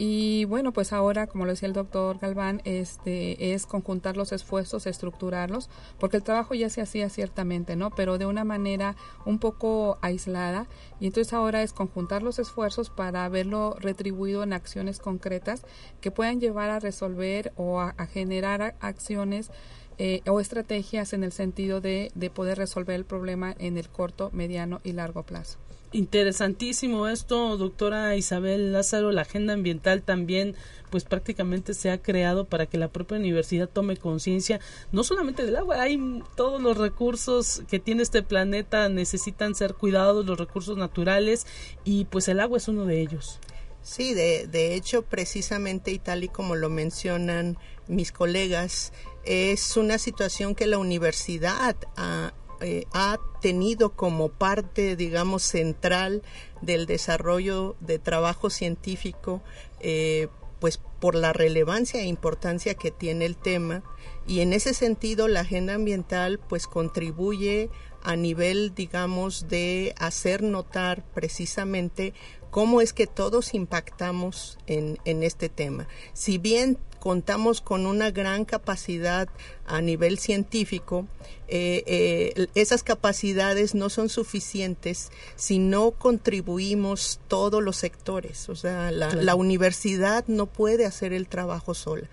Y 0.03 0.45
bueno, 0.45 0.73
pues 0.73 0.93
ahora, 0.93 1.27
como 1.27 1.45
lo 1.45 1.51
decía 1.51 1.67
el 1.67 1.73
doctor 1.73 2.17
Galván, 2.17 2.63
este, 2.65 3.53
es 3.53 3.67
conjuntar 3.67 4.17
los 4.17 4.31
esfuerzos, 4.31 4.87
estructurarlos, 4.87 5.69
porque 5.99 6.17
el 6.17 6.23
trabajo 6.23 6.55
ya 6.55 6.71
se 6.71 6.81
hacía 6.81 7.07
ciertamente, 7.07 7.75
¿no? 7.75 7.91
Pero 7.91 8.17
de 8.17 8.25
una 8.25 8.43
manera 8.43 8.95
un 9.25 9.37
poco 9.37 9.99
aislada. 10.01 10.65
Y 10.99 11.05
entonces 11.05 11.33
ahora 11.33 11.61
es 11.61 11.71
conjuntar 11.71 12.23
los 12.23 12.39
esfuerzos 12.39 12.89
para 12.89 13.29
verlo 13.29 13.75
retribuido 13.79 14.41
en 14.41 14.53
acciones 14.53 14.97
concretas 14.97 15.61
que 15.99 16.09
puedan 16.09 16.39
llevar 16.39 16.71
a 16.71 16.79
resolver 16.79 17.53
o 17.55 17.79
a, 17.79 17.93
generar 18.07 18.73
acciones 18.79 19.51
eh, 19.99 20.23
o 20.27 20.39
estrategias 20.39 21.13
en 21.13 21.23
el 21.23 21.31
sentido 21.31 21.79
de, 21.79 22.11
de 22.15 22.31
poder 22.31 22.57
resolver 22.57 22.95
el 22.95 23.05
problema 23.05 23.53
en 23.59 23.77
el 23.77 23.87
corto, 23.87 24.31
mediano 24.33 24.79
y 24.83 24.93
largo 24.93 25.21
plazo. 25.21 25.59
Interesantísimo 25.93 27.09
esto, 27.09 27.57
doctora 27.57 28.15
Isabel 28.15 28.71
Lázaro. 28.71 29.11
La 29.11 29.23
agenda 29.23 29.53
ambiental 29.53 30.03
también, 30.03 30.55
pues 30.89 31.03
prácticamente 31.03 31.73
se 31.73 31.91
ha 31.91 32.01
creado 32.01 32.45
para 32.45 32.65
que 32.65 32.77
la 32.77 32.87
propia 32.87 33.17
universidad 33.17 33.67
tome 33.67 33.97
conciencia, 33.97 34.61
no 34.93 35.03
solamente 35.03 35.45
del 35.45 35.57
agua, 35.57 35.81
hay 35.81 36.23
todos 36.37 36.61
los 36.61 36.77
recursos 36.77 37.63
que 37.69 37.79
tiene 37.79 38.03
este 38.03 38.23
planeta 38.23 38.87
necesitan 38.87 39.53
ser 39.53 39.73
cuidados, 39.73 40.25
los 40.25 40.39
recursos 40.39 40.77
naturales, 40.77 41.45
y 41.83 42.05
pues 42.05 42.29
el 42.29 42.39
agua 42.39 42.57
es 42.57 42.69
uno 42.69 42.85
de 42.85 43.01
ellos. 43.01 43.41
Sí, 43.83 44.13
de, 44.13 44.47
de 44.47 44.75
hecho, 44.75 45.01
precisamente 45.01 45.91
y 45.91 45.99
tal 45.99 46.23
y 46.23 46.29
como 46.29 46.55
lo 46.55 46.69
mencionan 46.69 47.57
mis 47.87 48.13
colegas, 48.13 48.93
es 49.25 49.75
una 49.77 49.97
situación 49.97 50.55
que 50.55 50.67
la 50.67 50.77
universidad 50.77 51.75
ha, 51.97 52.33
eh, 52.61 52.85
ha 52.93 53.19
tenido 53.41 53.93
como 53.93 54.29
parte, 54.29 54.95
digamos, 54.95 55.43
central 55.43 56.21
del 56.61 56.85
desarrollo 56.85 57.75
de 57.79 57.99
trabajo 57.99 58.49
científico, 58.49 59.41
eh, 59.79 60.27
pues 60.59 60.79
por 60.99 61.15
la 61.15 61.33
relevancia 61.33 62.01
e 62.01 62.05
importancia 62.05 62.75
que 62.75 62.91
tiene 62.91 63.25
el 63.25 63.35
tema. 63.35 63.83
Y 64.27 64.41
en 64.41 64.53
ese 64.53 64.73
sentido, 64.75 65.27
la 65.27 65.39
agenda 65.41 65.73
ambiental, 65.73 66.39
pues 66.39 66.67
contribuye 66.67 67.69
a 68.03 68.15
nivel, 68.15 68.73
digamos, 68.75 69.47
de 69.47 69.95
hacer 69.97 70.43
notar 70.43 71.03
precisamente 71.13 72.13
cómo 72.51 72.81
es 72.81 72.93
que 72.93 73.07
todos 73.07 73.53
impactamos 73.55 74.59
en, 74.67 74.99
en 75.05 75.23
este 75.23 75.49
tema. 75.49 75.87
Si 76.13 76.37
bien 76.37 76.77
contamos 77.01 77.61
con 77.61 77.87
una 77.87 78.11
gran 78.11 78.45
capacidad 78.45 79.27
a 79.65 79.81
nivel 79.81 80.19
científico, 80.19 81.07
eh, 81.47 81.83
eh, 81.87 82.47
esas 82.53 82.83
capacidades 82.83 83.73
no 83.73 83.89
son 83.89 84.07
suficientes 84.07 85.11
si 85.35 85.57
no 85.57 85.91
contribuimos 85.91 87.19
todos 87.27 87.63
los 87.63 87.77
sectores. 87.77 88.49
O 88.49 88.55
sea, 88.55 88.91
la, 88.91 89.15
la 89.15 89.33
universidad 89.33 90.25
no 90.27 90.45
puede 90.45 90.85
hacer 90.85 91.11
el 91.11 91.27
trabajo 91.27 91.73
sola 91.73 92.07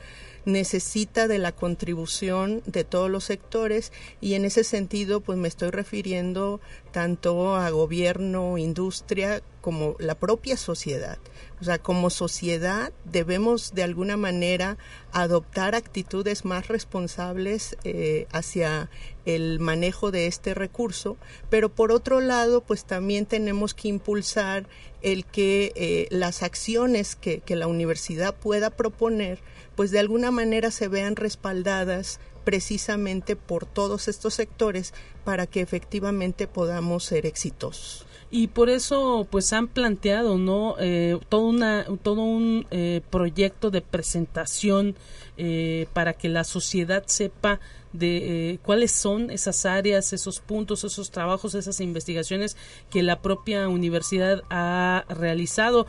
necesita 0.48 1.28
de 1.28 1.38
la 1.38 1.52
contribución 1.52 2.62
de 2.64 2.82
todos 2.82 3.10
los 3.10 3.24
sectores 3.24 3.92
y 4.20 4.32
en 4.32 4.46
ese 4.46 4.64
sentido 4.64 5.20
pues 5.20 5.36
me 5.36 5.46
estoy 5.46 5.70
refiriendo 5.70 6.60
tanto 6.90 7.54
a 7.54 7.68
gobierno, 7.68 8.56
industria 8.56 9.42
como 9.60 9.96
la 9.98 10.14
propia 10.14 10.56
sociedad. 10.56 11.18
O 11.60 11.64
sea, 11.64 11.78
como 11.78 12.10
sociedad 12.10 12.92
debemos 13.04 13.74
de 13.74 13.82
alguna 13.82 14.16
manera 14.16 14.78
adoptar 15.12 15.74
actitudes 15.74 16.44
más 16.44 16.68
responsables 16.68 17.76
eh, 17.84 18.26
hacia 18.32 18.90
el 19.24 19.58
manejo 19.58 20.10
de 20.10 20.26
este 20.26 20.54
recurso, 20.54 21.16
pero 21.50 21.68
por 21.68 21.90
otro 21.92 22.20
lado, 22.20 22.62
pues 22.62 22.84
también 22.84 23.26
tenemos 23.26 23.74
que 23.74 23.88
impulsar 23.88 24.68
el 25.02 25.24
que 25.24 25.72
eh, 25.74 26.06
las 26.10 26.42
acciones 26.42 27.16
que, 27.16 27.40
que 27.40 27.56
la 27.56 27.66
universidad 27.66 28.34
pueda 28.34 28.70
proponer 28.70 29.40
pues 29.78 29.92
de 29.92 30.00
alguna 30.00 30.32
manera 30.32 30.72
se 30.72 30.88
vean 30.88 31.14
respaldadas 31.14 32.18
precisamente 32.42 33.36
por 33.36 33.64
todos 33.64 34.08
estos 34.08 34.34
sectores 34.34 34.92
para 35.22 35.46
que 35.46 35.60
efectivamente 35.60 36.48
podamos 36.48 37.04
ser 37.04 37.26
exitosos 37.26 38.07
y 38.30 38.48
por 38.48 38.68
eso 38.68 39.26
pues 39.30 39.52
han 39.52 39.68
planteado 39.68 40.36
no 40.36 40.76
eh, 40.78 41.18
todo 41.28 41.46
una 41.46 41.86
todo 42.02 42.22
un 42.22 42.66
eh, 42.70 43.00
proyecto 43.10 43.70
de 43.70 43.80
presentación 43.80 44.96
eh, 45.38 45.86
para 45.92 46.12
que 46.12 46.28
la 46.28 46.44
sociedad 46.44 47.04
sepa 47.06 47.60
de 47.92 48.58
cuáles 48.62 48.92
son 48.92 49.30
esas 49.30 49.64
áreas 49.64 50.12
esos 50.12 50.40
puntos 50.40 50.84
esos 50.84 51.10
trabajos 51.10 51.54
esas 51.54 51.80
investigaciones 51.80 52.56
que 52.90 53.02
la 53.02 53.20
propia 53.22 53.68
universidad 53.68 54.42
ha 54.50 55.04
realizado. 55.08 55.86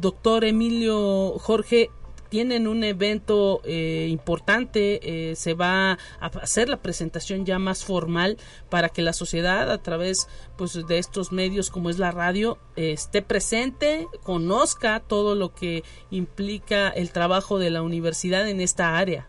Doctor 0.00 0.44
Emilio 0.44 1.36
Jorge 1.40 1.90
tienen 2.32 2.66
un 2.66 2.82
evento 2.82 3.60
eh, 3.62 4.06
importante, 4.08 5.00
eh, 5.02 5.36
se 5.36 5.52
va 5.52 5.98
a 6.18 6.26
hacer 6.40 6.70
la 6.70 6.78
presentación 6.78 7.44
ya 7.44 7.58
más 7.58 7.84
formal 7.84 8.38
para 8.70 8.88
que 8.88 9.02
la 9.02 9.12
sociedad 9.12 9.70
a 9.70 9.82
través 9.82 10.30
pues 10.56 10.86
de 10.86 10.96
estos 10.96 11.30
medios 11.30 11.68
como 11.68 11.90
es 11.90 11.98
la 11.98 12.10
radio 12.10 12.56
esté 12.74 13.20
presente, 13.20 14.06
conozca 14.22 15.00
todo 15.00 15.34
lo 15.34 15.52
que 15.52 15.82
implica 16.10 16.88
el 16.88 17.12
trabajo 17.12 17.58
de 17.58 17.68
la 17.68 17.82
universidad 17.82 18.48
en 18.48 18.62
esta 18.62 18.96
área. 18.96 19.28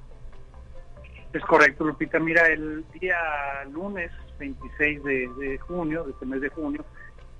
Es 1.34 1.44
correcto, 1.44 1.84
Lupita. 1.84 2.20
Mira, 2.20 2.48
el 2.48 2.86
día 3.02 3.18
lunes 3.70 4.12
26 4.40 5.04
de, 5.04 5.30
de 5.40 5.58
junio, 5.58 6.06
de 6.06 6.12
este 6.12 6.26
mes 6.26 6.40
de 6.40 6.48
junio, 6.48 6.86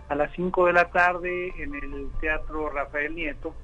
a 0.10 0.16
las 0.16 0.30
5 0.36 0.66
de 0.66 0.74
la 0.74 0.92
tarde 0.92 1.54
en 1.58 1.74
el 1.74 2.10
Teatro 2.20 2.70
Rafael 2.70 3.16
Nieto, 3.16 3.56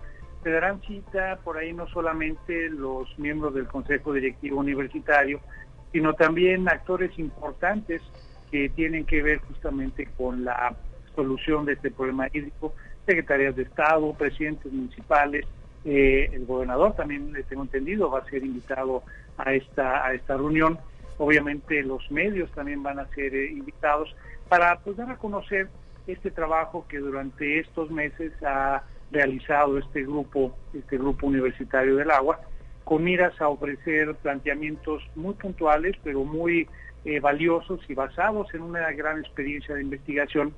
se 0.44 0.50
darán 0.52 0.82
cita 0.82 1.40
por 1.44 1.58
ahí 1.58 1.74
no 1.74 1.88
solamente 1.88 2.70
los 2.70 3.18
miembros 3.20 3.54
del 3.54 3.68
Consejo 3.68 4.14
Directivo 4.14 4.60
Universitario, 4.60 5.42
sino 5.92 6.14
también 6.14 6.70
actores 6.70 7.18
importantes 7.20 8.02
que 8.52 8.70
tienen 8.70 9.06
que 9.06 9.22
ver 9.22 9.40
justamente 9.40 10.08
con 10.18 10.46
la 10.46 10.76
solución 11.16 11.66
de 11.66 11.74
este 11.74 11.92
problema 11.92 12.28
hídrico, 12.32 12.74
secretarias 13.06 13.56
de 13.56 13.64
Estado, 13.64 14.14
presidentes 14.14 14.72
municipales, 14.72 15.46
eh, 15.86 16.30
el 16.34 16.46
gobernador 16.46 16.96
también, 16.96 17.34
le 17.34 17.44
tengo 17.44 17.64
entendido, 17.64 18.10
va 18.10 18.20
a 18.20 18.26
ser 18.26 18.44
invitado 18.44 19.04
a 19.38 19.54
esta, 19.54 20.06
a 20.06 20.14
esta 20.14 20.38
reunión. 20.38 20.78
Obviamente 21.18 21.82
los 21.84 22.10
medios 22.12 22.50
también 22.52 22.82
van 22.84 23.00
a 23.00 23.08
ser 23.10 23.36
eh, 23.36 23.52
invitados 23.52 24.16
para 24.48 24.80
pues, 24.80 24.98
dar 24.98 25.10
a 25.10 25.18
conocer 25.18 25.68
este 26.08 26.32
trabajo 26.32 26.86
que 26.88 26.98
durante 26.98 27.60
estos 27.60 27.92
meses 27.92 28.32
ha 28.44 28.84
realizado 29.12 29.78
este 29.78 30.04
grupo, 30.04 30.56
este 30.74 30.98
grupo 30.98 31.28
universitario 31.28 31.96
del 31.96 32.12
agua, 32.12 32.40
con 32.84 33.04
miras 33.04 33.40
a 33.42 33.48
ofrecer 33.48 34.16
planteamientos 34.16 35.04
muy 35.16 35.34
puntuales, 35.36 35.96
pero 36.04 36.24
muy 36.24 36.68
eh, 37.06 37.20
valiosos 37.20 37.80
y 37.88 37.94
basados 37.94 38.54
en 38.54 38.62
una 38.62 38.92
gran 38.92 39.20
experiencia 39.20 39.76
de 39.76 39.82
investigación 39.82 40.54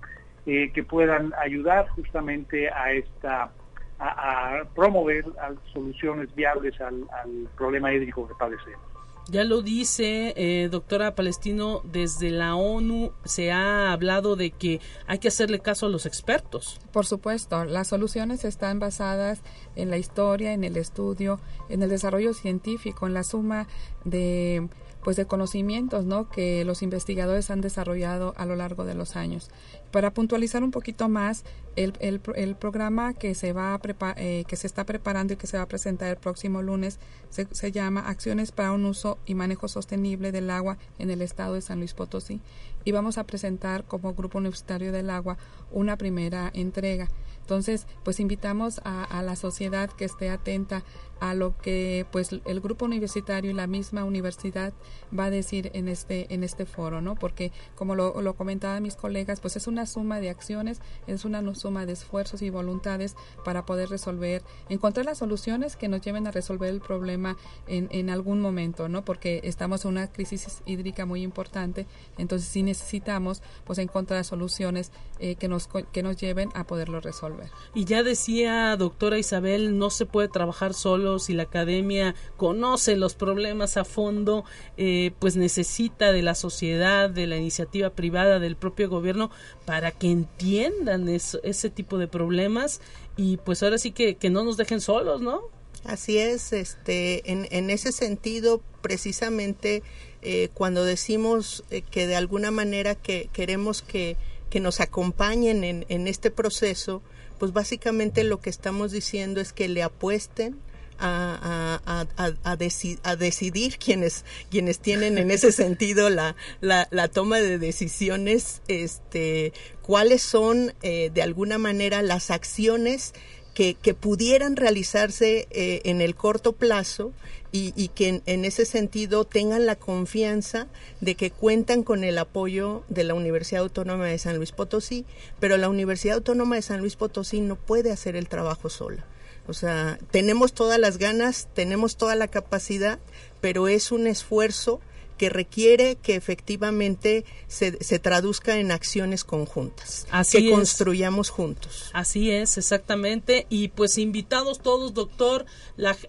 eh, 0.46 0.72
que 0.74 0.84
puedan 0.84 1.34
ayudar 1.40 1.88
justamente 1.90 2.70
a 2.70 2.94
esta 2.94 3.52
a, 4.00 4.64
promover 4.74 5.26
soluciones 5.72 6.34
viables 6.34 6.80
al, 6.82 7.06
al 7.22 7.48
problema 7.56 7.94
hídrico 7.94 8.28
que 8.28 8.34
padecemos. 8.34 8.91
Ya 9.30 9.44
lo 9.44 9.62
dice, 9.62 10.34
eh, 10.36 10.68
doctora 10.70 11.16
Palestino, 11.16 11.82
desde 11.86 12.32
la 12.32 12.56
ONU 12.56 13.12
se 13.24 13.52
ha 13.52 13.94
hablado 13.94 14.36
de 14.36 14.52
que 14.52 14.82
hay 15.08 15.20
que 15.20 15.28
hacerle 15.28 15.60
caso 15.60 15.86
a 15.86 15.90
los 15.90 16.06
expertos. 16.06 16.80
Por 16.92 17.06
supuesto, 17.06 17.64
las 17.66 17.88
soluciones 17.88 18.44
están 18.44 18.80
basadas 18.80 19.42
en 19.76 19.90
la 19.90 19.98
historia, 19.98 20.54
en 20.54 20.64
el 20.64 20.76
estudio, 20.76 21.40
en 21.70 21.84
el 21.84 21.90
desarrollo 21.90 22.34
científico, 22.34 23.08
en 23.08 23.14
la 23.14 23.24
suma 23.24 23.68
de 24.04 24.68
pues 25.04 25.18
de 25.18 25.26
conocimientos 25.26 26.06
¿no? 26.06 26.30
que 26.30 26.64
los 26.64 26.82
investigadores 26.82 27.50
han 27.50 27.62
desarrollado 27.62 28.34
a 28.38 28.46
lo 28.46 28.56
largo 28.56 28.86
de 28.86 28.94
los 28.94 29.16
años. 29.16 29.50
Para 29.92 30.14
puntualizar 30.14 30.64
un 30.64 30.72
poquito 30.72 31.10
más, 31.10 31.44
el, 31.76 31.94
el, 32.00 32.56
programa 32.56 33.14
que 33.14 33.34
se, 33.36 33.54
va 33.54 33.74
a 33.74 33.80
eh, 34.18 34.44
que 34.48 34.56
se 34.56 34.68
está 34.68 34.86
preparando 34.86 35.34
y 35.34 35.38
que 35.38 35.48
se 35.48 35.58
va 35.58 35.64
a 35.64 35.68
presentar 35.68 36.10
el 36.10 36.18
próximo 36.18 36.62
lunes 36.62 37.00
se, 37.30 37.48
se, 37.52 37.72
llama 37.72 38.02
Acciones 38.02 38.52
para 38.52 38.74
un 38.74 38.86
uso 38.86 39.18
y 39.26 39.36
manejo 39.36 39.70
sostenible 39.70 40.32
del 40.32 40.50
agua 40.50 40.78
en 41.00 41.10
el 41.12 41.22
estado 41.22 41.54
de 41.54 41.62
San 41.62 41.80
Luis 41.80 41.94
Potosí 41.94 42.42
y 42.84 42.92
vamos 42.92 43.18
a 43.18 43.26
presentar 43.26 43.86
como 43.86 44.14
Grupo 44.14 44.40
Universitario 44.40 44.92
del 44.92 45.10
Agua 45.10 45.38
una 45.72 45.98
primera 45.98 46.52
entrega. 46.54 47.08
Entonces, 47.40 47.86
pues 48.04 48.20
invitamos 48.20 48.82
a 48.84 49.22
la 49.24 49.36
sociedad 49.36 49.90
que 49.90 50.06
esté 50.06 50.30
atenta 50.30 50.84
a 51.22 51.36
lo 51.36 51.56
que 51.56 52.06
pues 52.12 52.32
el 52.46 52.60
grupo 52.62 52.86
universitario 52.86 53.52
y 53.52 53.54
la 53.54 53.68
misma 53.68 54.04
universidad 54.04 54.74
va 55.18 55.26
a 55.26 55.30
decir 55.30 55.70
en 55.76 55.88
este 55.88 56.34
en 56.34 56.44
este 56.44 56.66
foro 56.66 57.00
no 57.00 57.16
porque 57.16 57.52
como 57.76 57.96
lo, 57.96 58.20
lo 58.22 58.34
comentaban 58.34 58.82
mis 58.82 58.96
colegas 58.96 59.40
pues 59.40 59.56
es 59.56 59.68
una 59.68 59.86
suma 59.86 60.20
de 60.20 60.32
acciones 60.32 60.82
es 61.06 61.24
una 61.24 61.42
suma 61.54 61.86
de 61.86 61.94
esfuerzos 61.94 62.42
y 62.42 62.50
voluntades 62.50 63.16
para 63.46 63.66
poder 63.66 63.90
resolver 63.90 64.42
encontrar 64.68 65.06
las 65.06 65.20
soluciones 65.20 65.76
que 65.76 65.88
nos 65.88 66.02
lleven 66.02 66.26
a 66.26 66.32
resolver 66.32 66.70
el 66.70 66.82
problema 66.82 67.38
en, 67.68 67.88
en 67.92 68.10
algún 68.10 68.42
momento 68.42 68.90
no 68.90 69.06
porque 69.06 69.42
estamos 69.44 69.86
en 69.86 69.92
una 69.92 70.12
crisis 70.12 70.64
hídrica 70.66 71.06
muy 71.06 71.22
importante 71.22 71.86
entonces 72.18 72.50
sí 72.50 72.64
necesitamos 72.64 73.44
pues 73.64 73.78
encontrar 73.78 74.26
soluciones 74.26 74.92
eh, 75.20 75.36
que 75.36 75.48
nos 75.48 75.70
que 75.92 76.02
nos 76.02 76.18
lleven 76.18 76.50
a 76.56 76.66
poderlo 76.66 77.00
resolver. 77.00 77.52
Y 77.76 77.86
ya 77.86 78.02
decía 78.02 78.76
doctora 78.76 79.20
Isabel 79.20 79.78
no 79.78 79.92
se 79.92 80.08
puede 80.08 80.28
trabajar 80.28 80.74
solo 80.74 81.11
si 81.20 81.34
la 81.34 81.44
academia 81.44 82.16
conoce 82.38 82.96
los 82.96 83.16
problemas 83.16 83.78
a 83.78 83.86
fondo, 83.86 84.46
eh, 84.78 85.12
pues 85.20 85.36
necesita 85.36 86.12
de 86.12 86.22
la 86.22 86.36
sociedad, 86.36 87.10
de 87.10 87.28
la 87.28 87.38
iniciativa 87.38 87.92
privada, 87.92 88.40
del 88.40 88.56
propio 88.56 88.90
gobierno, 88.90 89.32
para 89.66 89.92
que 89.92 90.12
entiendan 90.12 91.08
ese 91.10 91.70
tipo 91.70 91.98
de 91.98 92.08
problemas 92.08 92.82
y 93.18 93.38
pues 93.38 93.64
ahora 93.64 93.78
sí 93.78 93.92
que, 93.92 94.16
que 94.16 94.30
no 94.30 94.44
nos 94.44 94.58
dejen 94.58 94.82
solos, 94.82 95.22
¿no? 95.22 95.42
Así 95.84 96.18
es, 96.18 96.54
este, 96.54 97.32
en, 97.32 97.48
en 97.50 97.70
ese 97.70 97.92
sentido, 97.92 98.62
precisamente 98.82 99.82
eh, 100.22 100.50
cuando 100.54 100.86
decimos 100.86 101.64
eh, 101.72 101.82
que 101.82 102.06
de 102.06 102.16
alguna 102.16 102.52
manera 102.52 102.94
que 102.94 103.30
queremos 103.34 103.82
que, 103.82 104.16
que 104.50 104.60
nos 104.60 104.80
acompañen 104.80 105.64
en, 105.64 105.86
en 105.90 106.08
este 106.08 106.30
proceso, 106.30 107.02
pues 107.40 107.54
básicamente 107.54 108.24
lo 108.24 108.40
que 108.40 108.52
estamos 108.52 108.92
diciendo 108.92 109.42
es 109.42 109.54
que 109.54 109.68
le 109.68 109.82
apuesten 109.82 110.60
a, 111.02 111.80
a, 111.86 112.08
a, 112.18 112.32
a, 112.44 113.16
decidir 113.16 113.78
quienes, 113.78 114.24
quienes 114.50 114.80
tienen 114.80 115.18
en 115.18 115.32
ese 115.32 115.52
sentido 115.52 116.10
la, 116.10 116.36
la, 116.62 116.88
la 116.92 117.08
toma 117.08 117.40
de 117.40 117.58
decisiones, 117.58 118.62
este, 118.68 119.54
cuáles 119.82 120.22
son 120.22 120.74
eh, 120.84 121.10
de 121.14 121.22
alguna 121.22 121.58
manera 121.58 122.02
las 122.02 122.32
acciones 122.32 123.14
que, 123.54 123.94
pudieran 123.94 124.56
realizarse 124.56 125.48
eh, 125.52 125.82
en 125.86 126.02
el 126.02 126.16
corto 126.16 126.54
plazo 126.54 127.14
y, 127.52 127.90
que 127.90 128.22
en, 128.26 128.46
ese 128.46 128.66
sentido 128.66 129.26
tengan 129.26 129.66
la 129.66 129.76
confianza 129.76 130.68
de 131.02 131.16
que 131.16 131.32
cuentan 131.32 131.84
con 131.84 132.06
el 132.06 132.18
apoyo 132.18 132.84
de 132.88 133.04
la 133.04 133.14
Universidad 133.14 133.64
Autónoma 133.64 134.06
de 134.06 134.18
San 134.18 134.38
Luis 134.38 134.54
Potosí, 134.54 135.06
pero 135.40 135.58
la 135.58 135.68
Universidad 135.68 136.16
Autónoma 136.16 136.56
de 136.56 136.62
San 136.62 136.80
Luis 136.80 136.96
Potosí 136.96 137.42
no 137.42 137.58
puede 137.58 137.92
hacer 137.92 138.16
el 138.16 138.30
trabajo 138.30 138.70
sola. 138.70 139.06
O 139.48 139.54
sea, 139.54 139.98
tenemos 140.12 140.54
todas 140.54 140.80
las 140.80 140.98
ganas, 140.98 141.48
tenemos 141.54 141.98
toda 141.98 142.16
la 142.16 142.28
capacidad, 142.28 143.00
pero 143.42 143.68
es 143.68 143.92
un 143.92 144.08
esfuerzo 144.08 144.80
que 145.22 145.30
requiere 145.30 145.98
que 145.98 146.16
efectivamente 146.16 147.26
se, 147.48 147.78
se 147.84 148.00
traduzca 148.00 148.58
en 148.58 148.72
acciones 148.72 149.24
conjuntas, 149.24 150.08
que 150.32 150.50
construyamos 150.50 151.30
juntos. 151.30 151.92
Así 151.94 152.32
es, 152.32 152.58
exactamente. 152.58 153.46
Y 153.48 153.68
pues 153.68 154.00
invitados 154.00 154.62
todos, 154.62 154.96
doctor, 154.96 155.46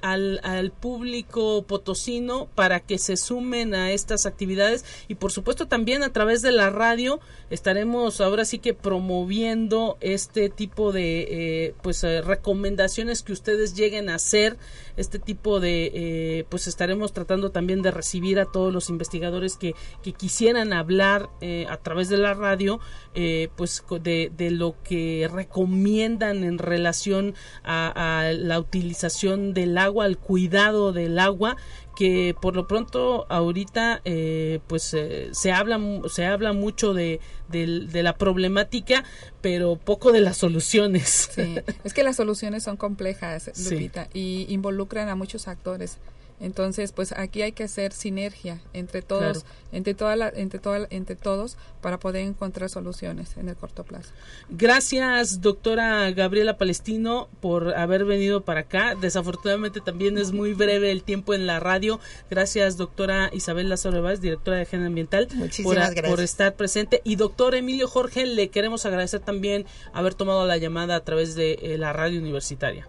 al, 0.01 0.41
al 0.45 0.71
público 0.71 1.63
potosino 1.65 2.49
para 2.55 2.81
que 2.81 2.97
se 2.97 3.19
sumen 3.19 3.75
a 3.75 3.93
estas 3.93 4.27
actividades 4.27 4.85
y 5.09 5.17
por 5.17 5.33
supuesto 5.33 5.69
también 5.69 6.03
a 6.03 6.13
través 6.13 6.43
de 6.43 6.53
la 6.53 6.71
radio 6.71 7.21
estaremos 7.51 8.21
ahora 8.21 8.45
sí 8.45 8.59
que 8.59 8.75
promoviendo 8.75 9.97
este 10.01 10.49
tipo 10.49 10.93
de 10.93 11.27
eh, 11.29 11.75
pues 11.83 12.03
eh, 12.05 12.23
recomendaciones 12.23 13.23
que 13.23 13.33
ustedes 13.33 13.75
lleguen 13.75 14.09
a 14.09 14.17
hacer 14.17 14.57
este 14.97 15.19
tipo 15.19 15.61
de 15.61 15.91
eh, 15.95 16.45
pues 16.49 16.67
estaremos 16.67 17.13
tratando 17.13 17.51
también 17.51 17.83
de 17.83 17.91
recibir 17.91 18.39
a 18.39 18.47
todos 18.47 18.73
los 18.73 18.91
investigadores 19.03 19.57
que, 19.57 19.75
que 20.03 20.13
quisieran 20.13 20.73
hablar 20.73 21.29
eh, 21.41 21.67
a 21.69 21.77
través 21.77 22.09
de 22.09 22.17
la 22.17 22.35
radio 22.35 22.81
eh, 23.15 23.49
pues 23.57 23.85
de, 24.03 24.33
de, 24.37 24.51
lo 24.51 24.77
que 24.83 25.29
recomiendan 25.33 26.45
en 26.45 26.59
relación 26.59 27.35
a, 27.65 28.21
a 28.21 28.33
la 28.33 28.59
utilización 28.59 29.55
del 29.55 29.77
agua 29.77 30.05
al 30.05 30.19
cuidado 30.19 30.93
del 30.93 31.19
agua 31.19 31.57
que 31.95 32.35
por 32.41 32.57
lo 32.57 32.67
pronto 32.67 33.27
ahorita 33.29 34.01
eh, 34.05 34.61
pues 34.67 34.95
eh, 34.95 35.29
se 35.33 35.53
habla 35.53 35.81
se 36.09 36.25
habla 36.25 36.53
mucho 36.53 36.95
de, 36.95 37.21
de, 37.49 38.03
la 38.03 38.17
problemática 38.17 39.05
pero 39.41 39.77
poco 39.77 40.13
de 40.13 40.21
las 40.21 40.37
soluciones. 40.37 41.29
Sí, 41.33 41.57
es 41.85 41.93
que 41.93 42.03
las 42.03 42.17
soluciones 42.17 42.63
son 42.63 42.77
complejas 42.77 43.51
Lupita 43.71 44.09
y 44.15 44.47
involucran 44.49 45.09
a 45.09 45.15
muchos 45.15 45.49
actores 45.49 45.99
entonces, 46.43 46.91
pues 46.91 47.13
aquí 47.13 47.41
hay 47.43 47.53
que 47.53 47.63
hacer 47.63 47.93
sinergia 47.93 48.61
entre 48.73 49.01
todos, 49.01 49.45
entre 49.71 49.95
toda 49.95 50.17
la, 50.17 50.29
entre 50.29 50.59
toda, 50.59 50.89
entre 50.91 51.15
todos 51.15 51.57
para 51.81 52.01
poder 52.01 52.23
encontrar 52.23 52.69
soluciones 52.69 53.37
en 53.37 53.49
el 53.49 53.55
corto 53.55 53.85
plazo. 53.85 54.11
Gracias, 54.51 55.41
doctora 55.41 56.11
Gabriela 56.11 56.59
Palestino, 56.59 57.29
por 57.41 57.75
haber 57.75 58.05
venido 58.05 58.41
para 58.41 58.61
acá. 58.61 58.97
Desafortunadamente 58.97 59.81
también 59.81 60.19
es 60.19 60.33
muy 60.33 60.53
breve 60.53 60.91
el 60.91 61.05
tiempo 61.05 61.33
en 61.33 61.47
la 61.47 61.61
radio. 61.61 62.01
Gracias, 62.29 62.77
doctora 62.77 63.31
Isabel 63.33 63.69
Lázaro 63.69 64.03
Báez, 64.03 64.21
directora 64.21 64.57
de 64.57 64.63
Agenda 64.65 64.89
Ambiental, 64.89 65.29
por, 65.63 65.79
por 66.03 66.21
estar 66.21 66.57
presente. 66.57 67.03
Y 67.05 67.15
doctor 67.15 67.55
Emilio 67.55 67.87
Jorge, 67.87 68.27
le 68.27 68.49
queremos 68.49 68.85
agradecer 68.85 69.21
también 69.21 69.65
haber 69.93 70.15
tomado 70.15 70.45
la 70.45 70.57
llamada 70.57 70.97
a 70.97 71.05
través 71.05 71.37
de 71.37 71.53
eh, 71.63 71.79
la 71.79 71.93
radio 71.93 72.19
universitaria. 72.19 72.89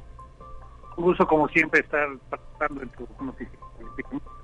Un 0.97 1.03
gusto, 1.03 1.27
como 1.27 1.47
siempre, 1.49 1.81
estar 1.81 2.07
participando 2.29 2.81
en 2.81 2.89
tu 2.89 3.07
noticia. 3.23 3.59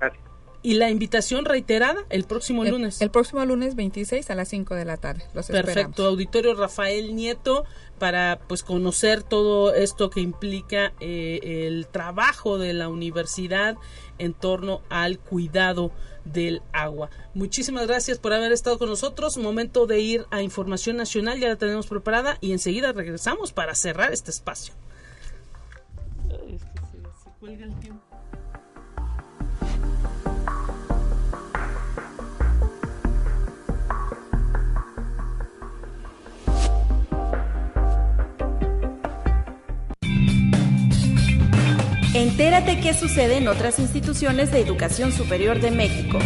Gracias. 0.00 0.30
Y 0.62 0.74
la 0.74 0.90
invitación 0.90 1.46
reiterada 1.46 2.04
el 2.10 2.24
próximo 2.24 2.64
lunes. 2.64 3.00
El 3.00 3.10
próximo 3.10 3.42
lunes 3.46 3.76
26 3.76 4.28
a 4.30 4.34
las 4.34 4.48
5 4.48 4.74
de 4.74 4.84
la 4.84 4.98
tarde. 4.98 5.24
Los 5.32 5.46
Perfecto. 5.46 6.04
Auditorio 6.04 6.54
Rafael 6.54 7.16
Nieto 7.16 7.64
para 7.98 8.40
pues 8.46 8.62
conocer 8.62 9.22
todo 9.22 9.74
esto 9.74 10.10
que 10.10 10.20
implica 10.20 10.92
eh, 11.00 11.66
el 11.66 11.86
trabajo 11.86 12.58
de 12.58 12.74
la 12.74 12.90
universidad 12.90 13.76
en 14.18 14.34
torno 14.34 14.82
al 14.90 15.18
cuidado 15.18 15.92
del 16.26 16.60
agua. 16.72 17.08
Muchísimas 17.32 17.86
gracias 17.86 18.18
por 18.18 18.34
haber 18.34 18.52
estado 18.52 18.78
con 18.78 18.90
nosotros. 18.90 19.38
Momento 19.38 19.86
de 19.86 20.00
ir 20.00 20.26
a 20.30 20.42
Información 20.42 20.98
Nacional, 20.98 21.40
ya 21.40 21.48
la 21.48 21.56
tenemos 21.56 21.86
preparada 21.86 22.36
y 22.42 22.52
enseguida 22.52 22.92
regresamos 22.92 23.52
para 23.52 23.74
cerrar 23.74 24.12
este 24.12 24.30
espacio. 24.30 24.74
Entérate 42.12 42.78
qué 42.80 42.92
sucede 42.92 43.38
en 43.38 43.48
otras 43.48 43.78
instituciones 43.78 44.52
de 44.52 44.60
educación 44.60 45.10
superior 45.10 45.60
de 45.60 45.70
México. 45.70 46.18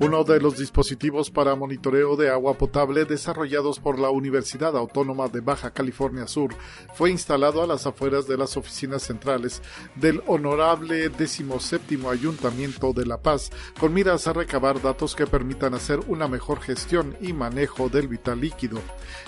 Uno 0.00 0.22
de 0.22 0.38
los 0.38 0.56
dispositivos 0.56 1.28
para 1.28 1.56
monitoreo 1.56 2.14
de 2.14 2.30
agua 2.30 2.54
potable 2.54 3.04
desarrollados 3.04 3.80
por 3.80 3.98
la 3.98 4.10
Universidad 4.10 4.76
Autónoma 4.76 5.26
de 5.26 5.40
Baja 5.40 5.72
California 5.72 6.28
Sur 6.28 6.54
fue 6.94 7.10
instalado 7.10 7.64
a 7.64 7.66
las 7.66 7.84
afueras 7.84 8.28
de 8.28 8.36
las 8.36 8.56
oficinas 8.56 9.02
centrales 9.02 9.60
del 9.96 10.22
honorable 10.28 11.08
17 11.08 11.98
Ayuntamiento 12.08 12.92
de 12.92 13.06
La 13.06 13.20
Paz 13.20 13.50
con 13.80 13.92
miras 13.92 14.28
a 14.28 14.34
recabar 14.34 14.80
datos 14.80 15.16
que 15.16 15.26
permitan 15.26 15.74
hacer 15.74 15.98
una 16.06 16.28
mejor 16.28 16.60
gestión 16.60 17.16
y 17.20 17.32
manejo 17.32 17.88
del 17.88 18.06
vital 18.06 18.40
líquido. 18.40 18.80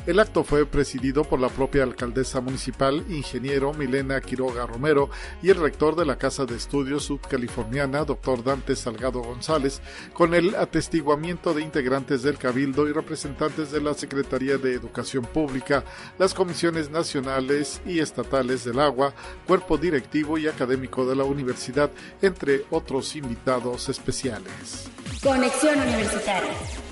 El 0.06 0.20
acto 0.20 0.44
fue 0.44 0.66
presidido 0.66 1.24
por 1.24 1.40
la 1.40 1.48
propia 1.48 1.82
alcaldesa 1.82 2.40
municipal, 2.40 3.04
ingeniero 3.08 3.74
Milena 3.74 4.20
Quiroga 4.20 4.66
Romero, 4.66 5.10
y 5.42 5.50
el 5.50 5.60
rector 5.60 5.96
de 5.96 6.06
la 6.06 6.16
Casa 6.16 6.46
de 6.46 6.54
Estudios 6.54 7.04
Sudcaliforniana, 7.06 8.04
doctor 8.04 8.44
Dante 8.44 8.76
Salgado 8.76 9.20
González, 9.20 9.82
con 10.12 10.34
el 10.34 10.54
atestiguamiento 10.60 11.54
de 11.54 11.62
integrantes 11.62 12.22
del 12.22 12.38
Cabildo 12.38 12.86
y 12.88 12.92
representantes 12.92 13.70
de 13.72 13.80
la 13.80 13.94
Secretaría 13.94 14.58
de 14.58 14.74
Educación 14.74 15.24
Pública, 15.24 15.84
las 16.18 16.34
comisiones 16.34 16.90
nacionales 16.90 17.80
y 17.86 18.00
estatales 18.00 18.64
del 18.64 18.78
agua, 18.78 19.14
cuerpo 19.46 19.78
directivo 19.78 20.36
y 20.38 20.48
académico 20.48 21.06
de 21.06 21.16
la 21.16 21.24
universidad, 21.24 21.90
entre 22.20 22.64
otros 22.70 23.16
invitados 23.16 23.88
especiales. 23.88 24.90
Conexión 25.22 25.80
Universitaria. 25.80 26.89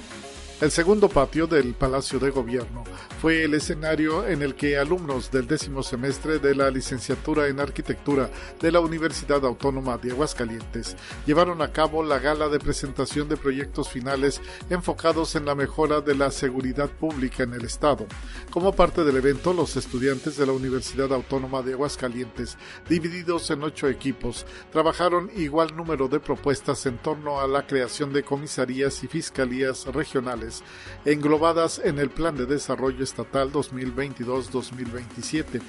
El 0.61 0.73
segundo 0.73 1.09
patio 1.09 1.47
del 1.47 1.73
Palacio 1.75 2.19
de 2.19 2.31
Gobierno 2.31 2.83
fue 3.21 3.45
el 3.45 3.55
escenario 3.55 4.27
en 4.27 4.43
el 4.43 4.57
que 4.57 4.77
alumnos 4.77 5.31
del 5.31 5.47
décimo 5.47 5.85
semestre 5.85 6.41
de 6.41 6.53
la 6.53 6.69
licenciatura 6.69 7.47
en 7.47 7.61
arquitectura 7.61 8.29
de 8.61 8.73
la 8.73 8.81
Universidad 8.81 9.47
Autónoma 9.47 9.99
de 9.99 10.11
Aguascalientes 10.11 10.97
llevaron 11.27 11.63
a 11.63 11.71
cabo 11.71 12.03
la 12.03 12.19
gala 12.19 12.49
de 12.49 12.59
presentación 12.59 13.29
de 13.29 13.37
proyectos 13.37 13.89
finales 13.89 14.41
enfocados 14.69 15.37
en 15.37 15.45
la 15.45 15.55
mejora 15.55 16.01
de 16.01 16.17
la 16.17 16.33
seguridad 16.33 16.91
pública 16.91 17.45
en 17.45 17.55
el 17.55 17.65
Estado. 17.65 18.09
Como 18.51 18.73
parte 18.73 19.05
del 19.05 19.17
evento, 19.17 19.53
los 19.53 19.77
estudiantes 19.77 20.37
de 20.37 20.47
la 20.47 20.53
Universidad 20.53 21.13
Autónoma 21.13 21.63
de 21.63 21.75
Aguascalientes, 21.75 22.59
divididos 22.89 23.49
en 23.53 23.63
ocho 23.63 23.87
equipos, 23.87 24.45
trabajaron 24.73 25.31
igual 25.37 25.77
número 25.77 26.09
de 26.09 26.19
propuestas 26.19 26.85
en 26.87 26.99
torno 26.99 27.39
a 27.39 27.47
la 27.47 27.65
creación 27.65 28.13
de 28.13 28.25
comisarías 28.25 29.05
y 29.05 29.07
fiscalías 29.07 29.87
regionales 29.87 30.48
englobadas 31.05 31.81
en 31.83 31.99
el 31.99 32.11
Plan 32.11 32.37
de 32.37 32.47
Desarrollo 32.47 33.05
Estatal 33.05 33.53
2022-2027. 33.53 35.61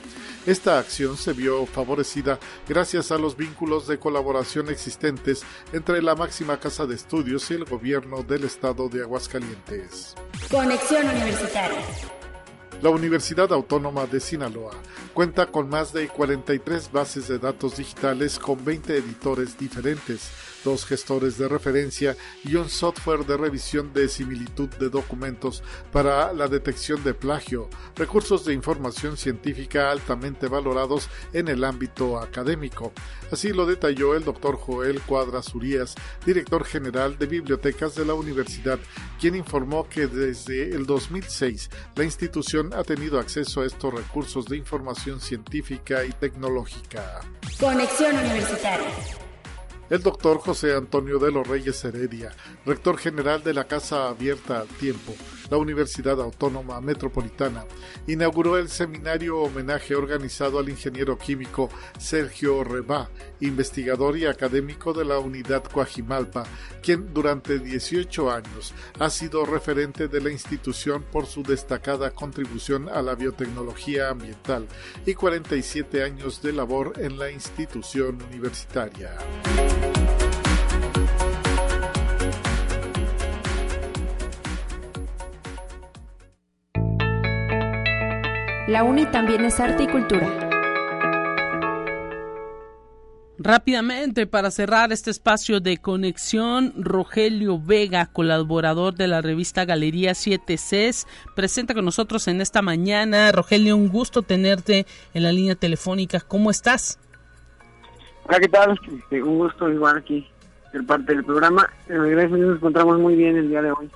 Esta 0.45 0.80
acción 0.80 1.17
se 1.17 1.34
vio 1.34 1.65
favorecida 1.65 2.39
gracias 2.67 3.11
a 3.11 3.17
los 3.17 3.36
vínculos 3.36 3.88
de 3.88 3.99
colaboración 3.99 4.69
existentes 4.69 5.43
entre 5.73 6.01
la 6.01 6.15
máxima 6.15 6.59
casa 6.59 6.86
de 6.86 6.95
estudios 6.95 7.49
y 7.51 7.55
el 7.55 7.65
gobierno 7.65 8.23
del 8.23 8.43
estado 8.43 8.89
de 8.89 9.01
Aguascalientes. 9.01 10.15
Conexión 10.49 11.07
Universitaria. 11.07 11.80
La 12.82 12.91
Universidad 12.91 13.51
Autónoma 13.51 14.05
de 14.05 14.21
Sinaloa 14.21 14.71
cuenta 15.13 15.47
con 15.47 15.67
más 15.67 15.91
de 15.91 16.07
43 16.07 16.93
bases 16.93 17.27
de 17.27 17.38
datos 17.38 17.75
digitales 17.75 18.39
con 18.39 18.63
20 18.63 18.95
editores 18.95 19.57
diferentes 19.57 20.32
dos 20.64 20.86
gestores 20.86 21.38
de 21.38 21.47
referencia 21.47 22.16
y 22.43 22.55
un 22.55 22.70
software 22.70 23.26
de 23.26 23.38
revisión 23.38 23.93
de 23.93 24.07
similitud 24.10 24.70
de 24.70 24.89
documentos 24.89 25.64
para 25.91 26.34
la 26.34 26.47
detección 26.47 27.03
de 27.03 27.14
plagio, 27.14 27.70
recursos 27.95 28.45
de 28.45 28.53
información 28.53 29.18
científica 29.18 29.91
altamente 29.91 30.47
valorados 30.47 31.10
en 31.34 31.47
el 31.47 31.64
ámbito 31.64 32.20
académico. 32.20 32.91
Así 33.32 33.53
lo 33.53 33.66
detalló 33.66 34.16
el 34.16 34.24
doctor 34.24 34.57
Joel 34.57 35.01
Cuadras 35.01 35.53
Urías, 35.53 35.95
director 36.26 36.66
general 36.66 37.18
de 37.18 37.28
bibliotecas 37.28 37.95
de 37.95 38.05
la 38.05 38.14
universidad, 38.14 38.80
quien 39.20 39.36
informó 39.36 39.88
que 39.88 40.07
desde 40.07 40.76
el 40.76 40.86
2006 40.86 41.70
la 41.95 42.03
institución 42.03 42.74
ha 42.74 42.84
tenido 42.84 43.20
acceso 43.20 43.62
a 43.62 43.66
estos 43.66 43.93
recursos 43.93 44.45
de 44.45 44.57
información 44.57 45.20
científica 45.20 46.05
y 46.05 46.12
tecnológica. 46.12 47.22
Conexión 47.60 48.16
Universitaria 48.18 49.28
el 49.89 50.03
doctor 50.03 50.37
José 50.37 50.75
Antonio 50.75 51.19
de 51.19 51.31
los 51.31 51.47
Reyes 51.47 51.83
Heredia, 51.83 52.31
rector 52.65 52.97
general 52.97 53.43
de 53.43 53.53
la 53.53 53.65
Casa 53.65 54.09
Abierta 54.09 54.65
Tiempo, 54.79 55.15
la 55.50 55.58
Universidad 55.58 56.20
Autónoma 56.22 56.82
Metropolitana, 56.82 57.66
inauguró 58.08 58.58
el 58.58 58.70
seminario 58.70 59.39
homenaje 59.39 59.95
organizado 59.95 60.60
al 60.60 60.70
ingeniero 60.70 61.18
químico 61.18 61.70
Sergio 61.97 62.64
Rebá, 62.64 63.10
investigador 63.39 64.18
y 64.18 64.26
académico 64.26 64.93
de 64.93 65.06
la 65.06 65.20
Unidad 65.20 65.64
Coajimalpa, 65.64 66.45
quien 66.82 67.14
durante 67.14 67.60
18 67.60 68.32
años 68.32 68.74
ha 69.00 69.10
sido 69.10 69.45
referente 69.45 70.08
de 70.08 70.22
la 70.22 70.32
institución 70.32 71.04
por 71.12 71.26
su 71.26 71.43
destacada 71.43 72.12
contribución 72.12 72.89
a 72.89 73.02
la 73.02 73.16
biotecnología 73.16 74.10
ambiental 74.10 74.68
y 75.06 75.14
47 75.14 76.04
años 76.04 76.41
de 76.41 76.54
labor 76.54 76.93
en 76.97 77.18
la 77.18 77.32
institución 77.32 78.22
universitaria. 78.22 79.18
La 88.70 88.84
UNI 88.84 89.07
también 89.07 89.43
es 89.45 89.59
arte 89.59 89.82
y 89.82 89.88
cultura. 89.88 90.28
Rápidamente, 93.39 94.28
para 94.28 94.51
cerrar 94.51 94.91
este 94.91 95.09
espacio 95.09 95.59
de 95.59 95.78
conexión, 95.78 96.74
Rogelio 96.78 97.59
Vega, 97.59 98.11
colaborador 98.13 98.93
de 98.93 99.07
la 99.07 99.24
revista 99.24 99.65
Galería 99.65 100.11
7Cs, 100.11 101.07
presenta 101.36 101.74
con 101.74 101.84
nosotros 101.84 102.28
en 102.28 102.41
esta 102.41 102.61
mañana. 102.61 103.32
Rogelio, 103.32 103.76
un 103.76 103.89
gusto 103.89 104.22
tenerte 104.22 104.86
en 105.15 105.24
la 105.24 105.32
línea 105.32 105.55
telefónica. 105.55 106.20
¿Cómo 106.20 106.51
estás? 106.51 106.99
Hola, 108.26 108.39
¿qué 108.39 108.49
tal? 108.49 108.80
Este, 108.99 109.24
un 109.24 109.39
gusto 109.39 109.67
igual 109.67 109.97
aquí 109.97 110.28
ser 110.72 110.86
parte 110.86 111.15
del 111.15 111.26
programa. 111.26 111.67
Gracias, 111.88 112.39
nos 112.39 112.57
encontramos 112.57 112.99
muy 112.99 113.15
bien 113.15 113.36
el 113.36 113.49
día 113.49 113.63
de 113.63 113.72
hoy 113.72 113.89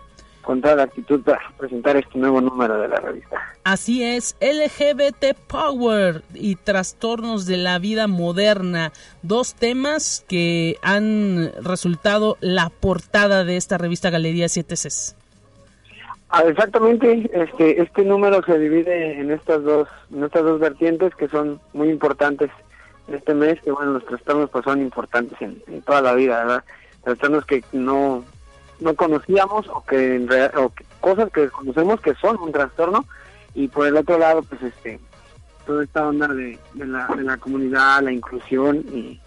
con 0.43 0.61
toda 0.61 0.75
la 0.75 0.83
actitud 0.83 1.21
para 1.21 1.39
presentar 1.57 1.95
este 1.95 2.19
nuevo 2.19 2.39
número 2.41 2.79
de 2.79 2.87
la 2.87 2.97
revista. 2.97 3.37
Así 3.63 4.03
es, 4.03 4.35
LGBT 4.41 5.35
Power 5.47 6.21
y 6.33 6.55
trastornos 6.57 7.45
de 7.45 7.57
la 7.57 7.79
vida 7.79 8.07
moderna, 8.07 8.91
dos 9.23 9.55
temas 9.55 10.23
que 10.27 10.77
han 10.83 11.51
resultado 11.63 12.37
la 12.41 12.69
portada 12.69 13.43
de 13.43 13.57
esta 13.57 13.77
revista 13.77 14.09
Galería 14.09 14.49
7 14.49 14.75
Cs. 14.75 15.15
Ah, 16.29 16.43
exactamente, 16.47 17.29
este 17.31 17.81
este 17.81 18.03
número 18.03 18.43
se 18.43 18.57
divide 18.57 19.19
en 19.19 19.31
estas 19.31 19.63
dos 19.63 19.87
en 20.11 20.23
estas 20.23 20.43
dos 20.43 20.59
vertientes 20.59 21.13
que 21.15 21.27
son 21.27 21.59
muy 21.73 21.89
importantes 21.89 22.49
este 23.07 23.33
mes, 23.33 23.61
que 23.61 23.71
bueno, 23.71 23.91
los 23.91 24.05
trastornos 24.05 24.49
pues 24.49 24.63
son 24.63 24.81
importantes 24.81 25.39
en, 25.41 25.61
en 25.67 25.81
toda 25.83 26.01
la 26.01 26.13
vida, 26.13 26.43
¿verdad? 26.43 26.63
Trastornos 27.03 27.45
que 27.45 27.63
no 27.73 28.23
no 28.79 28.95
conocíamos 28.95 29.67
o 29.67 29.83
que, 29.85 30.15
en 30.15 30.29
o 30.57 30.71
cosas 30.99 31.31
que 31.31 31.41
desconocemos 31.41 32.01
que 32.01 32.15
son 32.15 32.37
un 32.39 32.51
trastorno 32.51 33.05
y 33.53 33.67
por 33.67 33.87
el 33.87 33.97
otro 33.97 34.17
lado 34.17 34.41
pues 34.43 34.61
este 34.63 34.99
toda 35.65 35.83
esta 35.83 36.07
onda 36.07 36.27
de, 36.27 36.59
la, 36.75 37.07
de 37.15 37.23
la 37.23 37.37
comunidad, 37.37 38.03
la 38.03 38.11
inclusión 38.11 38.83
y, 38.93 39.19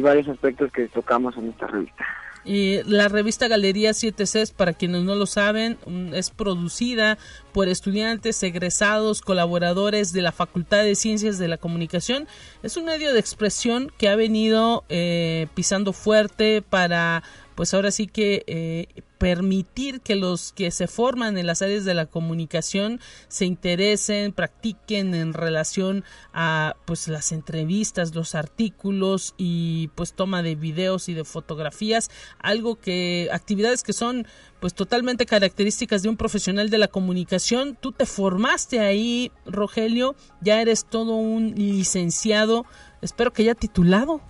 varios 0.00 0.28
aspectos 0.28 0.70
que 0.72 0.88
tocamos 0.88 1.36
en 1.36 1.48
esta 1.48 1.66
revista. 1.66 2.04
Y 2.44 2.82
la 2.84 3.08
revista 3.08 3.48
Galería 3.48 3.90
7C, 3.90 4.54
para 4.54 4.72
quienes 4.72 5.02
no 5.02 5.14
lo 5.14 5.26
saben, 5.26 5.76
es 6.14 6.30
producida 6.30 7.18
por 7.52 7.68
estudiantes, 7.68 8.42
egresados, 8.42 9.20
colaboradores 9.20 10.12
de 10.14 10.22
la 10.22 10.32
Facultad 10.32 10.84
de 10.84 10.94
Ciencias 10.94 11.38
de 11.38 11.48
la 11.48 11.58
Comunicación. 11.58 12.26
Es 12.62 12.78
un 12.78 12.86
medio 12.86 13.12
de 13.12 13.20
expresión 13.20 13.92
que 13.98 14.08
ha 14.08 14.16
venido 14.16 14.84
eh, 14.88 15.48
pisando 15.54 15.92
fuerte 15.92 16.62
para 16.62 17.22
pues 17.60 17.74
ahora 17.74 17.90
sí 17.90 18.06
que 18.06 18.42
eh, 18.46 18.86
permitir 19.18 20.00
que 20.00 20.16
los 20.16 20.54
que 20.54 20.70
se 20.70 20.86
forman 20.86 21.36
en 21.36 21.46
las 21.46 21.60
áreas 21.60 21.84
de 21.84 21.92
la 21.92 22.06
comunicación 22.06 23.00
se 23.28 23.44
interesen, 23.44 24.32
practiquen 24.32 25.14
en 25.14 25.34
relación 25.34 26.02
a 26.32 26.74
pues 26.86 27.06
las 27.06 27.32
entrevistas, 27.32 28.14
los 28.14 28.34
artículos 28.34 29.34
y 29.36 29.88
pues 29.88 30.14
toma 30.14 30.42
de 30.42 30.54
videos 30.54 31.10
y 31.10 31.12
de 31.12 31.24
fotografías, 31.24 32.10
algo 32.38 32.76
que 32.76 33.28
actividades 33.30 33.82
que 33.82 33.92
son 33.92 34.26
pues 34.58 34.72
totalmente 34.72 35.26
características 35.26 36.02
de 36.02 36.08
un 36.08 36.16
profesional 36.16 36.70
de 36.70 36.78
la 36.78 36.88
comunicación. 36.88 37.76
Tú 37.78 37.92
te 37.92 38.06
formaste 38.06 38.80
ahí, 38.80 39.32
Rogelio, 39.44 40.16
ya 40.40 40.62
eres 40.62 40.86
todo 40.86 41.16
un 41.16 41.56
licenciado, 41.56 42.64
espero 43.02 43.34
que 43.34 43.44
ya 43.44 43.54
titulado. 43.54 44.22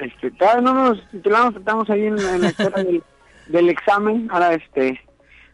Este, 0.00 0.30
todavía 0.30 0.62
no 0.62 0.74
nos 0.74 1.10
titulamos, 1.10 1.56
estamos 1.56 1.90
ahí 1.90 2.06
en, 2.06 2.16
la 2.16 2.48
espera 2.48 2.82
del, 3.48 3.68
examen, 3.68 4.28
ahora 4.30 4.54
este, 4.54 4.98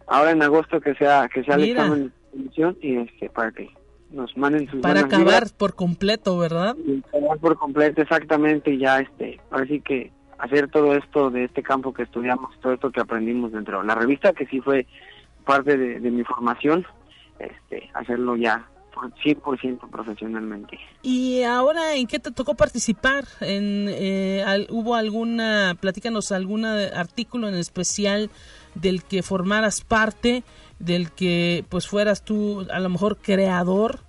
ahora 0.06 0.30
en 0.30 0.42
agosto 0.42 0.80
que 0.80 0.94
sea, 0.94 1.28
que 1.28 1.42
sea 1.42 1.56
el 1.56 1.64
examen 1.64 2.12
de 2.32 2.38
admisión 2.38 2.78
y 2.80 2.96
este, 2.96 3.28
para 3.28 3.50
que 3.50 3.68
nos 4.10 4.36
manden 4.36 4.70
sus 4.70 4.80
Para 4.80 5.00
acabar 5.00 5.44
por 5.56 5.74
completo, 5.74 6.38
¿verdad? 6.38 6.76
acabar 7.08 7.38
por 7.38 7.58
completo, 7.58 8.02
exactamente, 8.02 8.70
y 8.70 8.78
ya 8.78 9.00
este, 9.00 9.40
ahora 9.50 9.66
sí 9.66 9.80
que 9.80 10.12
hacer 10.38 10.70
todo 10.70 10.94
esto 10.94 11.30
de 11.30 11.44
este 11.44 11.62
campo 11.62 11.92
que 11.92 12.04
estudiamos, 12.04 12.58
todo 12.60 12.74
esto 12.74 12.92
que 12.92 13.00
aprendimos 13.00 13.52
dentro. 13.52 13.80
De 13.80 13.86
la 13.86 13.94
revista, 13.96 14.32
que 14.32 14.46
sí 14.46 14.60
fue 14.60 14.86
parte 15.44 15.76
de, 15.76 15.98
de 15.98 16.10
mi 16.10 16.22
formación, 16.22 16.86
este, 17.40 17.90
hacerlo 17.94 18.36
ya 18.36 18.68
100% 18.96 19.90
profesionalmente. 19.90 20.78
¿Y 21.02 21.42
ahora 21.42 21.94
en 21.94 22.06
qué 22.06 22.18
te 22.18 22.30
tocó 22.30 22.54
participar? 22.54 23.24
En, 23.40 23.86
eh, 23.88 24.66
¿Hubo 24.70 24.94
alguna, 24.94 25.76
platícanos, 25.80 26.32
algún 26.32 26.64
artículo 26.64 27.48
en 27.48 27.54
especial 27.54 28.30
del 28.74 29.04
que 29.04 29.22
formaras 29.22 29.82
parte, 29.82 30.44
del 30.78 31.10
que 31.12 31.64
pues 31.68 31.86
fueras 31.88 32.24
tú 32.24 32.66
a 32.70 32.80
lo 32.80 32.88
mejor 32.88 33.18
creador? 33.18 34.00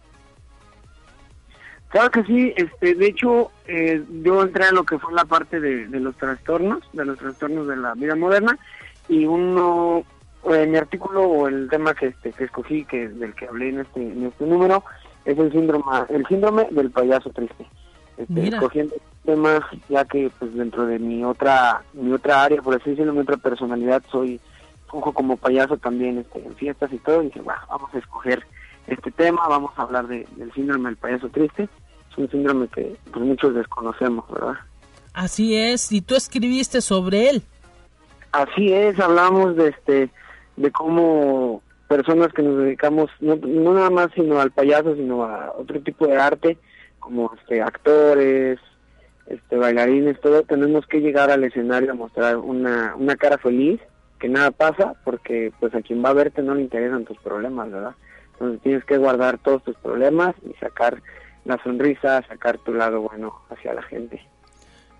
Claro 1.89 2.11
que 2.11 2.23
sí, 2.23 2.53
este, 2.57 2.95
de 2.95 3.07
hecho 3.07 3.51
eh, 3.65 4.03
yo 4.23 4.43
entré 4.43 4.65
a 4.65 4.71
lo 4.71 4.83
que 4.83 4.99
fue 4.99 5.13
la 5.13 5.23
parte 5.23 5.59
de, 5.59 5.88
de 5.88 5.99
los 5.99 6.15
trastornos, 6.17 6.83
de 6.91 7.05
los 7.05 7.17
trastornos 7.17 7.67
de 7.67 7.77
la 7.77 7.93
vida 7.93 8.15
moderna 8.15 8.57
y 9.07 9.25
uno 9.25 10.03
mi 10.47 10.77
artículo 10.77 11.23
o 11.23 11.47
el 11.47 11.69
tema 11.69 11.93
que 11.93 12.07
este 12.07 12.31
que 12.31 12.45
escogí 12.45 12.85
que 12.85 13.09
del 13.09 13.33
que 13.35 13.47
hablé 13.47 13.69
en 13.69 13.79
este 13.81 14.01
en 14.01 14.25
este 14.25 14.45
número 14.45 14.83
es 15.25 15.37
el 15.37 15.51
síndrome 15.51 15.83
el 16.09 16.25
síndrome 16.27 16.67
del 16.71 16.91
payaso 16.91 17.29
triste. 17.31 17.67
Este, 18.17 18.47
escogiendo 18.47 18.95
temas 19.25 19.61
ya 19.89 20.03
que 20.05 20.31
pues 20.39 20.55
dentro 20.55 20.87
de 20.87 20.97
mi 20.97 21.23
otra 21.23 21.83
mi 21.93 22.11
otra 22.13 22.43
área 22.43 22.61
por 22.61 22.75
así 22.75 22.91
decirlo 22.91 23.13
mi 23.13 23.19
otra 23.19 23.37
personalidad 23.37 24.01
soy 24.09 24.39
funjo 24.87 25.11
como 25.11 25.37
payaso 25.37 25.77
también 25.77 26.17
este, 26.19 26.43
en 26.43 26.55
fiestas 26.55 26.91
y 26.91 26.97
todo 26.97 27.21
y 27.21 27.25
dije 27.25 27.41
bueno 27.41 27.61
vamos 27.69 27.93
a 27.93 27.99
escoger 27.99 28.43
este 28.87 29.11
tema 29.11 29.47
vamos 29.47 29.71
a 29.75 29.83
hablar 29.83 30.07
de, 30.07 30.25
del 30.37 30.51
síndrome 30.53 30.89
del 30.89 30.97
payaso 30.97 31.29
triste 31.29 31.63
es 31.63 32.17
un 32.17 32.29
síndrome 32.31 32.67
que 32.69 32.95
pues 33.11 33.23
muchos 33.23 33.53
desconocemos 33.53 34.25
verdad 34.31 34.55
así 35.13 35.55
es 35.55 35.91
y 35.91 36.01
tú 36.01 36.15
escribiste 36.15 36.81
sobre 36.81 37.29
él. 37.29 37.43
Así 38.31 38.71
es 38.71 38.99
hablamos 38.99 39.55
de 39.55 39.69
este 39.69 40.09
de 40.58 40.72
cómo 40.72 41.62
personas 41.88 42.34
que 42.34 42.43
nos 42.43 42.58
dedicamos 42.58 43.10
no, 43.22 43.38
nada 43.38 43.89
más 43.89 44.10
sino 44.14 44.39
al 44.39 44.51
payaso 44.51 44.95
sino 44.95 45.24
a 45.24 45.53
otro 45.58 45.80
tipo 45.82 46.05
de 46.05 46.18
arte 46.18 46.58
como 46.99 47.32
este 47.39 47.62
actores 47.62 48.60
este 49.28 49.55
bailarines 49.55 50.20
todo 50.20 50.43
tenemos 50.43 50.86
que 50.88 50.99
llegar 50.99 51.32
al 51.32 51.43
escenario 51.43 51.91
a 51.91 51.95
mostrar 51.95 52.38
una, 52.38 52.95
una 52.97 53.16
cara 53.16 53.38
feliz 53.38 53.80
que 54.20 54.28
nada 54.28 54.51
pasa 54.51 54.95
porque 55.05 55.53
pues 55.60 55.74
a 55.76 55.82
quien 55.82 56.03
va 56.03 56.10
a 56.10 56.14
verte 56.14 56.41
no 56.41 56.55
le 56.55 56.62
interesan 56.62 57.05
tus 57.05 57.18
problemas 57.20 57.72
verdad 57.72 57.95
entonces 58.34 58.62
tienes 58.62 58.84
que 58.84 58.97
guardar 58.97 59.38
todos 59.38 59.64
tus 59.64 59.78
problemas 59.78 60.36
y 60.43 60.53
sacar 60.60 61.01
la 61.45 61.62
sonrisa 61.64 62.22
sacar 62.28 62.58
tu 62.58 62.74
lado 62.74 63.01
bueno 63.01 63.34
hacia 63.49 63.74
la 63.74 63.84
gente 63.84 64.22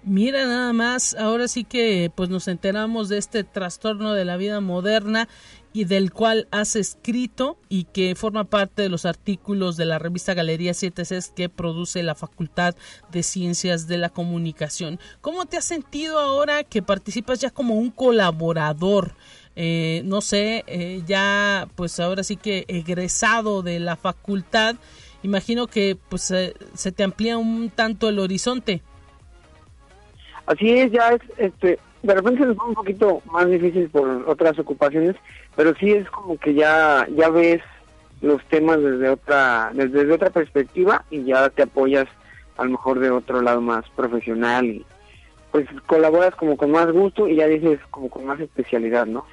Mira 0.04 0.46
nada 0.46 0.72
más, 0.72 1.16
ahora 1.16 1.48
sí 1.48 1.66
que 1.66 2.12
pues 2.16 2.30
nos 2.30 2.48
enteramos 2.48 3.10
de 3.10 3.18
este 3.18 3.44
trastorno 3.44 4.14
de 4.14 4.24
la 4.24 4.38
vida 4.38 4.62
moderna 4.62 5.28
y 5.74 5.84
del 5.84 6.14
cual 6.14 6.48
has 6.50 6.76
escrito 6.76 7.60
y 7.68 7.84
que 7.84 8.16
forma 8.16 8.46
parte 8.46 8.82
de 8.82 8.90
los 8.90 9.06
artículos 9.06 9.76
de 9.76 9.86
la 9.86 10.00
revista 10.00 10.34
Galería 10.34 10.74
7 10.74 11.04
c 11.04 11.20
que 11.36 11.50
produce 11.50 12.04
la 12.04 12.16
Facultad 12.16 12.76
de 13.12 13.22
Ciencias 13.22 13.88
de 13.88 13.98
la 13.98 14.10
Comunicación. 14.10 15.00
¿Cómo 15.20 15.46
te 15.46 15.58
has 15.58 15.66
sentido 15.66 16.20
ahora 16.20 16.64
que 16.64 16.82
participas 16.82 17.40
ya 17.40 17.50
como 17.50 17.76
un 17.76 17.92
colaborador? 17.92 19.14
Eh, 19.56 20.04
no 20.06 20.22
sé, 20.22 20.64
eh, 20.68 21.04
ya 21.06 21.68
pues 21.76 22.00
ahora 22.00 22.24
sí 22.24 22.38
que 22.38 22.66
egresado 22.70 23.62
de 23.62 23.80
la 23.80 23.98
facultad, 23.98 24.78
imagino 25.22 25.68
que 25.68 25.98
pues 26.10 26.22
se 26.22 26.92
te 26.92 27.04
amplía 27.04 27.38
un 27.38 27.70
tanto 27.70 28.08
el 28.08 28.20
horizonte. 28.20 28.82
Así 30.48 30.72
es, 30.72 30.92
ya 30.92 31.10
es, 31.10 31.22
este, 31.38 31.80
de 32.04 32.14
repente 32.14 32.42
se 32.42 32.48
nos 32.48 32.58
un 32.58 32.74
poquito 32.74 33.22
más 33.32 33.50
difícil 33.50 33.90
por 33.90 34.08
otras 34.28 34.58
ocupaciones, 34.58 35.16
pero 35.56 35.76
sí 35.76 35.92
es 35.92 36.10
como 36.10 36.38
que 36.38 36.54
ya, 36.54 37.08
ya 37.16 37.30
ves 37.30 37.62
los 38.22 38.44
temas 38.46 38.82
desde 38.82 39.10
otra, 39.10 39.72
desde 39.74 40.12
otra 40.12 40.30
perspectiva 40.30 41.04
y 41.12 41.24
ya 41.26 41.50
te 41.50 41.64
apoyas 41.64 42.08
a 42.58 42.64
lo 42.64 42.72
mejor 42.72 43.00
de 43.00 43.12
otro 43.12 43.42
lado 43.42 43.62
más 43.62 43.88
profesional 43.90 44.66
y, 44.66 44.86
pues 45.52 45.68
colaboras 45.86 46.36
como 46.36 46.58
con 46.58 46.72
más 46.72 46.92
gusto 46.92 47.28
y 47.28 47.36
ya 47.36 47.48
dices 47.48 47.80
como 47.90 48.10
con 48.10 48.26
más 48.26 48.40
especialidad, 48.40 49.06
¿no? 49.06 49.26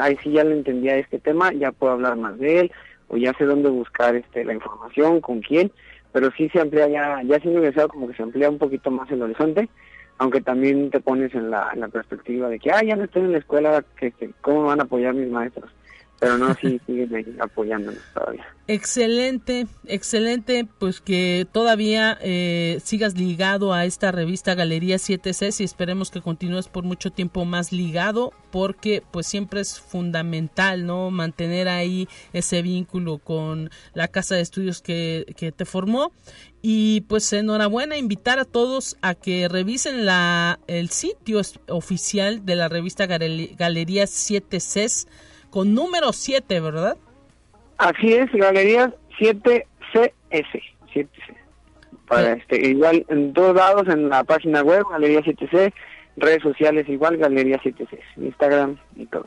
Ay, 0.00 0.18
sí, 0.22 0.32
ya 0.32 0.44
le 0.44 0.54
entendía 0.54 0.96
este 0.96 1.18
tema, 1.18 1.52
ya 1.52 1.72
puedo 1.72 1.92
hablar 1.92 2.16
más 2.16 2.38
de 2.38 2.60
él, 2.60 2.72
o 3.08 3.16
ya 3.16 3.32
sé 3.34 3.44
dónde 3.44 3.68
buscar 3.68 4.14
este 4.14 4.44
la 4.44 4.54
información, 4.54 5.20
con 5.20 5.40
quién, 5.40 5.70
pero 6.12 6.30
sí 6.36 6.48
se 6.48 6.60
amplía 6.60 6.88
ya, 6.88 7.22
ya 7.22 7.38
siendo 7.40 7.60
ingresado 7.60 7.88
como 7.88 8.08
que 8.08 8.14
se 8.14 8.22
amplía 8.22 8.50
un 8.50 8.58
poquito 8.58 8.90
más 8.90 9.10
el 9.10 9.22
horizonte, 9.22 9.68
aunque 10.20 10.42
también 10.42 10.90
te 10.90 11.00
pones 11.00 11.34
en 11.34 11.50
la, 11.50 11.70
en 11.72 11.80
la 11.80 11.88
perspectiva 11.88 12.50
de 12.50 12.58
que, 12.58 12.70
ah, 12.70 12.82
ya 12.84 12.94
no 12.94 13.04
estoy 13.04 13.22
en 13.22 13.32
la 13.32 13.38
escuela, 13.38 13.82
que, 13.98 14.12
¿cómo 14.42 14.64
van 14.64 14.78
a 14.78 14.82
apoyar 14.82 15.14
mis 15.14 15.30
maestros? 15.30 15.70
Pero 16.20 16.36
no, 16.36 16.54
sí, 16.60 16.78
siguen 16.86 17.38
apoyándonos 17.40 18.02
todavía. 18.12 18.46
Excelente, 18.66 19.66
excelente, 19.86 20.68
pues 20.78 21.00
que 21.00 21.46
todavía 21.50 22.18
eh, 22.20 22.78
sigas 22.84 23.16
ligado 23.16 23.72
a 23.72 23.86
esta 23.86 24.12
revista 24.12 24.54
Galería 24.54 24.96
7C 24.96 25.60
y 25.60 25.64
esperemos 25.64 26.10
que 26.10 26.20
continúes 26.20 26.68
por 26.68 26.84
mucho 26.84 27.10
tiempo 27.10 27.46
más 27.46 27.72
ligado 27.72 28.32
porque 28.52 29.02
pues 29.10 29.26
siempre 29.26 29.62
es 29.62 29.80
fundamental, 29.80 30.84
¿no? 30.84 31.10
Mantener 31.10 31.68
ahí 31.68 32.06
ese 32.34 32.60
vínculo 32.60 33.16
con 33.16 33.70
la 33.94 34.06
casa 34.06 34.34
de 34.34 34.42
estudios 34.42 34.82
que, 34.82 35.24
que 35.36 35.52
te 35.52 35.64
formó 35.64 36.12
y 36.60 37.00
pues 37.02 37.32
enhorabuena, 37.32 37.96
invitar 37.96 38.38
a 38.38 38.44
todos 38.44 38.98
a 39.00 39.14
que 39.14 39.48
revisen 39.48 40.04
la, 40.04 40.60
el 40.66 40.90
sitio 40.90 41.40
oficial 41.68 42.44
de 42.44 42.56
la 42.56 42.68
revista 42.68 43.06
Galería 43.06 44.04
7C 44.04 45.08
con 45.50 45.74
número 45.74 46.12
7, 46.12 46.60
¿verdad? 46.60 46.96
Así 47.78 48.12
es, 48.12 48.30
Galería 48.32 48.94
7CS. 49.18 49.66
7C. 50.94 51.08
Para 52.06 52.32
este, 52.32 52.68
igual 52.68 53.04
en 53.08 53.32
todos 53.32 53.54
lados, 53.54 53.88
en 53.88 54.08
la 54.08 54.24
página 54.24 54.62
web, 54.62 54.84
Galería 54.90 55.20
7C, 55.20 55.72
redes 56.16 56.42
sociales 56.42 56.88
igual, 56.88 57.16
Galería 57.16 57.60
7C, 57.62 57.98
Instagram 58.16 58.78
y 58.96 59.06
todo. 59.06 59.26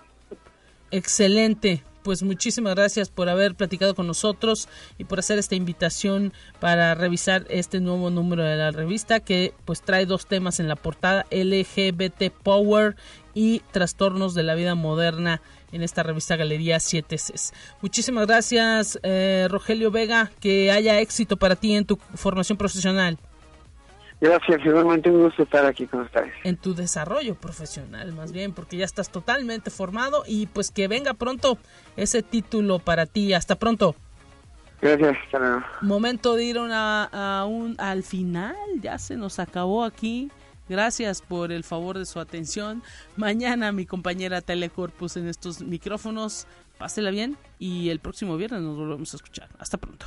Excelente. 0.92 1.84
Pues 2.04 2.22
muchísimas 2.22 2.76
gracias 2.76 3.10
por 3.10 3.30
haber 3.30 3.56
platicado 3.56 3.96
con 3.96 4.08
nosotros 4.08 4.68
y 4.98 5.06
por 5.06 5.20
hacer 5.20 5.40
esta 5.40 5.56
invitación 5.56 6.34
para 6.60 6.94
revisar 6.96 7.46
este 7.50 7.80
nuevo 7.80 8.10
número 8.10 8.44
de 8.44 8.58
la 8.58 8.72
revista 8.72 9.22
que 9.22 9.54
pues 9.64 9.82
trae 9.82 10.06
dos 10.06 10.26
temas 10.26 10.60
en 10.60 10.68
la 10.68 10.76
portada 10.76 11.26
LGBT 11.32 12.30
Power 12.44 12.98
y 13.34 13.62
trastornos 13.72 14.36
de 14.36 14.44
la 14.44 14.54
vida 14.56 14.76
moderna 14.76 15.42
en 15.74 15.82
esta 15.82 16.04
revista 16.04 16.36
Galería 16.36 16.80
7 16.80 17.16
Cs. 17.18 17.54
Muchísimas 17.82 18.28
gracias, 18.28 19.00
eh, 19.04 19.48
Rogelio 19.50 19.92
Vega, 19.92 20.32
que 20.40 20.72
haya 20.72 21.00
éxito 21.02 21.36
para 21.36 21.56
ti 21.56 21.76
en 21.76 21.86
tu 21.86 21.98
formación 22.16 22.58
profesional. 22.58 23.18
Gracias, 24.22 24.66
igualmente 24.66 25.10
un 25.10 25.24
gusto 25.24 25.44
estar 25.44 25.66
aquí 25.66 25.86
con 25.86 26.02
ustedes. 26.02 26.32
En 26.46 26.56
tu 26.56 26.74
desarrollo 26.74 27.36
profesional, 27.36 28.14
más 28.14 28.32
bien, 28.32 28.54
porque 28.54 28.78
ya 28.78 28.86
estás 28.86 29.10
totalmente 29.10 29.70
formado 29.70 30.24
y 30.26 30.48
pues 30.48 30.72
que 30.72 30.88
venga 30.88 31.14
pronto 31.14 31.58
ese 31.98 32.24
título 32.24 32.80
para 32.80 33.06
ti. 33.06 33.34
Hasta 33.34 33.56
pronto. 33.56 33.96
Gracias, 34.82 35.18
hasta 35.26 35.66
Momento 35.82 36.36
de 36.36 36.44
ir 36.46 36.58
a 36.60 37.46
un, 37.50 37.76
al 37.80 38.04
final, 38.04 38.56
ya 38.82 38.98
se 38.98 39.18
nos 39.18 39.40
acabó 39.40 39.84
aquí 39.84 40.30
Gracias 40.70 41.22
por 41.22 41.52
el 41.52 41.64
favor 41.64 41.98
de 41.98 42.06
su 42.06 42.20
atención. 42.20 42.84
Mañana 43.16 43.72
mi 43.72 43.86
compañera 43.86 44.42
Telecorpus 44.42 45.18
en 45.18 45.28
estos 45.28 45.62
micrófonos. 45.62 46.48
Pásela 46.78 47.12
bien 47.12 47.38
y 47.60 47.90
el 47.90 48.00
próximo 48.00 48.38
viernes 48.38 48.62
nos 48.62 48.78
volvemos 48.78 49.14
a 49.14 49.18
escuchar. 49.18 49.50
Hasta 49.60 49.78
pronto. 49.78 50.06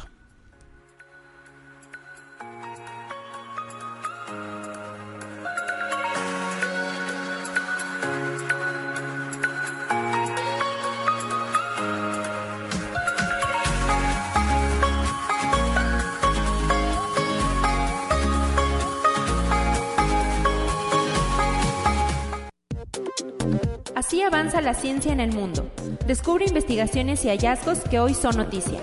Avanza 24.46 24.60
la 24.60 24.74
ciencia 24.74 25.12
en 25.12 25.18
el 25.18 25.32
mundo. 25.32 25.68
Descubre 26.06 26.44
investigaciones 26.46 27.24
y 27.24 27.28
hallazgos 27.28 27.80
que 27.80 27.98
hoy 27.98 28.14
son 28.14 28.36
noticia. 28.36 28.80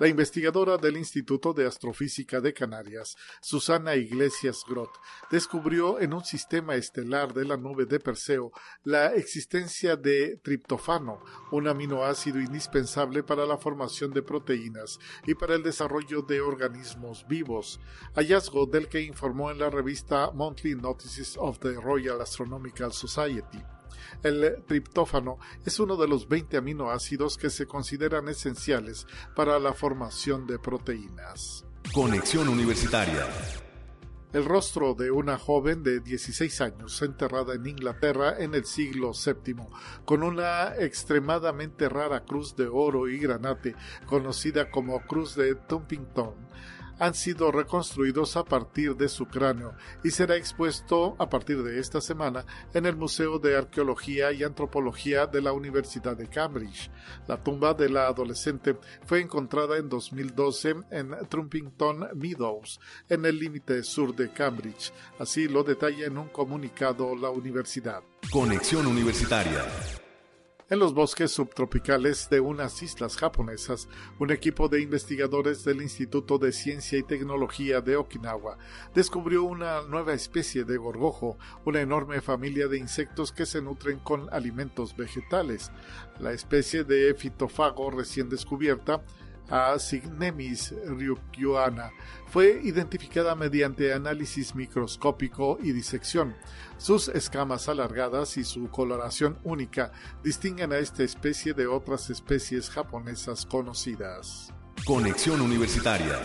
La 0.00 0.08
investigadora 0.08 0.78
del 0.78 0.96
Instituto 0.96 1.52
de 1.52 1.66
Astrofísica 1.66 2.40
de 2.40 2.54
Canarias, 2.54 3.18
Susana 3.42 3.96
Iglesias 3.96 4.64
Grot, 4.66 4.88
descubrió 5.30 6.00
en 6.00 6.14
un 6.14 6.24
sistema 6.24 6.74
estelar 6.74 7.34
de 7.34 7.44
la 7.44 7.58
nube 7.58 7.84
de 7.84 8.00
Perseo 8.00 8.50
la 8.82 9.12
existencia 9.12 9.96
de 9.96 10.38
triptofano, 10.38 11.22
un 11.52 11.68
aminoácido 11.68 12.40
indispensable 12.40 13.22
para 13.22 13.44
la 13.44 13.58
formación 13.58 14.10
de 14.14 14.22
proteínas 14.22 14.98
y 15.26 15.34
para 15.34 15.54
el 15.54 15.62
desarrollo 15.62 16.22
de 16.22 16.40
organismos 16.40 17.26
vivos, 17.28 17.78
hallazgo 18.14 18.64
del 18.64 18.88
que 18.88 19.02
informó 19.02 19.50
en 19.50 19.58
la 19.58 19.68
revista 19.68 20.30
Monthly 20.30 20.76
Notices 20.76 21.36
of 21.36 21.58
the 21.58 21.74
Royal 21.74 22.22
Astronomical 22.22 22.90
Society. 22.94 23.62
El 24.22 24.62
triptófano 24.66 25.38
es 25.64 25.80
uno 25.80 25.96
de 25.96 26.08
los 26.08 26.28
20 26.28 26.56
aminoácidos 26.56 27.36
que 27.36 27.50
se 27.50 27.66
consideran 27.66 28.28
esenciales 28.28 29.06
para 29.34 29.58
la 29.58 29.72
formación 29.72 30.46
de 30.46 30.58
proteínas. 30.58 31.64
Conexión 31.92 32.48
Universitaria. 32.48 33.26
El 34.32 34.44
rostro 34.44 34.94
de 34.94 35.10
una 35.10 35.38
joven 35.38 35.82
de 35.82 35.98
16 35.98 36.60
años 36.60 37.02
enterrada 37.02 37.54
en 37.54 37.66
Inglaterra 37.66 38.36
en 38.38 38.54
el 38.54 38.64
siglo 38.64 39.10
VII, 39.10 39.56
con 40.04 40.22
una 40.22 40.76
extremadamente 40.76 41.88
rara 41.88 42.24
cruz 42.24 42.54
de 42.54 42.68
oro 42.68 43.08
y 43.08 43.18
granate 43.18 43.74
conocida 44.06 44.70
como 44.70 45.00
Cruz 45.00 45.34
de 45.34 45.56
Tumpington, 45.56 46.36
han 47.00 47.14
sido 47.14 47.50
reconstruidos 47.50 48.36
a 48.36 48.44
partir 48.44 48.94
de 48.94 49.08
su 49.08 49.26
cráneo 49.26 49.74
y 50.04 50.10
será 50.10 50.36
expuesto 50.36 51.16
a 51.18 51.28
partir 51.28 51.62
de 51.62 51.80
esta 51.80 52.00
semana 52.00 52.44
en 52.74 52.86
el 52.86 52.94
Museo 52.94 53.38
de 53.38 53.56
Arqueología 53.56 54.30
y 54.32 54.44
Antropología 54.44 55.26
de 55.26 55.40
la 55.40 55.52
Universidad 55.52 56.16
de 56.16 56.28
Cambridge. 56.28 56.90
La 57.26 57.42
tumba 57.42 57.74
de 57.74 57.88
la 57.88 58.06
adolescente 58.06 58.76
fue 59.06 59.20
encontrada 59.20 59.78
en 59.78 59.88
2012 59.88 60.76
en 60.90 61.16
Trumpington 61.28 62.10
Meadows, 62.14 62.78
en 63.08 63.24
el 63.24 63.38
límite 63.38 63.82
sur 63.82 64.14
de 64.14 64.30
Cambridge. 64.30 64.92
Así 65.18 65.48
lo 65.48 65.64
detalla 65.64 66.06
en 66.06 66.18
un 66.18 66.28
comunicado 66.28 67.16
la 67.16 67.30
universidad. 67.30 68.02
Conexión 68.30 68.86
Universitaria. 68.86 69.64
En 70.70 70.78
los 70.78 70.94
bosques 70.94 71.32
subtropicales 71.32 72.30
de 72.30 72.38
unas 72.38 72.80
islas 72.84 73.16
japonesas, 73.16 73.88
un 74.20 74.30
equipo 74.30 74.68
de 74.68 74.80
investigadores 74.80 75.64
del 75.64 75.82
Instituto 75.82 76.38
de 76.38 76.52
Ciencia 76.52 76.96
y 76.96 77.02
Tecnología 77.02 77.80
de 77.80 77.96
Okinawa 77.96 78.56
descubrió 78.94 79.42
una 79.42 79.82
nueva 79.82 80.12
especie 80.12 80.62
de 80.62 80.76
gorgojo, 80.76 81.36
una 81.64 81.80
enorme 81.80 82.20
familia 82.20 82.68
de 82.68 82.78
insectos 82.78 83.32
que 83.32 83.46
se 83.46 83.60
nutren 83.60 83.98
con 83.98 84.32
alimentos 84.32 84.96
vegetales. 84.96 85.72
La 86.20 86.30
especie 86.30 86.84
de 86.84 87.14
fitófago 87.14 87.90
recién 87.90 88.28
descubierta 88.28 89.02
a 89.48 89.78
Signemis 89.78 90.74
ryukyuana 90.86 91.90
fue 92.28 92.60
identificada 92.62 93.34
mediante 93.34 93.92
análisis 93.92 94.54
microscópico 94.54 95.58
y 95.62 95.72
disección. 95.72 96.36
Sus 96.78 97.08
escamas 97.08 97.68
alargadas 97.68 98.36
y 98.36 98.44
su 98.44 98.68
coloración 98.70 99.38
única 99.42 99.92
distinguen 100.22 100.72
a 100.72 100.78
esta 100.78 101.02
especie 101.02 101.54
de 101.54 101.66
otras 101.66 102.10
especies 102.10 102.70
japonesas 102.70 103.46
conocidas. 103.46 104.52
Conexión 104.84 105.40
Universitaria 105.40 106.18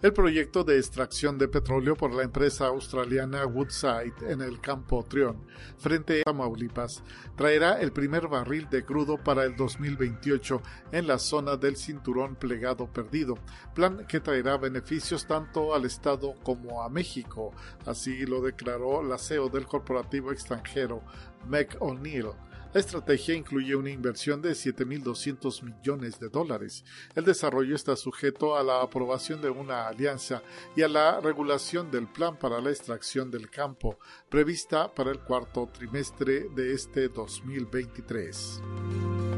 el 0.00 0.12
proyecto 0.12 0.62
de 0.62 0.76
extracción 0.76 1.38
de 1.38 1.48
petróleo 1.48 1.96
por 1.96 2.14
la 2.14 2.22
empresa 2.22 2.68
australiana 2.68 3.44
Woodside 3.46 4.30
en 4.30 4.42
el 4.42 4.60
campo 4.60 5.04
Trion, 5.04 5.44
frente 5.76 6.20
a 6.20 6.24
Tamaulipas, 6.24 7.02
traerá 7.34 7.80
el 7.80 7.90
primer 7.90 8.28
barril 8.28 8.68
de 8.70 8.84
crudo 8.84 9.18
para 9.18 9.42
el 9.42 9.56
2028 9.56 10.62
en 10.92 11.08
la 11.08 11.18
zona 11.18 11.56
del 11.56 11.76
cinturón 11.76 12.36
plegado 12.36 12.86
perdido, 12.86 13.38
plan 13.74 14.06
que 14.06 14.20
traerá 14.20 14.56
beneficios 14.56 15.26
tanto 15.26 15.74
al 15.74 15.84
Estado 15.84 16.34
como 16.44 16.80
a 16.84 16.88
México, 16.88 17.52
así 17.84 18.24
lo 18.24 18.40
declaró 18.40 19.02
la 19.02 19.18
CEO 19.18 19.48
del 19.48 19.66
corporativo 19.66 20.30
extranjero, 20.30 21.02
Meg 21.48 21.76
O'Neill 21.80 22.28
la 22.72 22.80
estrategia 22.80 23.34
incluye 23.34 23.74
una 23.74 23.90
inversión 23.90 24.42
de 24.42 24.50
7.200 24.50 25.62
millones 25.62 26.20
de 26.20 26.28
dólares. 26.28 26.84
El 27.14 27.24
desarrollo 27.24 27.74
está 27.74 27.96
sujeto 27.96 28.56
a 28.56 28.62
la 28.62 28.82
aprobación 28.82 29.40
de 29.40 29.50
una 29.50 29.88
alianza 29.88 30.42
y 30.76 30.82
a 30.82 30.88
la 30.88 31.20
regulación 31.20 31.90
del 31.90 32.08
plan 32.08 32.38
para 32.38 32.60
la 32.60 32.70
extracción 32.70 33.30
del 33.30 33.50
campo, 33.50 33.98
prevista 34.28 34.94
para 34.94 35.10
el 35.10 35.20
cuarto 35.20 35.68
trimestre 35.72 36.48
de 36.54 36.74
este 36.74 37.08
2023. 37.08 39.37